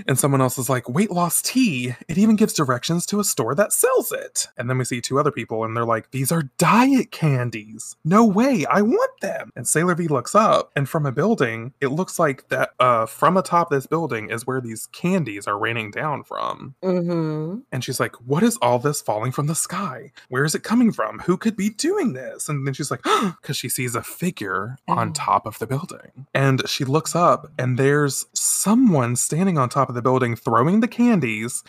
[0.08, 1.96] And someone else is like, weight loss tea.
[2.08, 4.48] It even gives directions to a store that sells it.
[4.58, 7.96] And then we see two other people and they're like, these are diet candies.
[8.04, 9.52] No way, I want them.
[9.56, 13.38] And Sailor V looks up and from a building, it looks like that uh, from
[13.38, 16.76] atop this building is where these candies are raining down from.
[16.84, 17.60] Mm-hmm.
[17.72, 20.12] And she's like, What is all this falling from the sky?
[20.30, 21.20] Where is it coming from?
[21.20, 22.50] Who could be doing this?
[22.50, 23.02] And then she's like,
[23.42, 25.14] Because she sees a figure on Oh.
[25.14, 26.28] top of the building.
[26.34, 30.88] And she looks up, and there's someone standing on top of the building throwing the
[30.88, 31.64] candies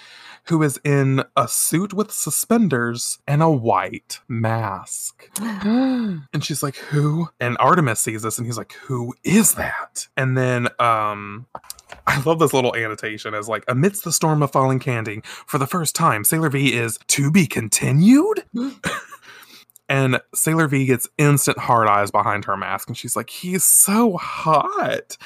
[0.45, 5.31] who is in a suit with suspenders and a white mask.
[5.69, 7.29] And she's like, Who?
[7.41, 10.09] And Artemis sees this and he's like, Who is that?
[10.17, 11.47] And then um
[12.07, 15.67] I love this little annotation as like amidst the storm of falling candy, for the
[15.67, 18.45] first time, Sailor V is to be continued.
[19.89, 24.17] and Sailor V gets instant hard eyes behind her mask, and she's like, He's so
[24.17, 25.17] hot.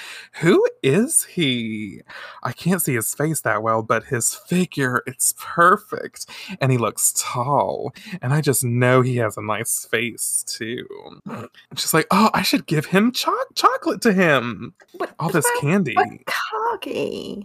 [0.40, 2.02] Who is he?
[2.42, 6.26] I can't see his face that well, but his figure, it's perfect.
[6.60, 7.92] And he looks tall.
[8.20, 10.86] And I just know he has a nice face too.
[11.26, 14.74] And she's like, Oh, I should give him cho- chocolate to him.
[14.92, 15.94] What, All this what- candy.
[15.94, 16.08] What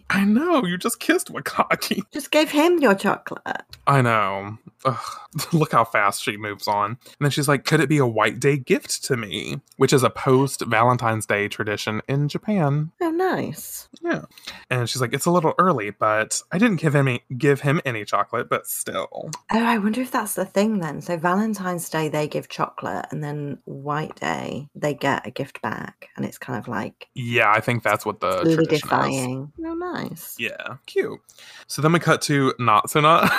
[0.10, 2.02] I know, you just kissed Wakagi.
[2.12, 3.62] Just gave him your chocolate.
[3.86, 4.58] I know.
[4.86, 5.20] Ugh,
[5.54, 6.92] look how fast she moves on.
[6.92, 9.60] And then she's like, Could it be a white day gift to me?
[9.78, 12.92] Which is a post Valentine's Day tradition in Japan.
[13.02, 13.90] Oh, nice.
[14.02, 14.24] Yeah.
[14.70, 18.06] And she's like, It's a little early, but I didn't give him, give him any
[18.06, 19.32] chocolate, but still.
[19.52, 21.02] Oh, I wonder if that's the thing then.
[21.02, 26.10] So Valentine's Day they give chocolate, and then White Day they get a gift back,
[26.16, 30.36] and it's kind of like Yeah, I think that's what the tradition Oh, nice.
[30.38, 31.20] Yeah, cute.
[31.68, 33.30] So then we cut to Natsuna,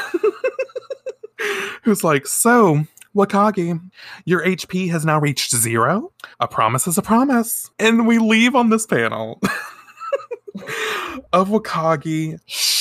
[1.83, 2.85] who's like, So,
[3.15, 3.81] Wakagi,
[4.25, 6.13] your HP has now reached zero.
[6.41, 7.71] A promise is a promise.
[7.79, 9.41] And we leave on this panel
[11.33, 12.39] of Wakagi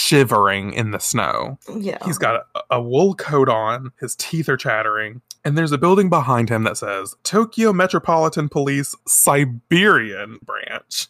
[0.08, 1.58] shivering in the snow.
[1.76, 1.98] Yeah.
[2.06, 6.10] He's got a, a wool coat on, his teeth are chattering, and there's a building
[6.10, 11.08] behind him that says Tokyo Metropolitan Police Siberian Branch.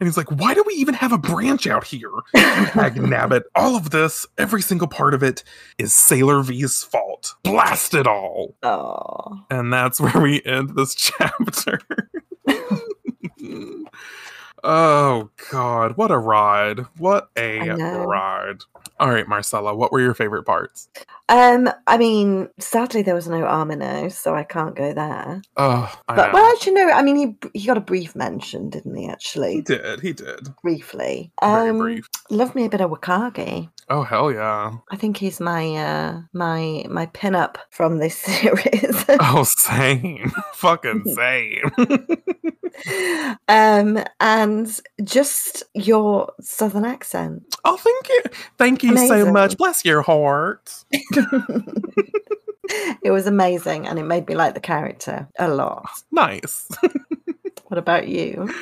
[0.00, 2.10] And he's like, why do we even have a branch out here?
[2.34, 5.42] Nabbit, all of this, every single part of it
[5.76, 7.34] is Sailor V's fault.
[7.42, 8.54] Blast it all.
[8.62, 9.44] Oh.
[9.50, 11.80] And that's where we end this chapter.
[14.64, 16.80] oh god, what a ride.
[16.98, 18.58] What a ride.
[19.00, 20.88] All right, Marcella, what were your favorite parts?
[21.28, 25.42] Um, I mean, sadly there was no Amano, so I can't go there.
[25.56, 26.32] Oh, I But know.
[26.32, 26.90] well, actually, no.
[26.90, 27.16] I mean,
[27.52, 29.08] he he got a brief mention, didn't he?
[29.08, 30.54] Actually, he did, he did.
[30.62, 31.32] briefly.
[31.44, 32.08] Very Um, brief.
[32.30, 33.70] love me a bit of Wakagi.
[33.90, 34.72] Oh hell yeah.
[34.90, 39.04] I think he's my uh my my pinup from this series.
[39.08, 40.30] Oh same.
[40.54, 41.62] Fucking same.
[43.48, 47.56] um, and just your southern accent.
[47.64, 48.22] oh thank you.
[48.58, 49.56] Thank you so much.
[49.56, 50.84] Bless your heart.
[53.02, 55.88] it was amazing, and it made me like the character a lot.
[56.12, 56.68] Nice.
[57.68, 58.52] What about you?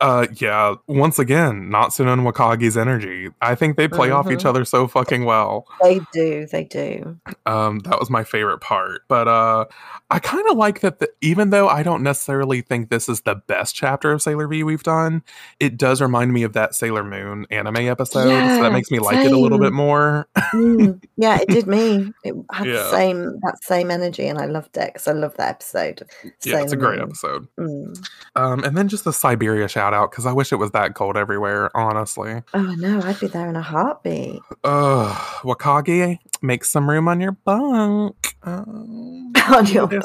[0.00, 3.28] Uh yeah, once again, Natsuna and Wakagi's energy.
[3.42, 4.46] I think they play off each Mhm.
[4.46, 5.66] other so fucking well.
[5.82, 7.18] They do, they do.
[7.44, 9.02] Um, that was my favorite part.
[9.08, 9.66] But uh
[10.12, 13.36] I kind of like that the, even though I don't necessarily think this is the
[13.36, 15.22] best chapter of Sailor V we've done,
[15.60, 18.22] it does remind me of that Sailor Moon anime episode.
[18.24, 20.26] so Yeah, that makes me like it a little bit more.
[20.54, 22.12] Mm, yeah, it did me.
[22.24, 22.72] It had Yeah.
[22.74, 26.02] the same that same energy, and I loved it because I love that episode.
[26.44, 27.08] yeah, it's a great Moon.
[27.08, 27.48] episode.
[27.58, 28.08] Mm.
[28.34, 31.16] Um, and then just the Siberia shout out because I wish it was that cold
[31.16, 32.42] everywhere, honestly.
[32.54, 34.40] Oh no, I'd be there in a heartbeat.
[34.64, 38.34] Ugh, Wakagi, make some room on your bunk.
[38.42, 39.88] Um, On your.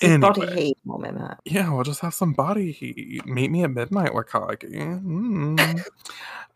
[0.00, 0.62] It's his body Anyway.
[0.64, 1.40] heat warming up.
[1.44, 3.24] yeah, we'll just have some body heat.
[3.26, 5.02] Meet me at midnight, Wakagi.
[5.02, 5.84] Mm.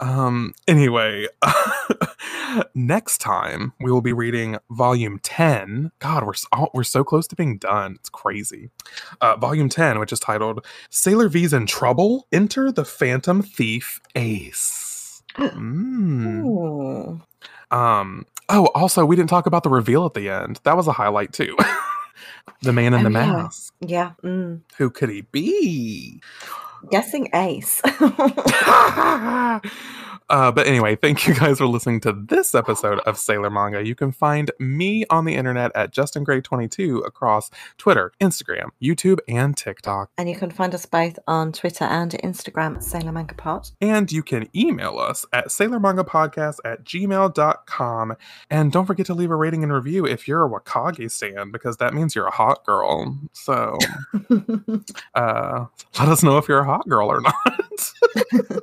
[0.00, 0.54] um.
[0.66, 1.28] Anyway,
[2.74, 5.92] next time we will be reading volume ten.
[6.00, 7.96] God, we're s- all, we're so close to being done.
[8.00, 8.70] It's crazy.
[9.20, 14.87] Uh, volume ten, which is titled "Sailor V's in Trouble." Enter the Phantom Thief Ace.
[15.38, 17.20] Mm.
[17.70, 18.26] Um.
[18.48, 20.60] Oh, also, we didn't talk about the reveal at the end.
[20.64, 21.56] That was a highlight too.
[22.62, 23.12] the man in Oh, the yeah.
[23.26, 23.74] mask.
[23.80, 24.12] Yeah.
[24.24, 24.62] Mm.
[24.78, 26.22] Who could he be?
[26.90, 27.82] Guessing Ace.
[30.30, 33.84] uh, but anyway, thank you guys for listening to this episode of Sailor Manga.
[33.86, 39.20] You can find me on the internet at Justin Gray 22 across Twitter, Instagram, YouTube,
[39.26, 40.10] and TikTok.
[40.18, 43.70] and you can find us both on Twitter and Instagram at Sailor Manga Pod.
[43.80, 48.16] And you can email us at sailormangapodcast at gmail.com.
[48.50, 51.78] And don't forget to leave a rating and review if you're a Wakagi stan, because
[51.78, 53.18] that means you're a hot girl.
[53.32, 53.78] So
[55.14, 55.66] uh,
[55.98, 57.92] let us know if you're a hot girl or not.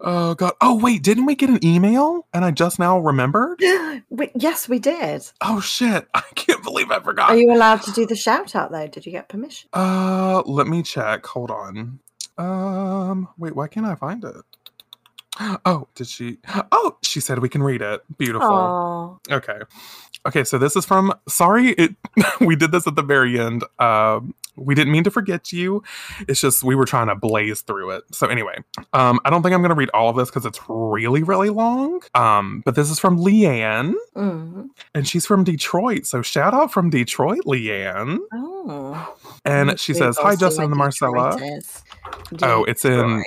[0.00, 0.52] oh, God.
[0.60, 2.26] Oh, wait, didn't we get an email?
[2.32, 3.60] And I just now remembered?
[4.10, 5.22] we, yes, we did.
[5.40, 6.06] Oh, shit.
[6.14, 7.30] I can't believe I forgot.
[7.30, 8.86] Are you allowed to do the shout out though?
[8.86, 9.68] Did you get permission?
[9.72, 11.24] Uh, let me check.
[11.26, 12.00] Hold on.
[12.38, 14.36] Um, wait, why can't I find it?
[15.66, 16.38] Oh, did she?
[16.72, 18.02] Oh, she said we can read it.
[18.16, 18.48] Beautiful.
[18.48, 19.58] Oh, Okay.
[20.26, 21.94] Okay, so this is from sorry it
[22.40, 23.62] we did this at the very end.
[23.78, 25.82] Um we didn't mean to forget you.
[26.28, 28.04] It's just we were trying to blaze through it.
[28.12, 28.56] So anyway,
[28.92, 31.50] um I don't think I'm going to read all of this cuz it's really really
[31.50, 32.00] long.
[32.14, 34.68] Um but this is from Leanne mm.
[34.94, 36.06] and she's from Detroit.
[36.06, 38.18] So shout out from Detroit, Leanne.
[38.32, 39.14] oh.
[39.44, 41.38] And she says, "Hi Justin and Marcella."
[42.42, 43.22] Oh, it's in.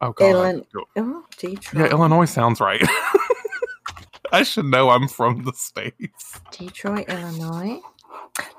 [0.00, 0.34] Oh god.
[0.34, 0.64] Illin-
[0.96, 1.86] Oh, Detroit.
[1.86, 2.82] Yeah, Illinois sounds right.
[4.32, 6.40] I should know I'm from the states.
[6.50, 7.80] Detroit, Illinois.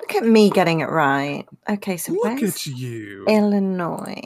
[0.02, 1.45] Look at me getting it right.
[1.69, 3.26] Okay, so Look where's at you.
[3.27, 4.22] Illinois?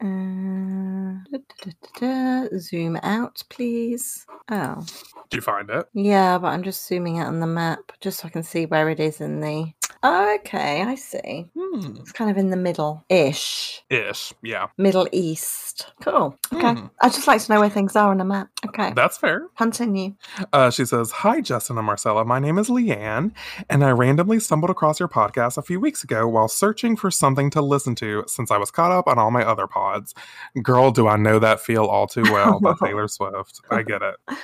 [0.00, 2.58] Uh, da, da, da.
[2.58, 4.26] Zoom out, please.
[4.50, 4.84] Oh,
[5.30, 5.86] Did you find it?
[5.94, 8.88] yeah, but I'm just zooming out on the map just so I can see where
[8.90, 9.72] it is in the.
[10.04, 11.50] Okay, I see.
[11.58, 11.96] Hmm.
[11.98, 13.82] It's kind of in the middle ish.
[13.90, 14.32] Ish.
[14.42, 14.68] Yeah.
[14.76, 15.92] Middle East.
[16.02, 16.38] Cool.
[16.52, 16.74] Okay.
[16.74, 16.86] Hmm.
[17.02, 18.48] I'd just like to know where things are on a map.
[18.66, 18.92] Okay.
[18.94, 19.48] That's fair.
[19.56, 20.14] Continue.
[20.52, 22.24] Uh, she says, Hi, Justin and Marcella.
[22.24, 23.32] My name is Leanne,
[23.68, 27.50] and I randomly stumbled across your podcast a few weeks ago while searching for something
[27.50, 30.14] to listen to since I was caught up on all my other pods.
[30.62, 33.60] Girl, do I know that feel all too well by Taylor Swift.
[33.70, 34.16] I get it.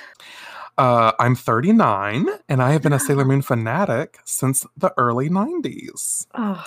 [0.77, 6.27] Uh, I'm 39, and I have been a Sailor Moon fanatic since the early 90s.
[6.33, 6.65] Oh,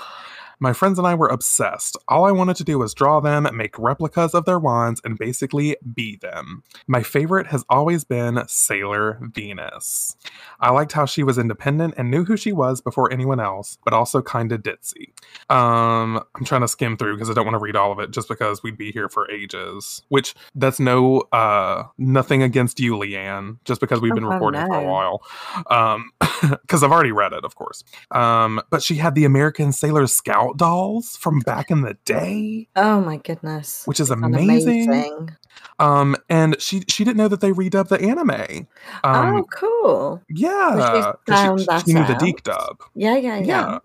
[0.60, 1.97] My friends and I were obsessed.
[2.09, 5.76] All I wanted to do was draw them, make replicas of their wands, and basically
[5.94, 6.62] be them.
[6.86, 10.16] My favorite has always been Sailor Venus.
[10.60, 13.94] I liked how she was independent and knew who she was before anyone else, but
[13.94, 15.12] also kind of ditzy.
[15.51, 18.10] Um, I'm trying to skim through because I don't want to read all of it
[18.10, 20.02] just because we'd be here for ages.
[20.09, 24.74] Which that's no uh nothing against you, Leanne, just because we've been Oh, recording for
[24.80, 25.22] a while.
[25.70, 26.10] Um,
[26.62, 27.85] because I've already read it, of course.
[28.10, 32.68] Um, but she had the American Sailor Scout dolls from back in the day.
[32.76, 33.82] oh my goodness.
[33.84, 35.30] Which is Sound amazing.
[35.78, 38.66] Um, and she she didn't know that they redubbed the anime.
[39.05, 40.22] Um, oh, cool.
[40.28, 40.72] yeah,
[41.16, 41.24] she,
[41.66, 42.14] that she knew the.
[42.14, 42.82] DiC dub.
[42.94, 43.44] Yeah, yeah, yeah.
[43.47, 43.78] Yeah.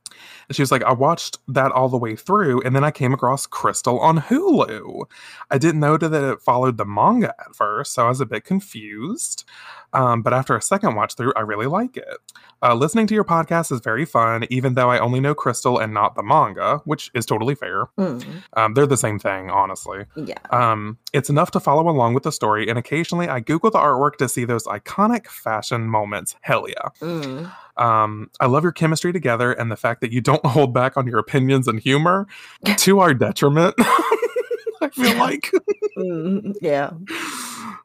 [0.50, 3.14] And she was like, I watched that all the way through, and then I came
[3.14, 5.04] across Crystal on Hulu.
[5.52, 8.44] I didn't know that it followed the manga at first, so I was a bit
[8.44, 9.46] confused.
[9.94, 12.18] Um, but after a second watch through, I really like it.
[12.64, 15.94] Uh, listening to your podcast is very fun, even though I only know Crystal and
[15.94, 17.86] not the manga, which is totally fair.
[18.00, 20.06] Mm, Um, they're the same thing, honestly.
[20.16, 20.40] yeah.
[20.50, 24.18] Um, it's enough to follow along with the story, and occasionally I Google the artwork
[24.18, 26.36] to see those iconic fashion moments.
[26.42, 26.90] Hell yeah.
[27.02, 27.52] Mm.
[27.78, 31.08] Um, I love your chemistry together and the fact that you don't hold back on
[31.08, 32.28] your opinions and humor
[32.78, 33.76] to our detriment.
[34.82, 35.50] I feel like.
[35.98, 36.92] Mm, yeah.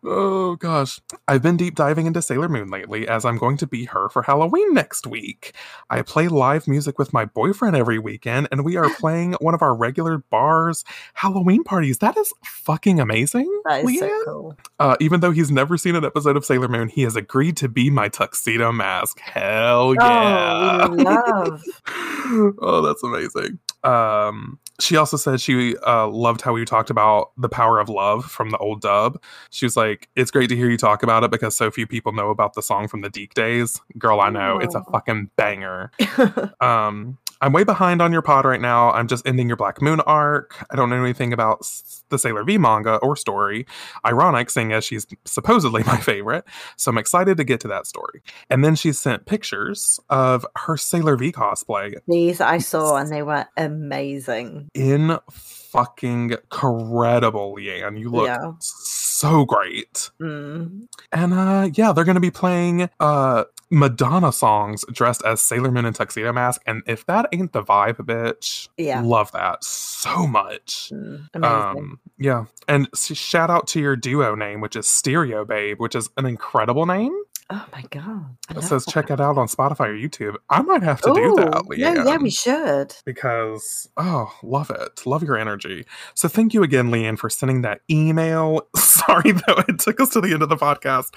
[0.04, 1.00] Oh gosh.
[1.26, 4.22] I've been deep diving into Sailor Moon lately as I'm going to be her for
[4.22, 5.54] Halloween next week.
[5.90, 9.62] I play live music with my boyfriend every weekend and we are playing one of
[9.62, 10.84] our regular bars
[11.14, 11.98] Halloween parties.
[11.98, 13.48] That is fucking amazing.
[13.64, 14.56] That is so cool.
[14.78, 17.68] Uh, even though he's never seen an episode of Sailor Moon, he has agreed to
[17.68, 19.20] be my tuxedo mask.
[19.20, 20.86] Hell yeah.
[20.88, 21.62] Oh, love.
[22.60, 23.58] oh, that's amazing.
[23.84, 28.24] Um, she also said she uh, loved how we talked about the power of love
[28.24, 29.20] from the old dub.
[29.50, 32.12] She was like, "It's great to hear you talk about it because so few people
[32.12, 34.92] know about the song from the DiC days." Girl, I know it's a Oh.
[34.92, 35.90] fucking banger.
[36.60, 38.90] Um, I'm way behind on your pod right now.
[38.90, 40.64] I'm just ending your Black Moon arc.
[40.70, 41.60] I don't know anything about
[42.08, 43.66] the Sailor V manga or story.
[44.04, 46.44] Ironic, seeing as she's supposedly my favorite.
[46.76, 48.22] So I'm excited to get to that story.
[48.50, 53.22] And then she sent pictures of her Sailor V cosplay These I saw and they
[53.22, 54.68] were amazing.
[54.74, 57.98] in fucking credible, Leanne.
[57.98, 58.52] You look Yeah.
[58.60, 60.10] so great.
[60.20, 60.86] Mm.
[61.12, 65.94] And uh yeah, they're gonna be playing uh Madonna songs dressed as Sailor Moon and
[65.94, 66.62] Tuxedo Mask.
[66.66, 69.02] And if that ain't the vibe, bitch, Yeah.
[69.02, 70.90] love that so much.
[70.92, 71.28] Mm.
[71.34, 71.54] Amazing.
[71.78, 76.08] Um, yeah, and shout out to your duo name, which is Stereo Babe, which is
[76.16, 77.14] an incredible name.
[77.50, 78.36] Oh my god.
[78.50, 80.36] It says check it out on Spotify or YouTube.
[80.50, 82.94] I might have to do that, Ooh, yeah, yeah, we should.
[83.04, 85.84] because oh, love it, love your energy.
[86.14, 88.66] So thank you again, Leanne, for sending that email.
[88.76, 91.14] Sorry though, it took us to the end of the podcast,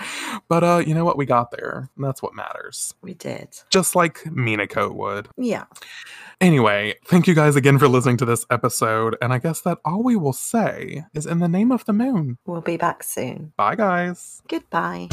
[0.47, 1.17] but uh, you know what?
[1.17, 1.89] We got there.
[1.95, 2.93] And that's what matters.
[3.01, 3.49] We did.
[3.69, 5.29] Just like Minako would.
[5.37, 5.65] Yeah.
[6.39, 9.15] Anyway, thank you guys again for listening to this episode.
[9.21, 12.39] And I guess that all we will say is in the name of the moon.
[12.47, 13.53] We'll be back soon.
[13.57, 14.41] Bye, guys.
[14.47, 15.09] Goodbye.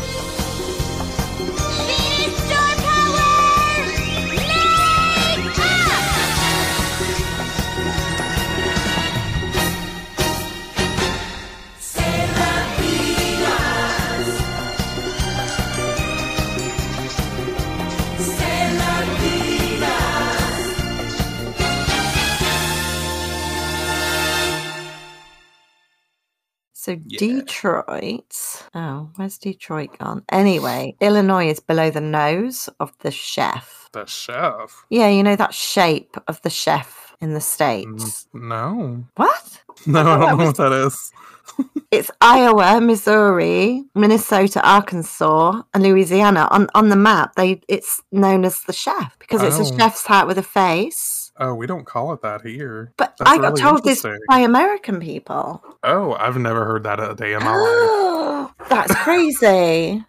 [26.89, 27.19] So Yeah.
[27.19, 28.35] Detroit.
[28.75, 30.23] Oh, where's Detroit gone?
[30.33, 33.91] Anyway, Illinois is below the nose of the chef.
[33.93, 34.87] The chef.
[34.89, 38.27] Yeah, you know that shape of the chef in the States.
[38.33, 39.05] No.
[39.17, 39.63] What?
[39.87, 41.13] No, I don't know what that is.
[41.91, 46.47] It's Iowa, Missouri, Minnesota, Arkansas, and Louisiana.
[46.51, 49.75] On on the map, they it's known as the chef because it's Oh.
[49.75, 51.18] a chef's hat with a face.
[51.41, 52.93] Oh, we don't call it that here.
[52.97, 55.63] But That's I got really told this by American people.
[55.85, 57.57] Oh, I've never heard that a day in my life.
[57.57, 60.05] Oh, that's crazy.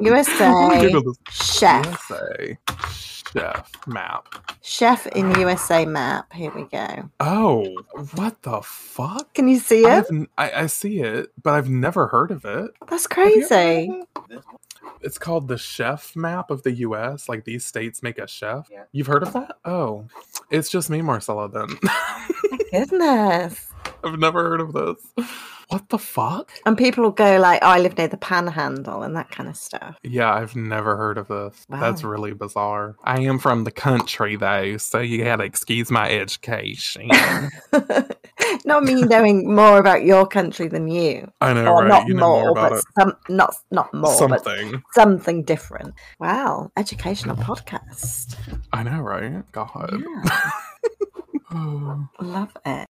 [0.00, 2.08] USA chef.
[2.10, 2.58] USA
[2.92, 4.28] chef map.
[4.62, 6.32] Chef in USA map.
[6.32, 7.10] Here we go.
[7.18, 7.66] Oh,
[8.14, 9.34] what the fuck?
[9.34, 10.06] Can you see it?
[10.38, 12.70] I, I see it, but I've never heard of it.
[12.88, 14.02] That's Have you ever crazy.
[14.84, 15.06] Heard of it?
[15.06, 17.28] It's called the chef map of the US.
[17.28, 18.68] Like these states make a chef.
[18.70, 18.84] Yeah.
[18.92, 19.56] You've heard of that?
[19.64, 20.06] Oh,
[20.50, 21.68] it's just me, Marcella, then.
[22.70, 23.70] Goodness.
[24.04, 25.26] I've never heard of this.
[25.68, 26.52] What the fuck?
[26.66, 29.56] And people will go like, "Oh, I live near the Panhandle" and that kind of
[29.56, 29.96] stuff.
[30.02, 31.66] Yeah, I've never heard of this.
[31.68, 32.96] That's really bizarre.
[33.02, 37.08] I am from the country though, so you gotta excuse my education.
[38.64, 41.88] not me knowing more about your country than you, I know, or right?
[41.88, 44.82] not you know more, but some not not more, but Something.
[44.92, 45.94] something different.
[46.20, 48.36] Wow, educational podcast.
[48.72, 49.50] I know, right?
[49.52, 50.02] God.
[50.02, 50.50] Yeah,
[51.52, 52.08] Oh.
[52.20, 52.88] love it.